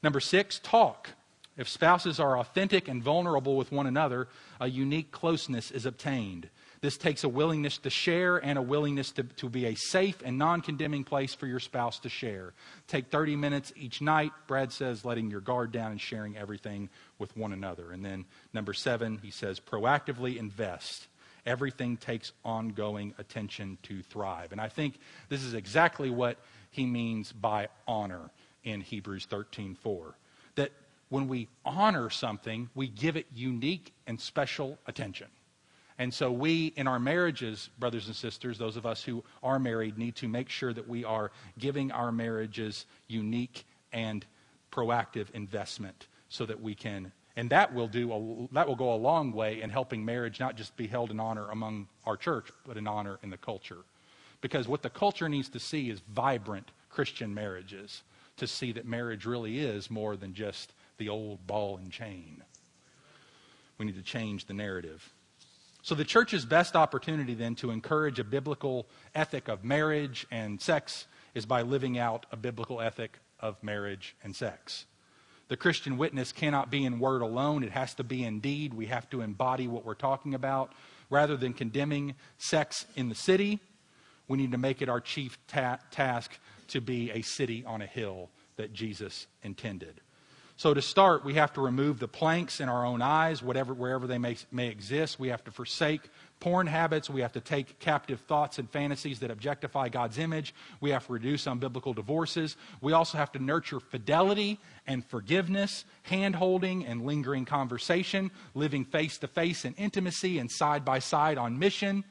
Number 0.00 0.20
six, 0.20 0.60
talk. 0.62 1.10
If 1.56 1.68
spouses 1.68 2.20
are 2.20 2.38
authentic 2.38 2.86
and 2.86 3.02
vulnerable 3.02 3.56
with 3.56 3.72
one 3.72 3.88
another, 3.88 4.28
a 4.60 4.68
unique 4.68 5.10
closeness 5.10 5.72
is 5.72 5.86
obtained. 5.86 6.48
This 6.82 6.96
takes 6.96 7.24
a 7.24 7.28
willingness 7.28 7.76
to 7.78 7.90
share 7.90 8.38
and 8.38 8.58
a 8.58 8.62
willingness 8.62 9.10
to, 9.12 9.24
to 9.24 9.50
be 9.50 9.66
a 9.66 9.74
safe 9.74 10.22
and 10.24 10.38
non 10.38 10.62
condemning 10.62 11.04
place 11.04 11.34
for 11.34 11.46
your 11.46 11.60
spouse 11.60 11.98
to 12.00 12.08
share. 12.08 12.54
Take 12.88 13.10
30 13.10 13.36
minutes 13.36 13.72
each 13.76 14.00
night, 14.00 14.32
Brad 14.46 14.72
says, 14.72 15.04
letting 15.04 15.30
your 15.30 15.40
guard 15.42 15.72
down 15.72 15.90
and 15.92 16.00
sharing 16.00 16.38
everything 16.38 16.88
with 17.18 17.36
one 17.36 17.52
another. 17.52 17.92
And 17.92 18.02
then 18.02 18.24
number 18.54 18.72
seven, 18.72 19.18
he 19.22 19.30
says, 19.30 19.60
proactively 19.60 20.38
invest. 20.38 21.08
Everything 21.44 21.98
takes 21.98 22.32
ongoing 22.44 23.14
attention 23.18 23.76
to 23.82 24.02
thrive. 24.02 24.52
And 24.52 24.60
I 24.60 24.68
think 24.68 24.98
this 25.28 25.42
is 25.42 25.52
exactly 25.52 26.08
what 26.08 26.38
he 26.70 26.86
means 26.86 27.32
by 27.32 27.68
honor 27.86 28.30
in 28.64 28.80
Hebrews 28.80 29.26
13:4. 29.26 30.14
That 30.54 30.72
when 31.10 31.28
we 31.28 31.48
honor 31.64 32.08
something, 32.08 32.70
we 32.74 32.88
give 32.88 33.16
it 33.16 33.26
unique 33.34 33.92
and 34.06 34.18
special 34.18 34.78
attention. 34.86 35.28
And 36.00 36.14
so, 36.14 36.32
we, 36.32 36.72
in 36.76 36.88
our 36.88 36.98
marriages, 36.98 37.68
brothers 37.78 38.06
and 38.06 38.16
sisters, 38.16 38.56
those 38.56 38.78
of 38.78 38.86
us 38.86 39.04
who 39.04 39.22
are 39.42 39.58
married, 39.58 39.98
need 39.98 40.16
to 40.16 40.28
make 40.28 40.48
sure 40.48 40.72
that 40.72 40.88
we 40.88 41.04
are 41.04 41.30
giving 41.58 41.92
our 41.92 42.10
marriages 42.10 42.86
unique 43.06 43.66
and 43.92 44.24
proactive 44.72 45.30
investment 45.34 46.06
so 46.30 46.46
that 46.46 46.62
we 46.62 46.74
can 46.74 47.12
and 47.36 47.50
that 47.50 47.74
will 47.74 47.86
do 47.86 48.12
a, 48.12 48.54
that 48.54 48.66
will 48.66 48.76
go 48.76 48.94
a 48.94 48.96
long 48.96 49.32
way 49.32 49.60
in 49.60 49.68
helping 49.68 50.04
marriage 50.04 50.40
not 50.40 50.56
just 50.56 50.76
be 50.76 50.86
held 50.86 51.10
in 51.10 51.20
honor 51.20 51.50
among 51.50 51.86
our 52.06 52.16
church 52.16 52.48
but 52.66 52.78
in 52.78 52.86
honor 52.86 53.18
in 53.22 53.28
the 53.28 53.36
culture. 53.36 53.84
Because 54.40 54.66
what 54.66 54.82
the 54.82 54.90
culture 54.90 55.28
needs 55.28 55.50
to 55.50 55.60
see 55.60 55.90
is 55.90 56.00
vibrant 56.12 56.70
christian 56.88 57.34
marriages 57.34 58.02
to 58.38 58.46
see 58.46 58.72
that 58.72 58.86
marriage 58.86 59.26
really 59.26 59.58
is 59.58 59.90
more 59.90 60.16
than 60.16 60.32
just 60.32 60.72
the 60.96 61.10
old 61.10 61.46
ball 61.46 61.76
and 61.76 61.92
chain. 61.92 62.42
We 63.76 63.84
need 63.84 63.96
to 63.96 64.02
change 64.02 64.46
the 64.46 64.54
narrative 64.54 65.12
so, 65.82 65.94
the 65.94 66.04
church's 66.04 66.44
best 66.44 66.76
opportunity 66.76 67.34
then 67.34 67.54
to 67.56 67.70
encourage 67.70 68.18
a 68.18 68.24
biblical 68.24 68.86
ethic 69.14 69.48
of 69.48 69.64
marriage 69.64 70.26
and 70.30 70.60
sex 70.60 71.06
is 71.34 71.46
by 71.46 71.62
living 71.62 71.98
out 71.98 72.26
a 72.30 72.36
biblical 72.36 72.80
ethic 72.80 73.18
of 73.38 73.62
marriage 73.62 74.14
and 74.22 74.36
sex. 74.36 74.84
The 75.48 75.56
Christian 75.56 75.96
witness 75.96 76.32
cannot 76.32 76.70
be 76.70 76.84
in 76.84 77.00
word 77.00 77.22
alone, 77.22 77.64
it 77.64 77.72
has 77.72 77.94
to 77.94 78.04
be 78.04 78.24
in 78.24 78.40
deed. 78.40 78.74
We 78.74 78.86
have 78.86 79.08
to 79.10 79.22
embody 79.22 79.68
what 79.68 79.84
we're 79.84 79.94
talking 79.94 80.34
about. 80.34 80.72
Rather 81.08 81.36
than 81.36 81.54
condemning 81.54 82.14
sex 82.38 82.86
in 82.94 83.08
the 83.08 83.16
city, 83.16 83.58
we 84.28 84.38
need 84.38 84.52
to 84.52 84.58
make 84.58 84.80
it 84.80 84.88
our 84.88 85.00
chief 85.00 85.38
ta- 85.48 85.80
task 85.90 86.38
to 86.68 86.80
be 86.80 87.10
a 87.10 87.22
city 87.22 87.64
on 87.66 87.82
a 87.82 87.86
hill 87.86 88.30
that 88.56 88.72
Jesus 88.72 89.26
intended. 89.42 90.00
So 90.60 90.74
to 90.74 90.82
start, 90.82 91.24
we 91.24 91.32
have 91.36 91.54
to 91.54 91.62
remove 91.62 92.00
the 92.00 92.06
planks 92.06 92.60
in 92.60 92.68
our 92.68 92.84
own 92.84 93.00
eyes, 93.00 93.42
whatever, 93.42 93.72
wherever 93.72 94.06
they 94.06 94.18
may, 94.18 94.36
may 94.52 94.68
exist. 94.68 95.18
We 95.18 95.28
have 95.28 95.42
to 95.44 95.50
forsake 95.50 96.02
porn 96.38 96.66
habits. 96.66 97.08
We 97.08 97.22
have 97.22 97.32
to 97.32 97.40
take 97.40 97.78
captive 97.78 98.20
thoughts 98.28 98.58
and 98.58 98.68
fantasies 98.68 99.20
that 99.20 99.30
objectify 99.30 99.88
God's 99.88 100.18
image. 100.18 100.54
We 100.82 100.90
have 100.90 101.06
to 101.06 101.14
reduce 101.14 101.46
unbiblical 101.46 101.94
divorces. 101.94 102.58
We 102.82 102.92
also 102.92 103.16
have 103.16 103.32
to 103.32 103.38
nurture 103.38 103.80
fidelity 103.80 104.58
and 104.86 105.02
forgiveness, 105.02 105.86
hand 106.02 106.36
holding 106.36 106.84
and 106.84 107.06
lingering 107.06 107.46
conversation, 107.46 108.30
living 108.54 108.84
face 108.84 109.16
to 109.16 109.28
face 109.28 109.64
in 109.64 109.72
intimacy 109.76 110.38
and 110.40 110.50
side 110.50 110.84
by 110.84 110.98
side 110.98 111.38
on 111.38 111.58
mission. 111.58 112.04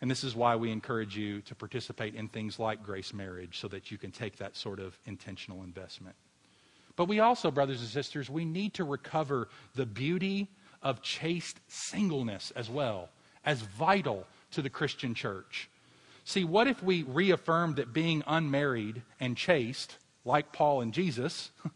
And 0.00 0.10
this 0.10 0.24
is 0.24 0.34
why 0.34 0.56
we 0.56 0.72
encourage 0.72 1.18
you 1.18 1.42
to 1.42 1.54
participate 1.54 2.14
in 2.14 2.28
things 2.28 2.58
like 2.58 2.82
grace 2.82 3.12
marriage 3.12 3.60
so 3.60 3.68
that 3.68 3.90
you 3.90 3.98
can 3.98 4.10
take 4.10 4.38
that 4.38 4.56
sort 4.56 4.80
of 4.80 4.98
intentional 5.04 5.64
investment. 5.64 6.16
But 6.96 7.08
we 7.08 7.20
also, 7.20 7.50
brothers 7.50 7.80
and 7.80 7.90
sisters, 7.90 8.30
we 8.30 8.44
need 8.44 8.74
to 8.74 8.84
recover 8.84 9.48
the 9.74 9.86
beauty 9.86 10.48
of 10.82 11.02
chaste 11.02 11.60
singleness 11.68 12.52
as 12.56 12.70
well, 12.70 13.10
as 13.44 13.60
vital 13.60 14.26
to 14.52 14.62
the 14.62 14.70
Christian 14.70 15.14
church. 15.14 15.68
See, 16.24 16.44
what 16.44 16.66
if 16.66 16.82
we 16.82 17.02
reaffirm 17.02 17.74
that 17.74 17.92
being 17.92 18.24
unmarried 18.26 19.02
and 19.20 19.36
chaste, 19.36 19.96
like 20.24 20.52
Paul 20.52 20.80
and 20.80 20.92
Jesus, 20.92 21.50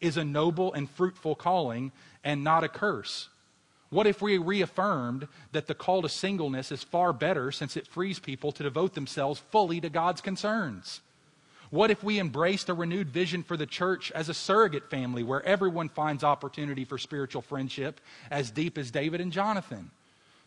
is 0.00 0.16
a 0.16 0.24
noble 0.24 0.72
and 0.74 0.90
fruitful 0.90 1.36
calling 1.36 1.92
and 2.22 2.44
not 2.44 2.64
a 2.64 2.68
curse? 2.68 3.28
What 3.90 4.06
if 4.08 4.20
we 4.20 4.38
reaffirmed 4.38 5.28
that 5.52 5.68
the 5.68 5.74
call 5.74 6.02
to 6.02 6.08
singleness 6.08 6.72
is 6.72 6.82
far 6.82 7.12
better 7.12 7.52
since 7.52 7.76
it 7.76 7.86
frees 7.86 8.18
people 8.18 8.50
to 8.52 8.64
devote 8.64 8.94
themselves 8.94 9.40
fully 9.52 9.80
to 9.80 9.88
God's 9.88 10.20
concerns? 10.20 11.00
What 11.74 11.90
if 11.90 12.04
we 12.04 12.20
embraced 12.20 12.68
a 12.68 12.72
renewed 12.72 13.10
vision 13.10 13.42
for 13.42 13.56
the 13.56 13.66
church 13.66 14.12
as 14.12 14.28
a 14.28 14.32
surrogate 14.34 14.88
family 14.90 15.24
where 15.24 15.44
everyone 15.44 15.88
finds 15.88 16.22
opportunity 16.22 16.84
for 16.84 16.98
spiritual 16.98 17.42
friendship 17.42 18.00
as 18.30 18.52
deep 18.52 18.78
as 18.78 18.92
David 18.92 19.20
and 19.20 19.32
Jonathan? 19.32 19.90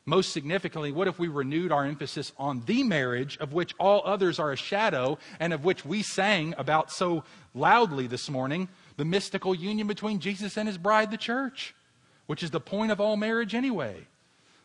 Most 0.06 0.32
significantly, 0.32 0.94
what 0.94 1.10
if 1.10 1.20
we 1.20 1.28
renewed 1.28 1.70
our 1.70 1.84
emphasis 1.84 2.32
on 2.38 2.63
the 2.66 2.82
marriage 2.82 3.38
of 3.40 3.52
which 3.52 3.76
all 3.78 4.04
others 4.06 4.40
are 4.40 4.54
a 4.54 4.56
shadow 4.56 5.18
and 5.38 5.52
of 5.52 5.66
which 5.66 5.84
we 5.84 6.02
sang 6.02 6.56
about 6.58 6.94
so 6.94 7.26
loudly 7.54 8.08
this 8.08 8.30
morning, 8.30 8.70
the 8.96 9.04
mystical 9.04 9.54
union 9.54 9.86
between 9.86 10.22
Jesus 10.22 10.56
and 10.56 10.66
his 10.66 10.78
bride, 10.78 11.12
the 11.12 11.18
church, 11.18 11.76
which 12.28 12.42
is 12.42 12.52
the 12.52 12.62
point 12.62 12.90
of 12.90 13.02
all 13.02 13.18
marriage 13.18 13.54
anyway? 13.54 14.08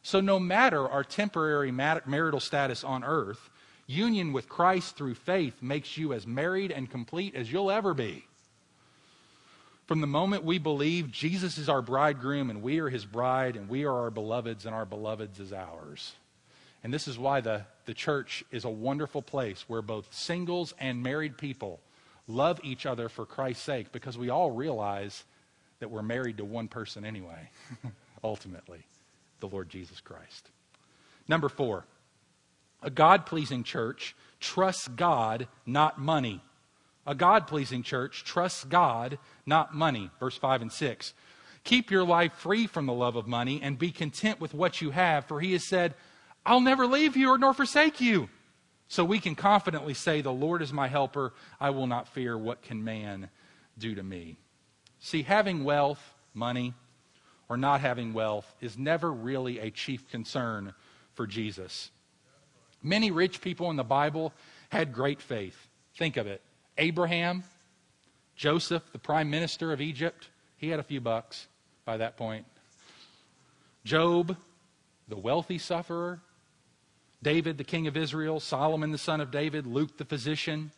So, 0.05 0.21
no 0.21 0.39
matter 0.39 0.89
our 0.89 1.03
temporary 1.03 1.73
marital 1.73 2.39
status 2.39 2.85
on 2.85 3.03
earth, 3.03 3.51
Union 3.93 4.33
with 4.33 4.49
Christ 4.49 4.97
through 4.97 5.15
faith 5.15 5.63
makes 5.63 5.97
you 5.97 6.13
as 6.13 6.27
married 6.27 6.71
and 6.71 6.91
complete 6.91 7.35
as 7.35 7.53
you'll 7.53 7.71
ever 7.71 7.95
be. 7.95 8.25
From 9.87 10.01
the 10.01 10.07
moment 10.07 10.45
we 10.45 10.59
believe 10.59 11.11
Jesus 11.11 11.59
is 11.59 11.69
our 11.69 11.83
bridegroom 11.83 12.49
and 12.49 12.63
we 12.63 12.79
are 12.81 12.89
his 12.89 13.05
bride 13.05 13.57
and 13.57 13.69
we 13.69 13.85
are 13.85 13.95
our 13.95 14.11
beloveds 14.11 14.65
and 14.65 14.75
our 14.75 14.87
beloveds 14.87 15.39
is 15.39 15.53
ours. 15.53 16.15
And 16.83 16.93
this 16.93 17.07
is 17.07 17.19
why 17.19 17.41
the, 17.41 17.63
the 17.85 17.95
church 17.95 18.45
is 18.51 18.65
a 18.65 18.71
wonderful 18.71 19.23
place 19.23 19.65
where 19.69 19.83
both 19.83 20.13
singles 20.13 20.73
and 20.81 21.03
married 21.03 21.37
people 21.37 21.81
love 22.27 22.61
each 22.65 22.87
other 22.87 23.09
for 23.09 23.27
Christ's 23.27 23.65
sake 23.65 23.93
because 23.93 24.17
we 24.17 24.31
all 24.31 24.51
realize 24.51 25.25
that 25.81 25.91
we're 25.91 26.03
married 26.03 26.39
to 26.39 26.45
one 26.45 26.69
person 26.69 27.05
anyway, 27.05 27.51
ultimately, 28.25 28.87
the 29.41 29.49
Lord 29.49 29.69
Jesus 29.69 30.01
Christ. 30.01 30.49
Number 31.29 31.49
four, 31.49 31.85
a 32.83 32.91
God 32.91 33.27
pleasing 33.27 33.63
church 33.63 34.15
trusts 34.41 34.89
God, 34.89 35.49
not 35.67 35.99
money. 35.99 36.43
A 37.07 37.15
God 37.15 37.47
pleasing 37.47 37.83
church 37.83 38.25
trusts 38.25 38.65
God, 38.65 39.19
not 39.47 39.75
money. 39.75 40.11
Verse 40.21 40.37
5 40.37 40.63
and 40.63 40.73
6. 40.73 41.15
Keep 41.65 41.91
your 41.91 42.05
life 42.05 42.33
free 42.35 42.67
from 42.67 42.87
the 42.87 42.93
love 42.93 43.17
of 43.17 43.27
money 43.27 43.61
and 43.63 43.79
be 43.79 43.91
content 43.91 44.41
with 44.41 44.53
what 44.53 44.81
you 44.81 44.91
have, 44.91 45.25
for 45.27 45.41
he 45.41 45.53
has 45.53 45.67
said, 45.67 45.95
I'll 46.45 46.61
never 46.61 46.87
leave 46.87 47.17
you 47.17 47.31
or 47.31 47.39
nor 47.39 47.55
forsake 47.55 48.01
you. 48.01 48.29
So 48.89 49.05
we 49.05 49.21
can 49.21 49.35
confidently 49.35 49.95
say, 49.95 50.21
The 50.21 50.33
Lord 50.33 50.61
is 50.61 50.73
my 50.73 50.89
helper. 50.89 51.33
I 51.61 51.71
will 51.71 51.87
not 51.87 52.09
fear 52.09 52.37
what 52.37 52.63
can 52.63 52.85
man 52.85 53.31
do 53.79 53.95
to 53.95 54.03
me. 54.03 54.37
See, 54.99 55.23
having 55.23 55.65
wealth, 55.65 56.15
money, 56.35 56.75
or 57.49 57.57
not 57.57 57.81
having 57.81 58.13
wealth 58.13 58.55
is 58.61 58.77
never 58.77 59.13
really 59.13 59.59
a 59.59 59.71
chief 59.71 60.11
concern 60.11 60.75
for 61.15 61.27
Jesus. 61.27 61.91
Many 62.83 63.11
rich 63.11 63.41
people 63.41 63.71
in 63.71 63.77
the 63.77 63.85
Bible 63.85 64.33
had 64.71 64.93
great 64.93 65.21
faith. 65.21 65.69
Think 65.95 66.17
of 66.17 66.27
it 66.27 66.43
Abraham, 66.79 67.45
Joseph, 68.37 68.83
the 68.93 68.99
prime 68.99 69.31
minister 69.31 69.73
of 69.73 69.81
Egypt, 69.81 70.29
he 70.57 70.69
had 70.69 70.81
a 70.81 70.85
few 70.85 71.01
bucks 71.01 71.47
by 71.85 71.97
that 71.97 72.17
point. 72.17 72.47
Job, 73.85 74.37
the 75.09 75.17
wealthy 75.17 75.59
sufferer. 75.59 76.21
David, 77.23 77.59
the 77.59 77.65
king 77.65 77.87
of 77.87 77.97
Israel. 77.97 78.41
Solomon, 78.41 78.91
the 78.91 78.99
son 78.99 79.21
of 79.21 79.31
David. 79.31 79.67
Luke, 79.67 79.97
the 79.97 80.05
physician. 80.05 80.71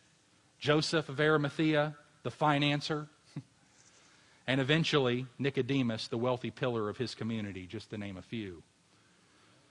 Joseph 0.59 1.09
of 1.09 1.19
Arimathea, 1.19 1.95
the 2.23 2.31
financier. 2.31 3.07
and 4.47 4.59
eventually, 4.59 5.27
Nicodemus, 5.37 6.07
the 6.07 6.17
wealthy 6.17 6.51
pillar 6.51 6.89
of 6.89 6.97
his 6.97 7.13
community, 7.13 7.67
just 7.67 7.89
to 7.91 7.97
name 7.97 8.17
a 8.17 8.21
few. 8.21 8.63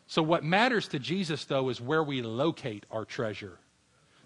So, 0.07 0.23
what 0.23 0.45
matters 0.45 0.89
to 0.89 0.99
Jesus, 0.99 1.45
though, 1.45 1.69
is 1.71 1.81
where 1.81 2.03
we 2.03 2.23
locate 2.23 2.85
our 2.91 3.05
treasure. 3.05 3.59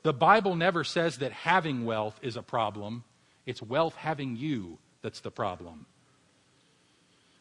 The 0.03 0.12
Bible 0.12 0.55
never 0.57 0.85
says 0.85 1.18
that 1.18 1.33
having 1.33 1.85
wealth 1.85 2.18
is 2.22 2.37
a 2.37 2.43
problem, 2.43 3.05
it's 3.47 3.62
wealth 3.62 3.95
having 3.95 4.37
you 4.37 4.79
that's 5.03 5.20
the 5.20 5.31
problem. 5.31 5.87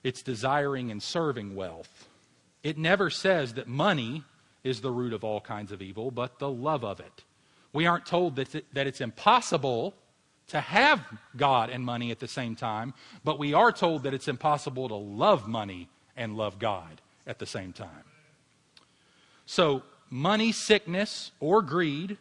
It's 0.03 0.21
desiring 0.21 0.91
and 0.91 1.01
serving 1.01 1.55
wealth. 1.55 2.07
It 2.63 2.77
never 2.77 3.09
says 3.09 3.53
that 3.55 3.67
money 3.67 4.23
is 4.63 4.81
the 4.81 4.91
root 4.91 5.13
of 5.13 5.23
all 5.23 5.41
kinds 5.41 5.71
of 5.71 5.81
evil, 5.81 6.11
but 6.11 6.39
the 6.39 6.49
love 6.49 6.83
of 6.83 6.99
it. 6.99 7.23
We 7.73 7.85
aren't 7.85 8.05
told 8.05 8.35
that, 8.37 8.63
that 8.73 8.87
it's 8.87 9.01
impossible 9.01 9.95
to 10.47 10.61
have 10.61 11.01
God 11.35 11.69
and 11.69 11.83
money 11.83 12.11
at 12.11 12.19
the 12.19 12.27
same 12.27 12.55
time, 12.55 12.93
but 13.23 13.37
we 13.37 13.53
are 13.53 13.71
told 13.71 14.03
that 14.03 14.13
it's 14.13 14.27
impossible 14.27 14.87
to 14.87 14.95
love 14.95 15.47
money 15.47 15.89
and 16.15 16.37
love 16.37 16.57
God 16.57 17.01
at 17.25 17.39
the 17.39 17.45
same 17.45 17.73
time. 17.73 18.06
So, 19.47 19.83
money 20.09 20.51
sickness 20.51 21.31
or 21.39 21.61
greed 21.61 22.17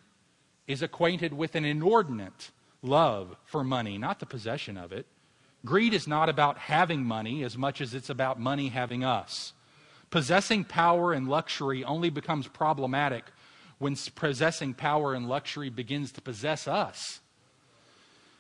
is 0.69 0.81
acquainted 0.81 1.33
with 1.33 1.57
an 1.57 1.65
inordinate 1.65 2.53
love 2.83 3.37
for 3.45 3.65
money, 3.65 3.99
not 3.99 4.21
the 4.21 4.27
possession 4.27 4.79
of 4.79 4.93
it. 4.93 5.07
Greed 5.65 5.93
is 5.93 6.07
not 6.07 6.29
about 6.29 6.57
having 6.57 7.05
money 7.05 7.43
as 7.43 7.59
much 7.59 7.81
as 7.81 7.95
it's 7.95 8.11
about 8.11 8.39
money 8.39 8.69
having 8.69 9.03
us. 9.03 9.53
Possessing 10.11 10.63
power 10.63 11.13
and 11.13 11.29
luxury 11.29 11.83
only 11.83 12.11
becomes 12.11 12.47
problematic 12.47 13.25
when 13.79 13.97
possessing 14.15 14.73
power 14.73 15.13
and 15.13 15.29
luxury 15.29 15.69
begins 15.69 16.13
to 16.13 16.23
possess 16.23 16.69
us. 16.69 17.21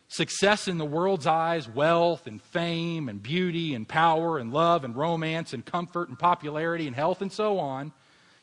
Success 0.06 0.68
in 0.68 0.78
the 0.78 0.84
world's 0.84 1.26
eyes, 1.26 1.68
wealth 1.68 2.28
and 2.28 2.40
fame 2.40 3.08
and 3.08 3.20
beauty 3.20 3.74
and 3.74 3.88
power 3.88 4.38
and 4.38 4.52
love 4.52 4.84
and 4.84 4.94
romance 4.94 5.52
and 5.52 5.66
comfort 5.66 6.08
and 6.08 6.16
popularity 6.16 6.86
and 6.86 6.94
health 6.94 7.20
and 7.20 7.32
so 7.32 7.58
on 7.58 7.92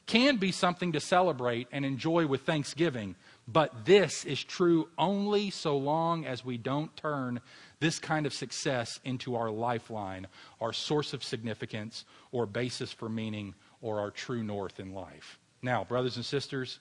can 0.05 0.37
be 0.37 0.51
something 0.51 0.91
to 0.91 0.99
celebrate 0.99 1.67
and 1.71 1.85
enjoy 1.85 2.27
with 2.27 2.41
thanksgiving. 2.41 3.15
But 3.47 3.85
this 3.85 4.25
is 4.25 4.43
true 4.43 4.89
only 4.97 5.49
so 5.49 5.77
long 5.77 6.25
as 6.25 6.45
we 6.45 6.57
don't 6.57 6.95
turn 6.95 7.41
this 7.79 7.99
kind 7.99 8.25
of 8.25 8.33
success 8.33 8.99
into 9.03 9.35
our 9.35 9.49
lifeline, 9.49 10.27
our 10.61 10.73
source 10.73 11.13
of 11.13 11.23
significance, 11.23 12.05
or 12.31 12.45
basis 12.45 12.91
for 12.91 13.09
meaning, 13.09 13.55
or 13.81 13.99
our 13.99 14.11
true 14.11 14.43
north 14.43 14.79
in 14.79 14.93
life. 14.93 15.39
Now, 15.61 15.83
brothers 15.83 16.15
and 16.15 16.25
sisters, 16.25 16.79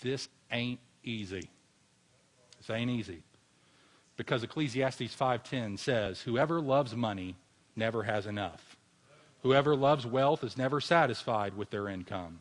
this 0.00 0.28
ain't 0.50 0.80
easy. 1.02 1.48
This 2.58 2.70
ain't 2.70 2.90
easy. 2.90 3.22
Because 4.16 4.42
Ecclesiastes 4.42 5.14
5:10 5.14 5.76
says, 5.76 6.22
"Whoever 6.22 6.60
loves 6.60 6.94
money 6.94 7.36
never 7.76 8.04
has 8.04 8.26
enough. 8.26 8.76
Whoever 9.42 9.76
loves 9.76 10.06
wealth 10.06 10.42
is 10.42 10.56
never 10.56 10.80
satisfied 10.80 11.56
with 11.56 11.70
their 11.70 11.88
income." 11.88 12.40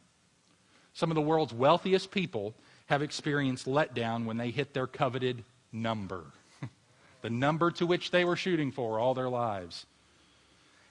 Some 0.93 1.11
of 1.11 1.15
the 1.15 1.21
world's 1.21 1.53
wealthiest 1.53 2.11
people 2.11 2.53
have 2.87 3.01
experienced 3.01 3.65
letdown 3.65 4.25
when 4.25 4.37
they 4.37 4.51
hit 4.51 4.73
their 4.73 4.87
coveted 4.87 5.43
number, 5.71 6.23
the 7.21 7.29
number 7.29 7.71
to 7.71 7.85
which 7.85 8.11
they 8.11 8.23
were 8.23 8.35
shooting 8.35 8.71
for 8.71 8.99
all 8.99 9.13
their 9.13 9.29
lives. 9.29 9.85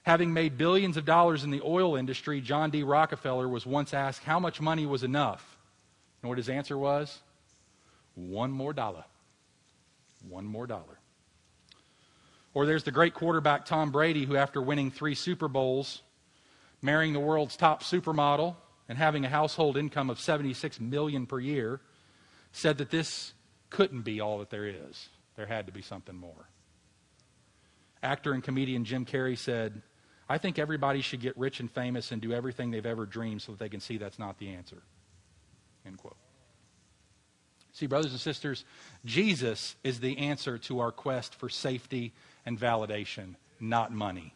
Having 0.03 0.33
made 0.33 0.57
billions 0.57 0.97
of 0.97 1.05
dollars 1.05 1.45
in 1.45 1.51
the 1.51 1.61
oil 1.63 1.95
industry, 1.95 2.41
John 2.41 2.69
D. 2.69 2.83
Rockefeller 2.83 3.47
was 3.47 3.65
once 3.65 3.93
asked 3.93 4.23
how 4.23 4.39
much 4.39 4.59
money 4.59 4.85
was 4.85 5.03
enough. 5.03 5.57
Know 6.21 6.29
what 6.29 6.37
his 6.37 6.49
answer 6.49 6.77
was? 6.77 7.19
One 8.15 8.51
more 8.51 8.73
dollar. 8.73 9.05
One 10.27 10.45
more 10.45 10.67
dollar. 10.67 10.99
Or 12.53 12.65
there's 12.65 12.83
the 12.83 12.91
great 12.91 13.13
quarterback 13.13 13.65
Tom 13.65 13.91
Brady, 13.91 14.25
who, 14.25 14.35
after 14.35 14.61
winning 14.61 14.91
three 14.91 15.15
Super 15.15 15.47
Bowls, 15.47 16.01
marrying 16.81 17.13
the 17.13 17.19
world's 17.19 17.55
top 17.55 17.81
supermodel, 17.81 18.55
and 18.89 18.97
having 18.97 19.25
a 19.25 19.29
household 19.29 19.77
income 19.77 20.09
of 20.09 20.19
76 20.19 20.79
million 20.79 21.25
per 21.25 21.39
year, 21.39 21.79
said 22.51 22.77
that 22.77 22.91
this 22.91 23.33
couldn't 23.69 24.01
be 24.01 24.21
all 24.21 24.39
that 24.39 24.49
there 24.49 24.65
is. 24.65 25.09
There 25.35 25.45
had 25.45 25.65
to 25.65 25.71
be 25.71 25.81
something 25.81 26.15
more. 26.15 26.47
Actor 28.03 28.33
and 28.33 28.43
comedian 28.43 28.85
Jim 28.85 29.05
Carrey 29.05 29.37
said, 29.37 29.81
I 30.29 30.37
think 30.37 30.59
everybody 30.59 31.01
should 31.01 31.21
get 31.21 31.37
rich 31.37 31.59
and 31.59 31.69
famous 31.69 32.11
and 32.11 32.21
do 32.21 32.33
everything 32.33 32.71
they've 32.71 32.85
ever 32.85 33.05
dreamed 33.05 33.41
so 33.41 33.53
that 33.53 33.59
they 33.59 33.69
can 33.69 33.79
see 33.79 33.97
that's 33.97 34.19
not 34.19 34.37
the 34.37 34.49
answer. 34.49 34.81
End 35.85 35.97
quote. 35.97 36.15
See, 37.73 37.87
brothers 37.87 38.11
and 38.11 38.21
sisters, 38.21 38.65
Jesus 39.03 39.75
is 39.83 39.99
the 39.99 40.17
answer 40.17 40.57
to 40.59 40.79
our 40.79 40.91
quest 40.91 41.33
for 41.35 41.49
safety 41.49 42.13
and 42.45 42.59
validation, 42.59 43.35
not 43.59 43.91
money. 43.91 44.33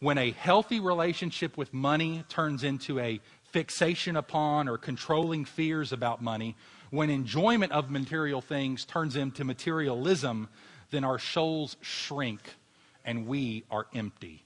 When 0.00 0.18
a 0.18 0.32
healthy 0.32 0.80
relationship 0.80 1.56
with 1.56 1.72
money 1.72 2.24
turns 2.28 2.64
into 2.64 2.98
a 2.98 3.20
fixation 3.50 4.16
upon 4.16 4.68
or 4.68 4.78
controlling 4.78 5.44
fears 5.44 5.92
about 5.92 6.22
money, 6.22 6.56
when 6.90 7.10
enjoyment 7.10 7.72
of 7.72 7.90
material 7.90 8.40
things 8.40 8.84
turns 8.84 9.16
into 9.16 9.44
materialism, 9.44 10.48
then 10.90 11.04
our 11.04 11.18
souls 11.18 11.76
shrink 11.80 12.40
and 13.04 13.26
we 13.26 13.64
are 13.70 13.86
empty. 13.94 14.44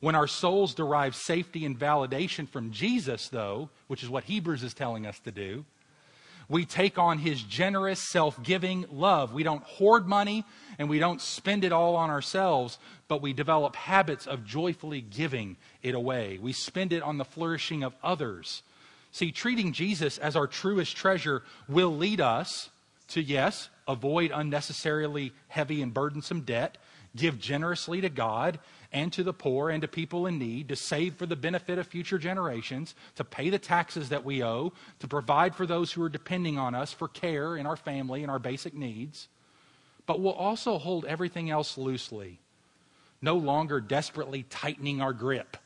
When 0.00 0.14
our 0.14 0.26
souls 0.26 0.74
derive 0.74 1.14
safety 1.16 1.64
and 1.64 1.78
validation 1.78 2.48
from 2.48 2.70
Jesus, 2.70 3.28
though, 3.28 3.70
which 3.86 4.02
is 4.02 4.10
what 4.10 4.24
Hebrews 4.24 4.62
is 4.62 4.74
telling 4.74 5.06
us 5.06 5.18
to 5.20 5.32
do, 5.32 5.64
we 6.48 6.64
take 6.64 6.98
on 6.98 7.18
his 7.18 7.42
generous, 7.42 8.00
self 8.00 8.42
giving 8.42 8.86
love. 8.90 9.32
We 9.32 9.42
don't 9.42 9.62
hoard 9.64 10.06
money 10.06 10.44
and 10.78 10.88
we 10.88 10.98
don't 10.98 11.20
spend 11.20 11.64
it 11.64 11.72
all 11.72 11.96
on 11.96 12.10
ourselves, 12.10 12.78
but 13.08 13.22
we 13.22 13.32
develop 13.32 13.74
habits 13.74 14.26
of 14.26 14.44
joyfully 14.44 15.00
giving 15.00 15.56
it 15.82 15.94
away. 15.94 16.38
We 16.40 16.52
spend 16.52 16.92
it 16.92 17.02
on 17.02 17.18
the 17.18 17.24
flourishing 17.24 17.82
of 17.82 17.94
others. 18.02 18.62
See, 19.10 19.32
treating 19.32 19.72
Jesus 19.72 20.18
as 20.18 20.36
our 20.36 20.46
truest 20.46 20.96
treasure 20.96 21.42
will 21.68 21.96
lead 21.96 22.20
us 22.20 22.68
to, 23.08 23.22
yes, 23.22 23.68
avoid 23.88 24.30
unnecessarily 24.34 25.32
heavy 25.48 25.80
and 25.80 25.94
burdensome 25.94 26.42
debt, 26.42 26.76
give 27.14 27.40
generously 27.40 28.00
to 28.02 28.08
God, 28.08 28.58
and 28.92 29.12
to 29.12 29.22
the 29.22 29.32
poor 29.32 29.70
and 29.70 29.82
to 29.82 29.88
people 29.88 30.26
in 30.26 30.38
need, 30.38 30.68
to 30.68 30.76
save 30.76 31.14
for 31.14 31.26
the 31.26 31.36
benefit 31.36 31.78
of 31.78 31.86
future 31.86 32.18
generations, 32.18 32.94
to 33.16 33.24
pay 33.24 33.50
the 33.50 33.58
taxes 33.58 34.08
that 34.08 34.24
we 34.24 34.42
owe, 34.42 34.72
to 34.98 35.08
provide 35.08 35.54
for 35.54 35.66
those 35.66 35.92
who 35.92 36.02
are 36.02 36.08
depending 36.08 36.58
on 36.58 36.74
us 36.74 36.92
for 36.92 37.08
care 37.08 37.56
in 37.56 37.66
our 37.66 37.76
family 37.76 38.22
and 38.22 38.30
our 38.30 38.38
basic 38.38 38.74
needs. 38.74 39.28
But 40.06 40.20
we'll 40.20 40.32
also 40.32 40.78
hold 40.78 41.04
everything 41.04 41.50
else 41.50 41.76
loosely, 41.76 42.40
no 43.20 43.36
longer 43.36 43.80
desperately 43.80 44.44
tightening 44.44 45.00
our 45.00 45.12
grip. 45.12 45.56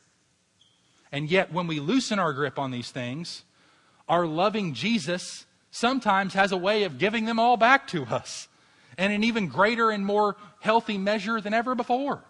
And 1.11 1.29
yet, 1.29 1.51
when 1.51 1.67
we 1.67 1.79
loosen 1.79 2.19
our 2.19 2.33
grip 2.33 2.57
on 2.57 2.71
these 2.71 2.89
things, 2.89 3.43
our 4.07 4.25
loving 4.25 4.73
Jesus 4.73 5.45
sometimes 5.69 6.33
has 6.33 6.51
a 6.51 6.57
way 6.57 6.83
of 6.83 6.97
giving 6.97 7.25
them 7.25 7.39
all 7.39 7.57
back 7.57 7.87
to 7.87 8.05
us 8.05 8.47
in 8.97 9.11
an 9.11 9.23
even 9.23 9.47
greater 9.47 9.89
and 9.89 10.05
more 10.05 10.35
healthy 10.59 10.97
measure 10.97 11.41
than 11.41 11.53
ever 11.53 11.75
before. 11.75 12.23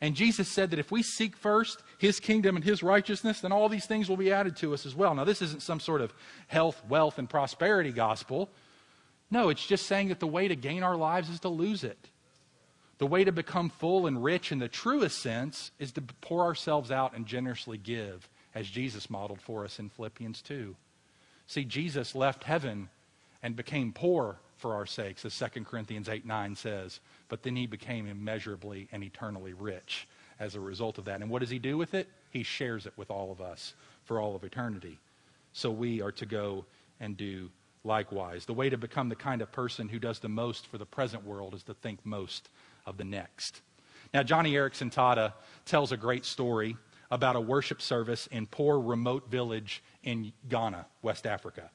And 0.00 0.14
Jesus 0.14 0.48
said 0.48 0.70
that 0.70 0.78
if 0.78 0.90
we 0.90 1.02
seek 1.02 1.36
first 1.36 1.82
his 1.98 2.20
kingdom 2.20 2.56
and 2.56 2.64
his 2.64 2.82
righteousness, 2.82 3.40
then 3.40 3.52
all 3.52 3.68
these 3.68 3.86
things 3.86 4.08
will 4.08 4.16
be 4.16 4.32
added 4.32 4.56
to 4.56 4.72
us 4.72 4.86
as 4.86 4.94
well. 4.94 5.14
Now, 5.14 5.24
this 5.24 5.42
isn't 5.42 5.62
some 5.62 5.78
sort 5.78 6.00
of 6.00 6.14
health, 6.46 6.82
wealth, 6.88 7.18
and 7.18 7.28
prosperity 7.28 7.92
gospel. 7.92 8.48
No, 9.30 9.50
it's 9.50 9.66
just 9.66 9.86
saying 9.86 10.08
that 10.08 10.18
the 10.18 10.26
way 10.26 10.48
to 10.48 10.56
gain 10.56 10.82
our 10.82 10.96
lives 10.96 11.28
is 11.28 11.40
to 11.40 11.50
lose 11.50 11.84
it. 11.84 12.08
The 12.96 13.06
way 13.06 13.24
to 13.24 13.32
become 13.32 13.68
full 13.68 14.06
and 14.06 14.22
rich 14.22 14.52
in 14.52 14.58
the 14.58 14.68
truest 14.68 15.20
sense 15.20 15.70
is 15.78 15.92
to 15.92 16.02
pour 16.20 16.44
ourselves 16.44 16.90
out 16.90 17.14
and 17.14 17.26
generously 17.26 17.78
give, 17.78 18.28
as 18.54 18.68
Jesus 18.68 19.10
modeled 19.10 19.40
for 19.40 19.64
us 19.64 19.78
in 19.78 19.90
Philippians 19.90 20.42
2. 20.42 20.76
See, 21.46 21.64
Jesus 21.64 22.14
left 22.14 22.44
heaven 22.44 22.88
and 23.42 23.56
became 23.56 23.92
poor 23.92 24.38
for 24.60 24.74
our 24.74 24.86
sakes, 24.86 25.24
as 25.24 25.36
2 25.38 25.64
Corinthians 25.64 26.08
8 26.08 26.24
9 26.24 26.54
says. 26.54 27.00
But 27.28 27.42
then 27.42 27.56
he 27.56 27.66
became 27.66 28.06
immeasurably 28.06 28.88
and 28.92 29.02
eternally 29.02 29.52
rich 29.52 30.06
as 30.38 30.54
a 30.54 30.60
result 30.60 30.98
of 30.98 31.06
that. 31.06 31.20
And 31.20 31.30
what 31.30 31.40
does 31.40 31.50
he 31.50 31.58
do 31.58 31.76
with 31.76 31.94
it? 31.94 32.08
He 32.30 32.42
shares 32.42 32.86
it 32.86 32.92
with 32.96 33.10
all 33.10 33.32
of 33.32 33.40
us 33.40 33.74
for 34.04 34.20
all 34.20 34.36
of 34.36 34.44
eternity. 34.44 34.98
So 35.52 35.70
we 35.70 36.00
are 36.00 36.12
to 36.12 36.26
go 36.26 36.64
and 37.00 37.16
do 37.16 37.50
likewise. 37.84 38.46
The 38.46 38.54
way 38.54 38.70
to 38.70 38.76
become 38.76 39.08
the 39.08 39.16
kind 39.16 39.42
of 39.42 39.50
person 39.50 39.88
who 39.88 39.98
does 39.98 40.18
the 40.18 40.28
most 40.28 40.66
for 40.66 40.78
the 40.78 40.86
present 40.86 41.24
world 41.24 41.54
is 41.54 41.62
to 41.64 41.74
think 41.74 42.04
most 42.04 42.48
of 42.86 42.96
the 42.96 43.04
next. 43.04 43.62
Now, 44.12 44.22
Joni 44.22 44.52
Eareckson 44.52 44.92
Tada 44.92 45.32
tells 45.64 45.92
a 45.92 45.96
great 45.96 46.24
story 46.24 46.76
about 47.10 47.36
a 47.36 47.40
worship 47.40 47.82
service 47.82 48.26
in 48.28 48.46
poor 48.46 48.78
remote 48.78 49.30
village 49.30 49.82
in 50.02 50.32
Ghana, 50.48 50.86
West 51.02 51.26
Africa. 51.26 51.70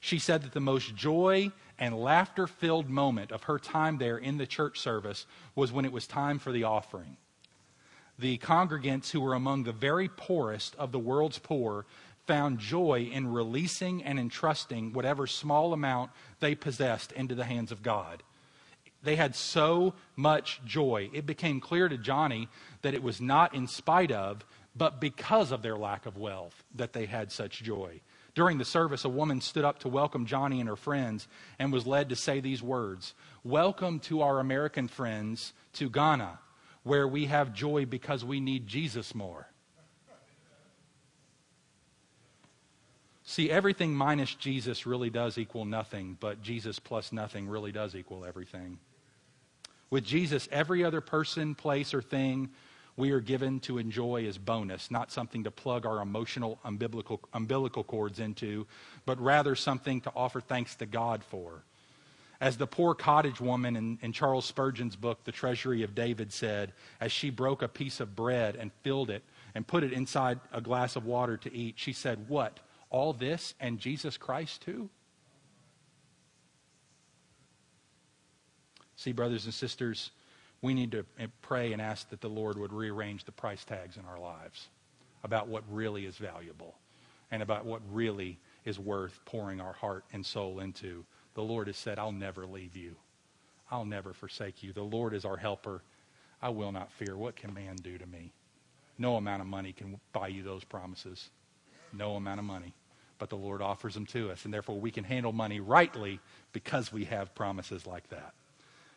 She 0.00 0.18
said 0.18 0.42
that 0.42 0.52
the 0.52 0.60
most 0.60 0.94
joy 0.94 1.50
and 1.78 1.94
laughter 1.94 2.46
filled 2.46 2.88
moment 2.88 3.32
of 3.32 3.44
her 3.44 3.58
time 3.58 3.98
there 3.98 4.18
in 4.18 4.38
the 4.38 4.46
church 4.46 4.80
service 4.80 5.26
was 5.54 5.72
when 5.72 5.84
it 5.84 5.92
was 5.92 6.06
time 6.06 6.38
for 6.38 6.52
the 6.52 6.64
offering. 6.64 7.16
The 8.18 8.38
congregants, 8.38 9.10
who 9.10 9.20
were 9.20 9.34
among 9.34 9.64
the 9.64 9.72
very 9.72 10.08
poorest 10.08 10.74
of 10.76 10.90
the 10.90 10.98
world's 10.98 11.38
poor, 11.38 11.84
found 12.26 12.58
joy 12.58 13.08
in 13.12 13.32
releasing 13.32 14.02
and 14.02 14.18
entrusting 14.18 14.92
whatever 14.92 15.26
small 15.26 15.72
amount 15.72 16.10
they 16.40 16.54
possessed 16.54 17.12
into 17.12 17.34
the 17.34 17.44
hands 17.44 17.70
of 17.70 17.82
God. 17.82 18.22
They 19.02 19.16
had 19.16 19.36
so 19.36 19.94
much 20.16 20.60
joy. 20.64 21.10
It 21.12 21.26
became 21.26 21.60
clear 21.60 21.88
to 21.88 21.98
Joni 21.98 22.48
that 22.82 22.94
it 22.94 23.02
was 23.02 23.20
not 23.20 23.54
in 23.54 23.68
spite 23.68 24.10
of, 24.10 24.44
but 24.74 25.00
because 25.00 25.52
of 25.52 25.62
their 25.62 25.76
lack 25.76 26.06
of 26.06 26.16
wealth 26.16 26.64
that 26.74 26.92
they 26.92 27.06
had 27.06 27.30
such 27.30 27.62
joy. 27.62 28.00
During 28.36 28.58
the 28.58 28.66
service, 28.66 29.06
a 29.06 29.08
woman 29.08 29.40
stood 29.40 29.64
up 29.64 29.78
to 29.78 29.88
welcome 29.88 30.26
Joni 30.26 30.60
and 30.60 30.68
her 30.68 30.76
friends 30.76 31.26
and 31.58 31.72
was 31.72 31.86
led 31.86 32.10
to 32.10 32.16
say 32.16 32.40
these 32.40 32.62
words 32.62 33.14
Welcome 33.42 33.98
to 34.00 34.20
our 34.20 34.40
American 34.40 34.88
friends 34.88 35.54
to 35.72 35.88
Ghana, 35.88 36.38
where 36.82 37.08
we 37.08 37.24
have 37.24 37.54
joy 37.54 37.86
because 37.86 38.26
we 38.26 38.40
need 38.40 38.66
Jesus 38.66 39.14
more. 39.14 39.48
See, 43.24 43.50
everything 43.50 43.94
minus 43.94 44.34
Jesus 44.34 44.84
really 44.84 45.08
does 45.08 45.38
equal 45.38 45.64
nothing, 45.64 46.18
but 46.20 46.42
Jesus 46.42 46.78
plus 46.78 47.12
nothing 47.12 47.48
really 47.48 47.72
does 47.72 47.94
equal 47.94 48.26
everything. 48.26 48.78
With 49.88 50.04
Jesus, 50.04 50.46
every 50.52 50.84
other 50.84 51.00
person, 51.00 51.54
place, 51.54 51.94
or 51.94 52.02
thing 52.02 52.50
we 52.96 53.10
are 53.10 53.20
given 53.20 53.60
to 53.60 53.78
enjoy 53.78 54.26
as 54.26 54.38
bonus, 54.38 54.90
not 54.90 55.12
something 55.12 55.44
to 55.44 55.50
plug 55.50 55.84
our 55.84 56.00
emotional 56.00 56.58
umbilical, 56.64 57.20
umbilical 57.32 57.84
cords 57.84 58.20
into, 58.20 58.66
but 59.04 59.20
rather 59.20 59.54
something 59.54 60.00
to 60.02 60.12
offer 60.16 60.40
thanks 60.40 60.74
to 60.76 60.86
God 60.86 61.22
for. 61.24 61.62
As 62.40 62.56
the 62.56 62.66
poor 62.66 62.94
cottage 62.94 63.40
woman 63.40 63.76
in, 63.76 63.98
in, 64.02 64.12
Charles 64.12 64.44
Spurgeon's 64.44 64.96
book, 64.96 65.24
The 65.24 65.32
Treasury 65.32 65.82
of 65.82 65.94
David, 65.94 66.32
said, 66.32 66.72
as 67.00 67.10
she 67.10 67.30
broke 67.30 67.62
a 67.62 67.68
piece 67.68 68.00
of 68.00 68.14
bread 68.14 68.56
and 68.56 68.70
filled 68.82 69.10
it 69.10 69.22
and 69.54 69.66
put 69.66 69.84
it 69.84 69.92
inside 69.92 70.38
a 70.52 70.60
glass 70.60 70.96
of 70.96 71.06
water 71.06 71.38
to 71.38 71.54
eat, 71.54 71.74
she 71.78 71.92
said, 71.92 72.28
What? 72.28 72.60
all 72.90 73.12
this 73.12 73.54
and 73.60 73.78
Jesus 73.78 74.16
Christ 74.16 74.62
too? 74.62 74.88
See, 78.96 79.12
brothers 79.12 79.44
and 79.44 79.52
sisters, 79.52 80.10
we 80.62 80.74
need 80.74 80.92
to 80.92 81.04
eh, 81.18 81.26
pray 81.42 81.72
and 81.72 81.82
ask 81.82 82.08
that 82.10 82.20
the 82.20 82.28
Lord 82.28 82.58
would 82.58 82.72
rearrange 82.72 83.24
the 83.24 83.32
price 83.32 83.64
tags 83.64 83.96
in 83.96 84.04
our 84.04 84.18
lives 84.18 84.68
about 85.24 85.48
what 85.48 85.64
really 85.70 86.06
is 86.06 86.16
valuable 86.16 86.74
and 87.30 87.42
about 87.42 87.64
what 87.64 87.80
really 87.90 88.38
is 88.64 88.78
worth 88.78 89.18
pouring 89.24 89.60
our 89.60 89.72
heart 89.72 90.04
and 90.12 90.24
soul 90.24 90.60
into. 90.60 91.04
The 91.34 91.42
Lord 91.42 91.66
has 91.66 91.76
said, 91.76 91.98
I'll 91.98 92.12
never 92.12 92.46
leave 92.46 92.76
you. 92.76 92.96
I'll 93.70 93.84
never 93.84 94.12
forsake 94.12 94.62
you. 94.62 94.72
The 94.72 94.82
Lord 94.82 95.12
is 95.12 95.24
our 95.24 95.36
helper. 95.36 95.82
I 96.40 96.50
will 96.50 96.72
not 96.72 96.92
fear. 96.92 97.16
What 97.16 97.36
can 97.36 97.52
man 97.52 97.76
do 97.76 97.98
to 97.98 98.06
me? 98.06 98.32
No 98.98 99.16
amount 99.16 99.42
of 99.42 99.48
money 99.48 99.72
can 99.72 100.00
buy 100.12 100.28
you 100.28 100.42
those 100.42 100.64
promises. 100.64 101.30
No 101.92 102.14
amount 102.16 102.38
of 102.38 102.46
money 102.46 102.74
but 103.18 103.30
the 103.30 103.36
Lord 103.36 103.62
offers 103.62 103.94
them 103.94 104.06
to 104.06 104.30
us. 104.30 104.44
And 104.44 104.52
therefore, 104.52 104.78
we 104.78 104.90
can 104.90 105.04
handle 105.04 105.32
money 105.32 105.60
rightly 105.60 106.20
because 106.52 106.92
we 106.92 107.04
have 107.06 107.34
promises 107.34 107.86
like 107.86 108.08
that. 108.10 108.34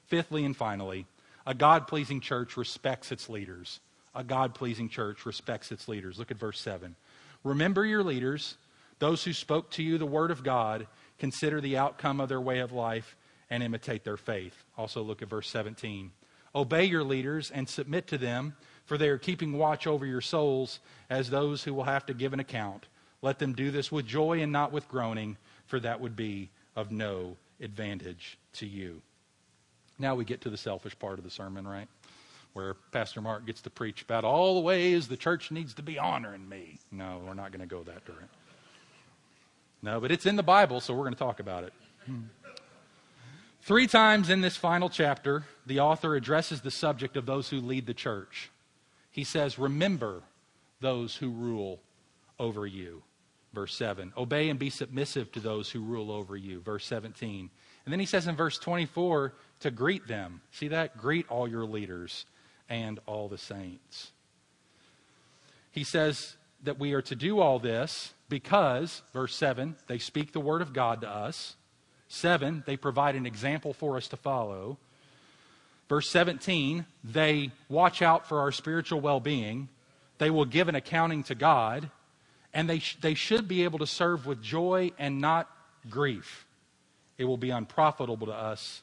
Fifthly 0.07 0.45
and 0.45 0.55
finally, 0.55 1.05
a 1.49 1.55
God 1.55 1.87
pleasing 1.87 2.21
church 2.21 2.57
respects 2.57 3.11
its 3.11 3.27
leaders. 3.27 3.79
A 4.13 4.23
God 4.23 4.53
pleasing 4.53 4.87
church 4.87 5.25
respects 5.25 5.71
its 5.71 5.87
leaders. 5.87 6.19
Look 6.19 6.29
at 6.29 6.37
verse 6.37 6.59
7. 6.59 6.95
Remember 7.43 7.83
your 7.83 8.03
leaders, 8.03 8.55
those 8.99 9.23
who 9.23 9.33
spoke 9.33 9.71
to 9.71 9.81
you 9.81 9.97
the 9.97 10.05
word 10.05 10.29
of 10.29 10.43
God, 10.43 10.85
consider 11.17 11.59
the 11.59 11.75
outcome 11.75 12.21
of 12.21 12.29
their 12.29 12.39
way 12.39 12.59
of 12.59 12.71
life, 12.71 13.15
and 13.49 13.63
imitate 13.63 14.03
their 14.03 14.15
faith. 14.15 14.63
Also, 14.77 15.01
look 15.01 15.23
at 15.23 15.27
verse 15.27 15.49
17. 15.49 16.11
Obey 16.53 16.85
your 16.85 17.03
leaders 17.03 17.49
and 17.49 17.67
submit 17.67 18.05
to 18.09 18.19
them, 18.19 18.55
for 18.85 18.99
they 18.99 19.09
are 19.09 19.17
keeping 19.17 19.57
watch 19.57 19.87
over 19.87 20.05
your 20.05 20.21
souls 20.21 20.79
as 21.09 21.31
those 21.31 21.63
who 21.63 21.73
will 21.73 21.85
have 21.85 22.05
to 22.05 22.13
give 22.13 22.31
an 22.31 22.39
account. 22.39 22.85
Let 23.23 23.39
them 23.39 23.53
do 23.53 23.71
this 23.71 23.91
with 23.91 24.05
joy 24.05 24.43
and 24.43 24.51
not 24.51 24.71
with 24.71 24.87
groaning, 24.87 25.35
for 25.65 25.79
that 25.79 25.99
would 25.99 26.15
be 26.15 26.51
of 26.75 26.91
no 26.91 27.37
advantage 27.59 28.37
to 28.53 28.67
you. 28.67 29.01
Now 29.99 30.15
we 30.15 30.25
get 30.25 30.41
to 30.41 30.49
the 30.49 30.57
selfish 30.57 30.97
part 30.97 31.19
of 31.19 31.25
the 31.25 31.29
sermon, 31.29 31.67
right? 31.67 31.87
Where 32.53 32.75
Pastor 32.91 33.21
Mark 33.21 33.45
gets 33.45 33.61
to 33.61 33.69
preach 33.69 34.01
about 34.01 34.23
all 34.23 34.55
the 34.55 34.61
ways 34.61 35.07
the 35.07 35.17
church 35.17 35.51
needs 35.51 35.73
to 35.75 35.83
be 35.83 35.99
honoring 35.99 36.47
me. 36.47 36.79
No, 36.91 37.21
we're 37.25 37.33
not 37.33 37.51
going 37.51 37.61
to 37.61 37.67
go 37.67 37.83
that 37.83 38.05
direction. 38.05 38.29
No, 39.81 39.99
but 39.99 40.11
it's 40.11 40.25
in 40.25 40.35
the 40.35 40.43
Bible, 40.43 40.81
so 40.81 40.93
we're 40.93 41.03
going 41.03 41.13
to 41.13 41.19
talk 41.19 41.39
about 41.39 41.63
it. 41.63 41.73
Hmm. 42.05 42.21
Three 43.61 43.87
times 43.87 44.29
in 44.29 44.41
this 44.41 44.55
final 44.55 44.89
chapter, 44.89 45.45
the 45.65 45.79
author 45.79 46.15
addresses 46.15 46.61
the 46.61 46.71
subject 46.71 47.17
of 47.17 47.25
those 47.25 47.49
who 47.49 47.59
lead 47.59 47.85
the 47.85 47.93
church. 47.93 48.49
He 49.11 49.23
says, 49.23 49.59
Remember 49.59 50.23
those 50.79 51.17
who 51.17 51.29
rule 51.29 51.81
over 52.39 52.65
you. 52.65 53.03
Verse 53.53 53.75
7. 53.75 54.13
Obey 54.17 54.49
and 54.49 54.59
be 54.59 54.69
submissive 54.69 55.31
to 55.33 55.39
those 55.39 55.69
who 55.71 55.81
rule 55.81 56.11
over 56.11 56.37
you. 56.37 56.61
Verse 56.61 56.85
17. 56.85 57.49
And 57.85 57.91
then 57.91 57.99
he 57.99 58.05
says 58.05 58.27
in 58.27 58.35
verse 58.35 58.57
24 58.57 59.33
to 59.61 59.71
greet 59.71 60.07
them. 60.07 60.41
See 60.51 60.69
that? 60.69 60.97
Greet 60.97 61.27
all 61.29 61.47
your 61.47 61.65
leaders 61.65 62.25
and 62.69 62.99
all 63.05 63.27
the 63.27 63.37
saints. 63.37 64.11
He 65.71 65.83
says 65.83 66.35
that 66.63 66.79
we 66.79 66.93
are 66.93 67.01
to 67.03 67.15
do 67.15 67.39
all 67.39 67.59
this 67.59 68.13
because, 68.27 69.01
verse 69.13 69.35
7, 69.35 69.75
they 69.87 69.97
speak 69.97 70.31
the 70.31 70.39
word 70.39 70.61
of 70.61 70.73
God 70.73 71.01
to 71.01 71.09
us. 71.09 71.55
7, 72.09 72.63
they 72.65 72.75
provide 72.77 73.15
an 73.15 73.25
example 73.25 73.73
for 73.73 73.97
us 73.97 74.07
to 74.09 74.17
follow. 74.17 74.77
Verse 75.87 76.09
17, 76.09 76.85
they 77.03 77.51
watch 77.67 78.01
out 78.01 78.27
for 78.27 78.39
our 78.39 78.51
spiritual 78.51 79.01
well 79.01 79.19
being. 79.19 79.69
They 80.19 80.29
will 80.29 80.45
give 80.45 80.67
an 80.67 80.75
accounting 80.75 81.23
to 81.23 81.35
God 81.35 81.89
and 82.53 82.69
they, 82.69 82.79
sh- 82.79 82.97
they 83.01 83.13
should 83.13 83.47
be 83.47 83.63
able 83.63 83.79
to 83.79 83.87
serve 83.87 84.25
with 84.25 84.41
joy 84.41 84.91
and 84.97 85.21
not 85.21 85.49
grief. 85.89 86.45
It 87.19 87.25
will 87.25 87.37
be 87.37 87.51
unprofitable 87.51 88.25
to 88.27 88.33
us 88.33 88.81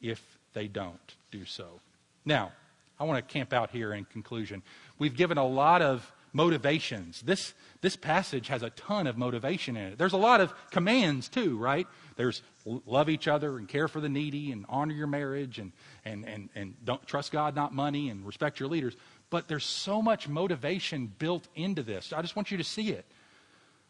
if 0.00 0.22
they 0.54 0.68
don't 0.68 1.14
do 1.30 1.44
so. 1.44 1.80
Now, 2.24 2.52
I 2.98 3.04
want 3.04 3.26
to 3.26 3.32
camp 3.32 3.52
out 3.52 3.70
here 3.70 3.92
in 3.92 4.06
conclusion. 4.06 4.62
We've 4.98 5.14
given 5.14 5.36
a 5.36 5.46
lot 5.46 5.82
of 5.82 6.10
motivations. 6.32 7.22
This, 7.22 7.54
this 7.80 7.96
passage 7.96 8.48
has 8.48 8.62
a 8.62 8.70
ton 8.70 9.06
of 9.06 9.18
motivation 9.18 9.76
in 9.76 9.92
it. 9.92 9.98
There's 9.98 10.12
a 10.12 10.18
lot 10.18 10.40
of 10.40 10.54
commands, 10.70 11.28
too, 11.28 11.58
right? 11.58 11.86
There's 12.16 12.40
love 12.64 13.08
each 13.08 13.26
other 13.26 13.58
and 13.58 13.68
care 13.68 13.88
for 13.88 14.00
the 14.00 14.08
needy 14.08 14.52
and 14.52 14.64
honor 14.68 14.94
your 14.94 15.06
marriage 15.06 15.58
and, 15.58 15.72
and, 16.04 16.24
and, 16.24 16.48
and 16.54 16.74
don't 16.84 17.04
trust 17.06 17.32
God, 17.32 17.56
not 17.56 17.74
money, 17.74 18.10
and 18.10 18.24
respect 18.24 18.60
your 18.60 18.68
leaders. 18.68 18.94
But 19.28 19.48
there's 19.48 19.64
so 19.64 20.00
much 20.00 20.28
motivation 20.28 21.12
built 21.18 21.48
into 21.56 21.82
this. 21.82 22.12
I 22.12 22.22
just 22.22 22.36
want 22.36 22.50
you 22.50 22.58
to 22.58 22.64
see 22.64 22.90
it. 22.90 23.04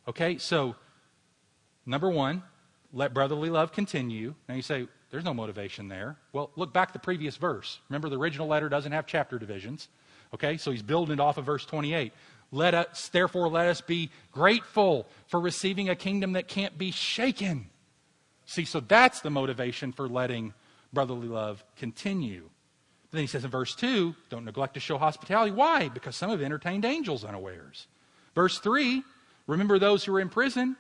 Okay, 0.09 0.39
so 0.39 0.77
number 1.85 2.09
one, 2.09 2.43
let 2.93 3.15
brotherly 3.15 3.51
love 3.51 3.73
continue. 3.73 4.35
Now 4.49 4.55
you 4.55 4.63
say, 4.63 4.89
there's 5.11 5.25
no 5.25 5.35
motivation 5.35 5.89
there. 5.89 6.17
Well, 6.33 6.51
look 6.57 6.73
back 6.73 6.93
the 6.93 6.99
previous 6.99 7.37
verse. 7.37 7.81
Remember, 7.89 8.09
the 8.09 8.19
original 8.19 8.49
letter 8.49 8.69
doesn't 8.69 8.93
have 8.93 9.07
chapter 9.07 9.39
divisions. 9.39 9.89
Okay, 10.35 10.57
so 10.57 10.71
he's 10.71 10.83
building 10.83 11.15
it 11.15 11.21
off 11.21 11.39
of 11.39 11.45
verse 11.45 11.65
28. 11.65 12.13
Let 12.53 12.75
us, 12.75 13.09
therefore, 13.09 13.49
let 13.49 13.67
us 13.67 13.81
be 13.81 14.11
grateful 14.33 15.07
for 15.29 15.41
receiving 15.41 15.89
a 15.89 15.97
kingdom 15.97 16.33
that 16.33 16.49
can't 16.49 16.77
be 16.77 16.91
shaken. 16.91 17.71
See, 18.45 18.65
so 18.65 18.81
that's 18.81 19.21
the 19.21 19.31
motivation 19.31 19.93
for 19.93 20.09
letting 20.09 20.55
brotherly 20.93 21.29
love 21.29 21.65
continue. 21.77 22.49
But 23.11 23.17
Then 23.17 23.23
he 23.23 23.29
says 23.29 23.45
in 23.45 23.51
verse 23.51 23.75
2, 23.75 24.15
don't 24.29 24.45
neglect 24.45 24.75
to 24.75 24.81
show 24.81 24.99
hospitality. 24.99 25.51
Why? 25.51 25.89
Because 25.89 26.17
some 26.17 26.31
have 26.31 26.43
entertained 26.43 26.85
angels 26.85 27.25
unawares. 27.25 27.87
Verse 28.35 28.59
3, 28.59 29.03
remember 29.47 29.79
those 29.79 30.05
who 30.05 30.15
are 30.15 30.21
in 30.21 30.29
prison 30.29 30.77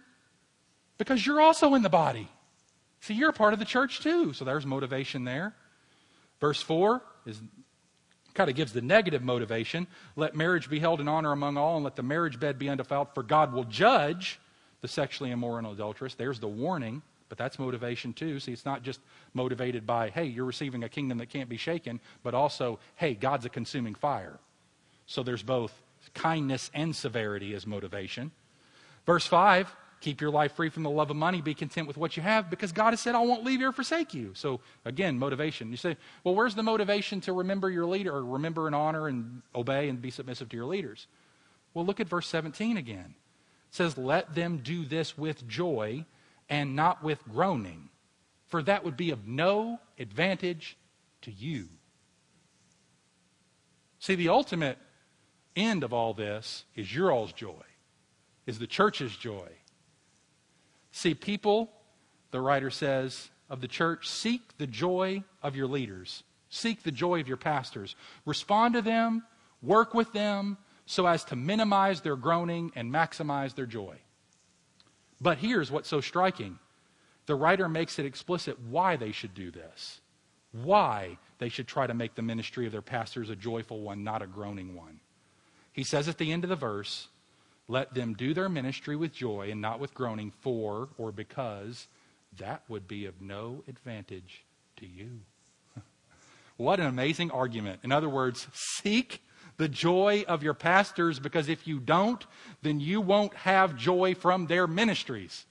because 0.99 1.27
you're 1.27 1.41
also 1.41 1.75
in 1.75 1.83
the 1.83 1.91
body. 1.91 2.29
See, 3.01 3.15
you're 3.15 3.31
a 3.31 3.35
part 3.35 3.53
of 3.53 3.59
the 3.59 3.65
church 3.65 4.01
too. 4.01 4.33
So 4.33 4.45
there's 4.45 4.67
motivation 4.67 5.25
there. 5.25 5.55
Verse 6.41 6.61
4 6.63 7.03
is 7.27 7.41
kind 8.35 8.51
of 8.51 8.57
gives 8.57 8.73
the 8.73 8.83
negative 8.83 9.23
motivation. 9.23 9.87
Let 10.15 10.35
marriage 10.35 10.69
be 10.69 10.79
held 10.79 11.01
in 11.01 11.09
honor 11.09 11.33
among 11.33 11.57
all, 11.57 11.77
and 11.77 11.85
let 11.85 11.97
the 11.97 12.03
marriage 12.03 12.39
bed 12.39 12.59
be 12.59 12.69
undefiled, 12.69 13.09
for 13.15 13.23
God 13.23 13.53
will 13.53 13.65
judge 13.65 14.39
the 14.83 14.89
sexually 14.89 15.31
immoral 15.31 15.59
and 15.59 15.67
adulterous. 15.67 16.15
There's 16.15 16.41
the 16.41 16.49
warning. 16.49 17.03
But 17.29 17.39
that's 17.39 17.59
motivation 17.59 18.13
too. 18.13 18.39
See, 18.39 18.53
it's 18.53 18.65
not 18.65 18.83
just 18.83 19.01
motivated 19.35 19.87
by, 19.87 20.11
hey, 20.11 20.27
you're 20.27 20.45
receiving 20.45 20.85
a 20.85 20.89
kingdom 20.89 21.19
that 21.19 21.27
can't 21.27 21.49
be 21.49 21.57
shaken, 21.57 22.01
but 22.23 22.35
also, 22.35 22.79
hey, 22.95 23.15
God's 23.15 23.45
a 23.45 23.49
consuming 23.49 23.95
fire. 23.95 24.39
So 25.07 25.23
there's 25.23 25.43
both 25.43 25.73
kindness 26.15 26.71
and 26.73 26.95
severity 26.95 27.55
as 27.55 27.67
motivation. 27.67 28.31
Verse 29.07 29.27
5 29.27 29.75
keep 30.01 30.21
your 30.21 30.31
life 30.31 30.53
free 30.53 30.69
from 30.69 30.83
the 30.83 30.91
love 30.91 31.11
of 31.11 31.17
money, 31.17 31.41
be 31.41 31.55
content 31.55 31.87
with 31.87 31.97
what 31.97 32.17
you 32.17 32.23
have, 32.23 32.51
because 32.51 32.73
God 32.73 32.91
has 32.91 33.01
said, 33.01 33.15
I 33.15 33.21
won't 33.21 33.45
leave 33.45 33.61
you 33.61 33.69
or 33.69 33.73
forsake 33.73 34.15
you. 34.15 34.33
So 34.35 34.61
again, 34.85 35.19
motivation. 35.19 35.71
You 35.71 35.77
say, 35.77 35.97
well, 36.23 36.35
where's 36.35 36.55
the 36.55 36.63
motivation 36.63 37.21
to 37.23 37.33
remember 37.33 37.71
your 37.71 37.87
leader, 37.87 38.15
or 38.15 38.25
remember 38.25 38.67
and 38.67 38.75
honor 38.75 39.09
and 39.09 39.43
obey 39.55 39.89
and 39.89 40.01
be 40.01 40.11
submissive 40.11 40.49
to 40.51 40.57
your 40.57 40.67
leaders? 40.67 41.07
Well, 41.75 41.85
look 41.85 42.01
at 42.01 42.09
verse 42.09 42.29
17 42.29 42.77
again. 42.77 43.15
It 43.69 43.75
says, 43.75 43.99
Let 43.99 44.35
them 44.35 44.59
do 44.59 44.85
this 44.85 45.19
with 45.19 45.47
joy 45.47 46.05
and 46.49 46.77
not 46.77 47.03
with 47.03 47.23
groaning, 47.29 47.91
for 48.47 48.63
that 48.63 48.85
would 48.85 48.97
be 48.97 49.11
of 49.11 49.27
no 49.27 49.81
advantage 49.99 50.77
to 51.23 51.31
you. 51.31 51.69
See, 53.99 54.15
the 54.15 54.29
ultimate 54.29 54.79
end 55.57 55.83
of 55.83 55.93
all 55.93 56.15
this 56.15 56.65
is 56.75 56.95
your 56.95 57.11
all's 57.11 57.33
joy, 57.33 57.65
is 58.47 58.59
the 58.59 58.67
church's 58.67 59.17
joy. 59.17 59.49
See, 60.97 61.13
people, 61.13 61.71
the 62.31 62.41
writer 62.41 62.71
says, 62.71 63.29
of 63.51 63.61
the 63.61 63.69
church, 63.69 64.09
seek 64.09 64.57
the 64.57 64.67
joy 64.67 65.25
of 65.43 65.55
your 65.55 65.67
leaders. 65.67 66.23
Seek 66.49 66.85
the 66.85 66.91
joy 66.91 67.21
of 67.21 67.29
your 67.29 67.37
pastors. 67.37 67.95
Respond 68.25 68.73
to 68.73 68.81
them, 68.81 69.23
work 69.61 69.93
with 69.93 70.15
them, 70.15 70.57
so 70.87 71.07
as 71.07 71.23
to 71.25 71.37
minimize 71.37 72.01
their 72.01 72.17
groaning 72.17 72.73
and 72.75 72.91
maximize 72.91 73.55
their 73.55 73.67
joy. 73.67 73.97
But 75.21 75.37
here's 75.37 75.71
what's 75.71 75.91
so 75.91 76.01
striking 76.01 76.59
the 77.27 77.35
writer 77.35 77.69
makes 77.69 77.99
it 77.99 78.07
explicit 78.07 78.59
why 78.59 78.97
they 78.97 79.13
should 79.13 79.35
do 79.35 79.51
this, 79.51 80.01
why 80.53 81.19
they 81.37 81.51
should 81.51 81.69
try 81.69 81.87
to 81.87 81.93
make 81.93 82.15
the 82.15 82.23
ministry 82.23 82.65
of 82.65 82.73
their 82.73 82.81
pastors 82.81 83.29
a 83.29 83.37
joyful 83.37 83.83
one, 83.83 84.03
not 84.03 84.23
a 84.23 84.27
groaning 84.27 84.75
one. 84.75 85.01
He 85.75 85.85
says 85.85 86.09
at 86.09 86.17
the 86.17 86.33
end 86.33 86.43
of 86.43 86.49
the 86.49 86.57
verse, 86.57 87.09
let 87.69 87.95
them 87.95 88.15
do 88.15 88.33
their 88.33 88.49
ministry 88.49 88.97
with 88.97 89.13
joy 89.13 89.51
and 89.51 89.61
not 89.61 89.81
with 89.81 89.95
groaning, 89.95 90.33
for 90.41 90.89
or 90.99 91.13
because 91.13 91.89
that 92.39 92.63
would 92.69 92.87
be 92.87 93.07
of 93.07 93.21
no 93.21 93.63
advantage 93.69 94.45
to 94.77 94.87
you. 94.87 95.21
what 96.57 96.81
an 96.81 96.87
amazing 96.87 97.31
argument. 97.31 97.81
In 97.83 97.93
other 97.93 98.09
words, 98.09 98.47
seek 98.53 99.23
the 99.57 99.69
joy 99.69 100.25
of 100.29 100.43
your 100.43 100.55
pastors 100.55 101.19
because 101.19 101.49
if 101.49 101.67
you 101.67 101.81
don't, 101.81 102.25
then 102.63 102.79
you 102.79 103.01
won't 103.01 103.35
have 103.35 103.77
joy 103.77 104.15
from 104.15 104.47
their 104.47 104.67
ministries. 104.67 105.47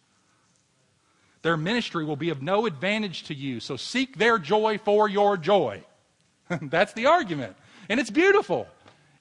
Their 1.42 1.58
ministry 1.58 2.06
will 2.06 2.16
be 2.16 2.30
of 2.30 2.42
no 2.42 2.66
advantage 2.66 3.24
to 3.26 3.34
you. 3.34 3.60
So 3.60 3.78
seek 3.78 4.18
their 4.18 4.40
joy 4.40 4.78
for 4.78 5.10
your 5.10 5.38
joy. 5.38 5.84
That's 6.62 6.94
the 6.94 7.08
argument. 7.08 7.56
And 7.90 8.00
it's 8.00 8.10
beautiful. 8.10 8.68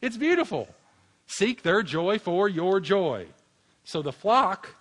It's 0.00 0.16
beautiful. 0.16 0.68
Seek 1.26 1.62
their 1.62 1.82
joy 1.82 2.18
for 2.18 2.48
your 2.48 2.80
joy. 2.80 3.26
So 3.84 4.02
the 4.02 4.12
flock 4.12 4.76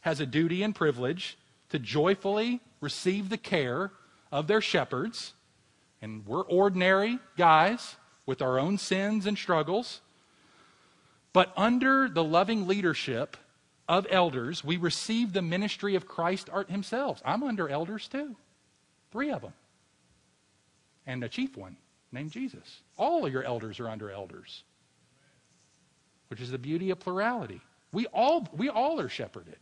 has 0.00 0.20
a 0.20 0.26
duty 0.26 0.62
and 0.62 0.74
privilege 0.74 1.36
to 1.70 1.78
joyfully 1.78 2.60
receive 2.80 3.28
the 3.28 3.38
care 3.38 3.92
of 4.30 4.46
their 4.46 4.60
shepherds. 4.60 5.32
And 6.00 6.26
we're 6.26 6.42
ordinary 6.42 7.18
guys 7.36 7.96
with 8.24 8.42
our 8.42 8.58
own 8.58 8.78
sins 8.78 9.26
and 9.26 9.36
struggles. 9.36 10.00
But 11.32 11.52
under 11.56 12.08
the 12.08 12.24
loving 12.24 12.66
leadership 12.66 13.36
of 13.88 14.06
elders, 14.10 14.64
we 14.64 14.76
receive 14.76 15.32
the 15.32 15.42
ministry 15.42 15.94
of 15.94 16.08
Christ 16.08 16.48
himself. 16.68 17.22
I'm 17.24 17.42
under 17.42 17.68
elders 17.68 18.08
too, 18.08 18.36
three 19.12 19.30
of 19.30 19.42
them, 19.42 19.52
and 21.06 21.22
a 21.22 21.28
chief 21.28 21.56
one 21.56 21.76
named 22.10 22.32
Jesus. 22.32 22.80
All 22.96 23.26
of 23.26 23.32
your 23.32 23.44
elders 23.44 23.78
are 23.80 23.88
under 23.88 24.10
elders 24.10 24.64
which 26.28 26.40
is 26.40 26.50
the 26.50 26.58
beauty 26.58 26.90
of 26.90 26.98
plurality. 26.98 27.60
We 27.92 28.06
all, 28.06 28.48
we 28.52 28.68
all 28.68 29.00
are 29.00 29.08
shepherded. 29.08 29.58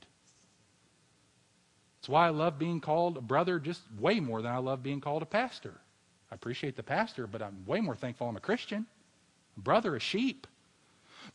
That's 2.01 2.09
why 2.09 2.27
I 2.27 2.31
love 2.31 2.59
being 2.59 2.81
called 2.81 3.17
a 3.17 3.23
brother 3.23 3.59
just 3.59 3.81
way 3.99 4.21
more 4.21 4.43
than 4.43 4.53
I 4.53 4.59
love 4.59 4.83
being 4.83 5.01
called 5.01 5.23
a 5.23 5.27
pastor. 5.27 5.75
I 6.31 6.35
appreciate 6.35 6.77
the 6.77 6.83
pastor, 6.83 7.27
but 7.27 7.43
I'm 7.43 7.65
way 7.65 7.81
more 7.81 7.97
thankful 7.97 8.29
I'm 8.29 8.37
a 8.37 8.41
Christian. 8.41 8.87
A 9.57 9.61
brother, 9.61 9.97
a 9.97 10.01
sheep. 10.01 10.47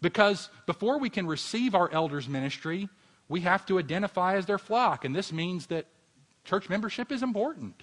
Because 0.01 0.49
before 0.65 0.99
we 0.99 1.09
can 1.09 1.25
receive 1.25 1.73
our 1.73 1.91
elders' 1.91 2.27
ministry, 2.27 2.89
we 3.27 3.41
have 3.41 3.65
to 3.67 3.79
identify 3.79 4.35
as 4.35 4.45
their 4.45 4.57
flock. 4.57 5.05
And 5.05 5.15
this 5.15 5.31
means 5.31 5.67
that 5.67 5.85
church 6.43 6.69
membership 6.69 7.11
is 7.11 7.23
important. 7.23 7.81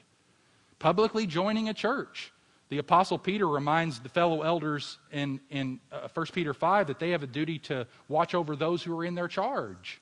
Publicly 0.79 1.27
joining 1.27 1.69
a 1.69 1.75
church, 1.75 2.33
the 2.69 2.79
Apostle 2.79 3.19
Peter 3.19 3.47
reminds 3.47 4.01
the 4.01 4.09
fellow 4.09 4.43
elders 4.43 4.99
in, 5.13 5.41
in 5.51 5.79
uh, 5.93 6.09
1 6.13 6.27
Peter 6.33 6.53
5 6.53 6.89
that 6.89 6.99
they 6.99 7.11
have 7.11 7.23
a 7.23 7.27
duty 7.27 7.59
to 7.61 7.87
watch 8.09 8.35
over 8.35 8.57
those 8.57 8.83
who 8.83 8.99
are 8.99 9.05
in 9.05 9.15
their 9.15 9.29
charge, 9.29 10.01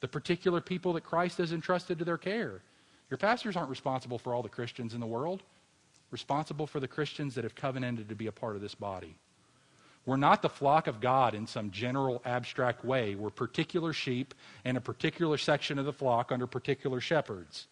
the 0.00 0.08
particular 0.08 0.60
people 0.60 0.92
that 0.92 1.02
Christ 1.02 1.38
has 1.38 1.52
entrusted 1.52 1.98
to 1.98 2.04
their 2.04 2.18
care. 2.18 2.60
Your 3.10 3.18
pastors 3.18 3.56
aren't 3.56 3.70
responsible 3.70 4.18
for 4.18 4.32
all 4.32 4.42
the 4.42 4.48
Christians 4.48 4.94
in 4.94 5.00
the 5.00 5.06
world, 5.06 5.42
responsible 6.10 6.66
for 6.66 6.78
the 6.78 6.88
Christians 6.88 7.34
that 7.34 7.44
have 7.44 7.54
covenanted 7.54 8.08
to 8.08 8.14
be 8.14 8.28
a 8.28 8.32
part 8.32 8.54
of 8.54 8.62
this 8.62 8.74
body. 8.74 9.16
We're 10.06 10.16
not 10.16 10.40
the 10.40 10.48
flock 10.48 10.86
of 10.86 11.00
God 11.00 11.34
in 11.34 11.46
some 11.46 11.70
general 11.70 12.22
abstract 12.24 12.84
way. 12.84 13.14
We're 13.14 13.30
particular 13.30 13.92
sheep 13.92 14.34
in 14.64 14.76
a 14.76 14.80
particular 14.80 15.36
section 15.36 15.78
of 15.78 15.84
the 15.84 15.92
flock 15.92 16.32
under 16.32 16.46
particular 16.46 17.00
shepherds. 17.00 17.66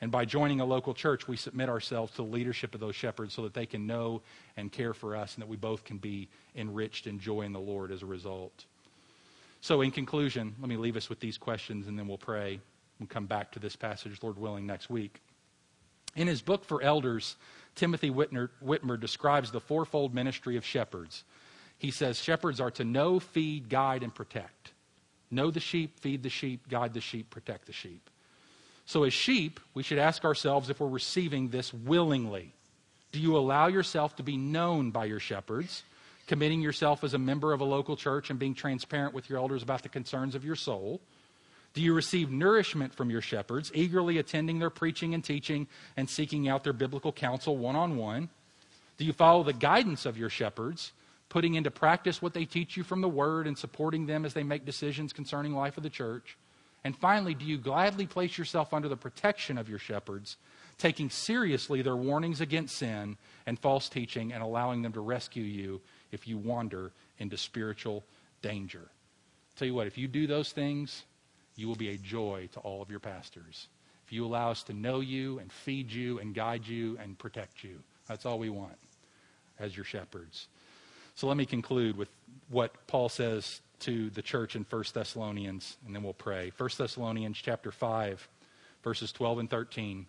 And 0.00 0.10
by 0.10 0.26
joining 0.26 0.60
a 0.60 0.64
local 0.64 0.92
church, 0.92 1.26
we 1.26 1.36
submit 1.36 1.68
ourselves 1.68 2.12
to 2.12 2.16
the 2.18 2.28
leadership 2.28 2.74
of 2.74 2.80
those 2.80 2.94
shepherds 2.94 3.32
so 3.32 3.42
that 3.42 3.54
they 3.54 3.64
can 3.64 3.86
know 3.86 4.22
and 4.56 4.70
care 4.70 4.92
for 4.92 5.16
us 5.16 5.34
and 5.34 5.42
that 5.42 5.48
we 5.48 5.56
both 5.56 5.84
can 5.84 5.96
be 5.96 6.28
enriched 6.54 7.06
in 7.06 7.18
joy 7.18 7.42
in 7.42 7.52
the 7.52 7.60
Lord 7.60 7.90
as 7.90 8.02
a 8.02 8.06
result. 8.06 8.66
So, 9.62 9.80
in 9.80 9.90
conclusion, 9.90 10.54
let 10.60 10.68
me 10.68 10.76
leave 10.76 10.96
us 10.96 11.08
with 11.08 11.18
these 11.20 11.38
questions 11.38 11.86
and 11.86 11.98
then 11.98 12.06
we'll 12.06 12.18
pray. 12.18 12.60
We'll 13.00 13.08
come 13.08 13.26
back 13.26 13.52
to 13.52 13.58
this 13.58 13.74
passage, 13.74 14.18
Lord 14.22 14.38
willing, 14.38 14.66
next 14.66 14.90
week. 14.90 15.20
In 16.14 16.26
his 16.26 16.42
book 16.42 16.64
for 16.64 16.82
elders, 16.82 17.36
Timothy 17.74 18.10
Witmer, 18.10 18.50
Witmer 18.64 18.98
describes 18.98 19.50
the 19.50 19.60
fourfold 19.60 20.14
ministry 20.14 20.56
of 20.56 20.64
shepherds. 20.64 21.24
He 21.78 21.90
says 21.90 22.18
shepherds 22.18 22.60
are 22.60 22.70
to 22.72 22.84
know, 22.84 23.18
feed, 23.18 23.68
guide, 23.68 24.02
and 24.02 24.14
protect. 24.14 24.72
Know 25.30 25.50
the 25.50 25.60
sheep, 25.60 26.00
feed 26.00 26.22
the 26.22 26.30
sheep, 26.30 26.68
guide 26.68 26.94
the 26.94 27.00
sheep, 27.00 27.30
protect 27.30 27.66
the 27.66 27.72
sheep. 27.72 28.08
So, 28.86 29.02
as 29.02 29.12
sheep, 29.12 29.58
we 29.74 29.82
should 29.82 29.98
ask 29.98 30.24
ourselves 30.24 30.70
if 30.70 30.78
we're 30.78 30.86
receiving 30.86 31.48
this 31.48 31.74
willingly. 31.74 32.52
Do 33.10 33.20
you 33.20 33.36
allow 33.36 33.66
yourself 33.66 34.14
to 34.16 34.22
be 34.22 34.36
known 34.36 34.92
by 34.92 35.06
your 35.06 35.18
shepherds, 35.18 35.82
committing 36.28 36.60
yourself 36.60 37.02
as 37.02 37.12
a 37.12 37.18
member 37.18 37.52
of 37.52 37.60
a 37.60 37.64
local 37.64 37.96
church 37.96 38.30
and 38.30 38.38
being 38.38 38.54
transparent 38.54 39.12
with 39.12 39.28
your 39.28 39.38
elders 39.38 39.64
about 39.64 39.82
the 39.82 39.88
concerns 39.88 40.36
of 40.36 40.44
your 40.44 40.54
soul? 40.54 41.00
Do 41.74 41.82
you 41.82 41.94
receive 41.94 42.30
nourishment 42.30 42.94
from 42.94 43.10
your 43.10 43.20
shepherds, 43.20 43.72
eagerly 43.74 44.18
attending 44.18 44.60
their 44.60 44.70
preaching 44.70 45.14
and 45.14 45.22
teaching 45.22 45.66
and 45.96 46.08
seeking 46.08 46.48
out 46.48 46.62
their 46.62 46.72
biblical 46.72 47.12
counsel 47.12 47.56
one 47.56 47.76
on 47.76 47.96
one? 47.96 48.28
Do 48.98 49.04
you 49.04 49.12
follow 49.12 49.42
the 49.42 49.52
guidance 49.52 50.06
of 50.06 50.16
your 50.16 50.30
shepherds, 50.30 50.92
putting 51.28 51.54
into 51.54 51.70
practice 51.70 52.22
what 52.22 52.34
they 52.34 52.44
teach 52.44 52.76
you 52.76 52.84
from 52.84 53.00
the 53.00 53.08
Word 53.08 53.46
and 53.46 53.58
supporting 53.58 54.06
them 54.06 54.24
as 54.24 54.32
they 54.32 54.44
make 54.44 54.64
decisions 54.64 55.12
concerning 55.12 55.54
life 55.54 55.76
of 55.76 55.82
the 55.82 55.90
church? 55.90 56.36
And 56.86 56.96
finally, 56.96 57.34
do 57.34 57.44
you 57.44 57.58
gladly 57.58 58.06
place 58.06 58.38
yourself 58.38 58.72
under 58.72 58.88
the 58.88 58.96
protection 58.96 59.58
of 59.58 59.68
your 59.68 59.80
shepherds, 59.80 60.36
taking 60.78 61.10
seriously 61.10 61.82
their 61.82 61.96
warnings 61.96 62.40
against 62.40 62.76
sin 62.76 63.16
and 63.44 63.58
false 63.58 63.88
teaching 63.88 64.32
and 64.32 64.40
allowing 64.40 64.82
them 64.82 64.92
to 64.92 65.00
rescue 65.00 65.42
you 65.42 65.80
if 66.12 66.28
you 66.28 66.38
wander 66.38 66.92
into 67.18 67.36
spiritual 67.36 68.04
danger? 68.40 68.82
Tell 69.56 69.66
you 69.66 69.74
what, 69.74 69.88
if 69.88 69.98
you 69.98 70.06
do 70.06 70.28
those 70.28 70.52
things, 70.52 71.02
you 71.56 71.66
will 71.66 71.74
be 71.74 71.88
a 71.88 71.98
joy 71.98 72.48
to 72.52 72.60
all 72.60 72.80
of 72.80 72.88
your 72.88 73.00
pastors. 73.00 73.66
If 74.06 74.12
you 74.12 74.24
allow 74.24 74.52
us 74.52 74.62
to 74.62 74.72
know 74.72 75.00
you 75.00 75.40
and 75.40 75.50
feed 75.50 75.90
you 75.90 76.20
and 76.20 76.36
guide 76.36 76.68
you 76.68 76.98
and 77.02 77.18
protect 77.18 77.64
you, 77.64 77.80
that's 78.06 78.24
all 78.24 78.38
we 78.38 78.50
want 78.50 78.78
as 79.58 79.74
your 79.74 79.84
shepherds. 79.84 80.46
So 81.16 81.26
let 81.26 81.36
me 81.36 81.46
conclude 81.46 81.96
with 81.96 82.10
what 82.48 82.86
Paul 82.86 83.08
says 83.08 83.60
to 83.80 84.10
the 84.10 84.22
church 84.22 84.56
in 84.56 84.64
1 84.68 84.84
Thessalonians, 84.94 85.76
and 85.86 85.94
then 85.94 86.02
we'll 86.02 86.14
pray. 86.14 86.52
1 86.56 86.70
Thessalonians 86.78 87.38
chapter 87.38 87.70
5, 87.70 88.28
verses 88.82 89.12
12 89.12 89.40
and 89.40 89.50
13. 89.50 90.06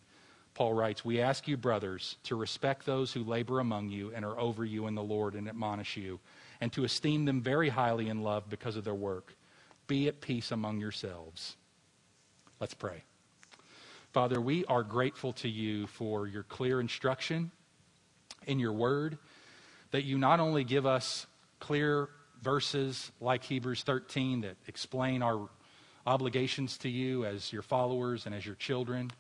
Paul 0.53 0.73
writes, 0.73 1.05
We 1.05 1.21
ask 1.21 1.47
you, 1.47 1.57
brothers, 1.57 2.17
to 2.23 2.35
respect 2.35 2.85
those 2.85 3.13
who 3.13 3.23
labor 3.23 3.59
among 3.59 3.89
you 3.89 4.11
and 4.15 4.25
are 4.25 4.39
over 4.39 4.65
you 4.65 4.87
in 4.87 4.95
the 4.95 5.03
Lord 5.03 5.35
and 5.35 5.47
admonish 5.47 5.97
you, 5.97 6.19
and 6.59 6.73
to 6.73 6.83
esteem 6.83 7.25
them 7.25 7.41
very 7.41 7.69
highly 7.69 8.09
in 8.09 8.23
love 8.23 8.49
because 8.49 8.75
of 8.75 8.83
their 8.83 8.95
work. 8.95 9.35
Be 9.85 10.07
at 10.07 10.21
peace 10.21 10.51
among 10.51 10.79
yourselves. 10.79 11.55
Let's 12.59 12.73
pray. 12.73 13.03
Father, 14.13 14.41
we 14.41 14.65
are 14.65 14.81
grateful 14.81 15.33
to 15.33 15.47
you 15.47 15.85
for 15.85 16.25
your 16.25 16.43
clear 16.43 16.79
instruction 16.79 17.51
in 18.47 18.57
your 18.57 18.73
word, 18.73 19.17
that 19.91 20.05
you 20.05 20.17
not 20.17 20.39
only 20.39 20.63
give 20.63 20.85
us 20.85 21.27
clear 21.59 22.09
verses 22.41 23.11
like 23.19 23.43
Hebrews 23.43 23.83
13 23.83 24.41
that 24.41 24.55
explain 24.67 25.21
our 25.21 25.49
obligations 26.05 26.77
to 26.79 26.89
you 26.89 27.25
as 27.25 27.51
your 27.51 27.61
followers 27.61 28.25
and 28.25 28.33
as 28.33 28.45
your 28.45 28.55
children, 28.55 29.11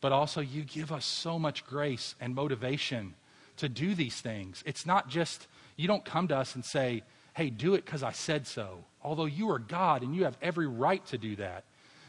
but 0.00 0.12
also 0.12 0.40
you 0.40 0.62
give 0.62 0.90
us 0.90 1.04
so 1.04 1.38
much 1.38 1.66
grace 1.66 2.14
and 2.20 2.34
motivation 2.34 3.14
to 3.58 3.68
do 3.68 3.94
these 3.94 4.20
things. 4.20 4.62
It's 4.66 4.86
not 4.86 5.08
just, 5.08 5.46
you 5.76 5.86
don't 5.86 6.04
come 6.04 6.28
to 6.28 6.36
us 6.36 6.54
and 6.54 6.64
say, 6.64 7.02
hey, 7.34 7.50
do 7.50 7.74
it 7.74 7.84
because 7.84 8.02
I 8.02 8.12
said 8.12 8.46
so. 8.46 8.84
Although 9.02 9.26
you 9.26 9.50
are 9.50 9.58
God 9.58 10.02
and 10.02 10.14
you 10.14 10.24
have 10.24 10.36
every 10.40 10.66
right 10.66 11.04
to 11.06 11.18
do 11.18 11.36
that. 11.36 11.64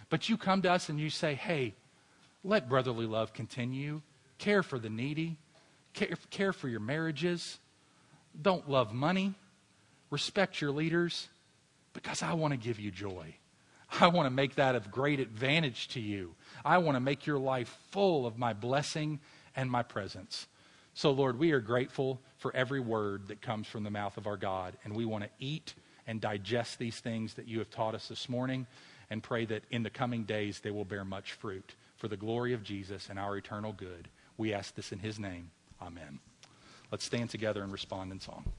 But 0.10 0.30
you 0.30 0.38
come 0.38 0.62
to 0.62 0.72
us 0.72 0.89
and 0.89 0.99
you 0.99 1.10
say, 1.10 1.34
hey, 1.34 1.74
let 2.43 2.70
brotherly 2.70 3.06
love 3.06 3.34
continue. 3.34 4.01
Care 4.38 4.64
for 4.64 4.80
the 4.80 4.89
needy. 4.89 5.38
Care, 5.93 6.16
care 6.30 6.54
for 6.54 6.68
your 6.68 6.80
marriages. 6.80 7.60
Don't 8.41 8.70
love 8.70 8.93
money 8.93 9.36
respect 10.14 10.61
your 10.61 10.72
leaders 10.72 11.28
because 11.93 12.22
I 12.22 12.34
want 12.34 12.53
to 12.53 12.57
give 12.57 12.80
you 12.80 12.91
joy. 12.91 13.36
I 13.99 14.07
want 14.07 14.28
to 14.28 14.32
make 14.32 14.55
that 14.55 14.76
of 14.76 14.91
great 14.91 15.20
advantage 15.20 15.88
to 15.89 15.99
you. 15.99 16.36
I 16.64 16.78
want 16.78 16.95
to 16.95 16.99
make 16.99 17.26
your 17.26 17.39
life 17.39 17.76
full 17.91 18.26
of 18.28 18.38
my 18.38 18.53
blessing 18.53 19.20
and 19.55 19.70
my 19.70 19.82
presence. 19.82 20.47
So, 20.93 21.09
Lord, 21.11 21.39
we 21.39 21.51
are 21.51 21.59
grateful 21.59 22.22
for 22.38 22.55
every 22.55 22.80
word 22.80 23.28
that 23.28 23.41
comes 23.41 23.68
from 23.68 23.84
the 23.84 23.89
mouth 23.89 24.16
of 24.18 24.28
our 24.28 24.38
God, 24.38 24.78
and 24.84 24.95
we 24.95 25.05
want 25.05 25.24
to 25.24 25.30
eat 25.39 25.74
and 26.05 26.22
digest 26.22 26.78
these 26.78 26.99
things 26.99 27.34
that 27.34 27.47
you 27.47 27.57
have 27.57 27.72
taught 27.72 27.95
us 27.95 28.07
this 28.07 28.30
morning 28.30 28.68
and 29.09 29.24
pray 29.24 29.45
that 29.45 29.64
in 29.72 29.82
the 29.82 29.89
coming 29.89 30.24
days 30.24 30.59
they 30.59 30.72
will 30.72 30.86
bear 30.86 31.03
much 31.03 31.34
fruit 31.34 31.74
for 31.97 32.07
the 32.07 32.18
glory 32.18 32.53
of 32.53 32.64
Jesus 32.64 33.09
and 33.09 33.18
our 33.18 33.36
eternal 33.36 33.74
good. 33.74 34.09
We 34.38 34.53
ask 34.53 34.76
this 34.76 34.91
in 34.91 34.99
his 34.99 35.18
name. 35.18 35.49
Amen. 35.82 36.20
Let's 36.91 37.05
stand 37.05 37.32
together 37.32 37.64
and 37.64 37.72
respond 37.72 38.11
in 38.11 38.20
song. 38.20 38.51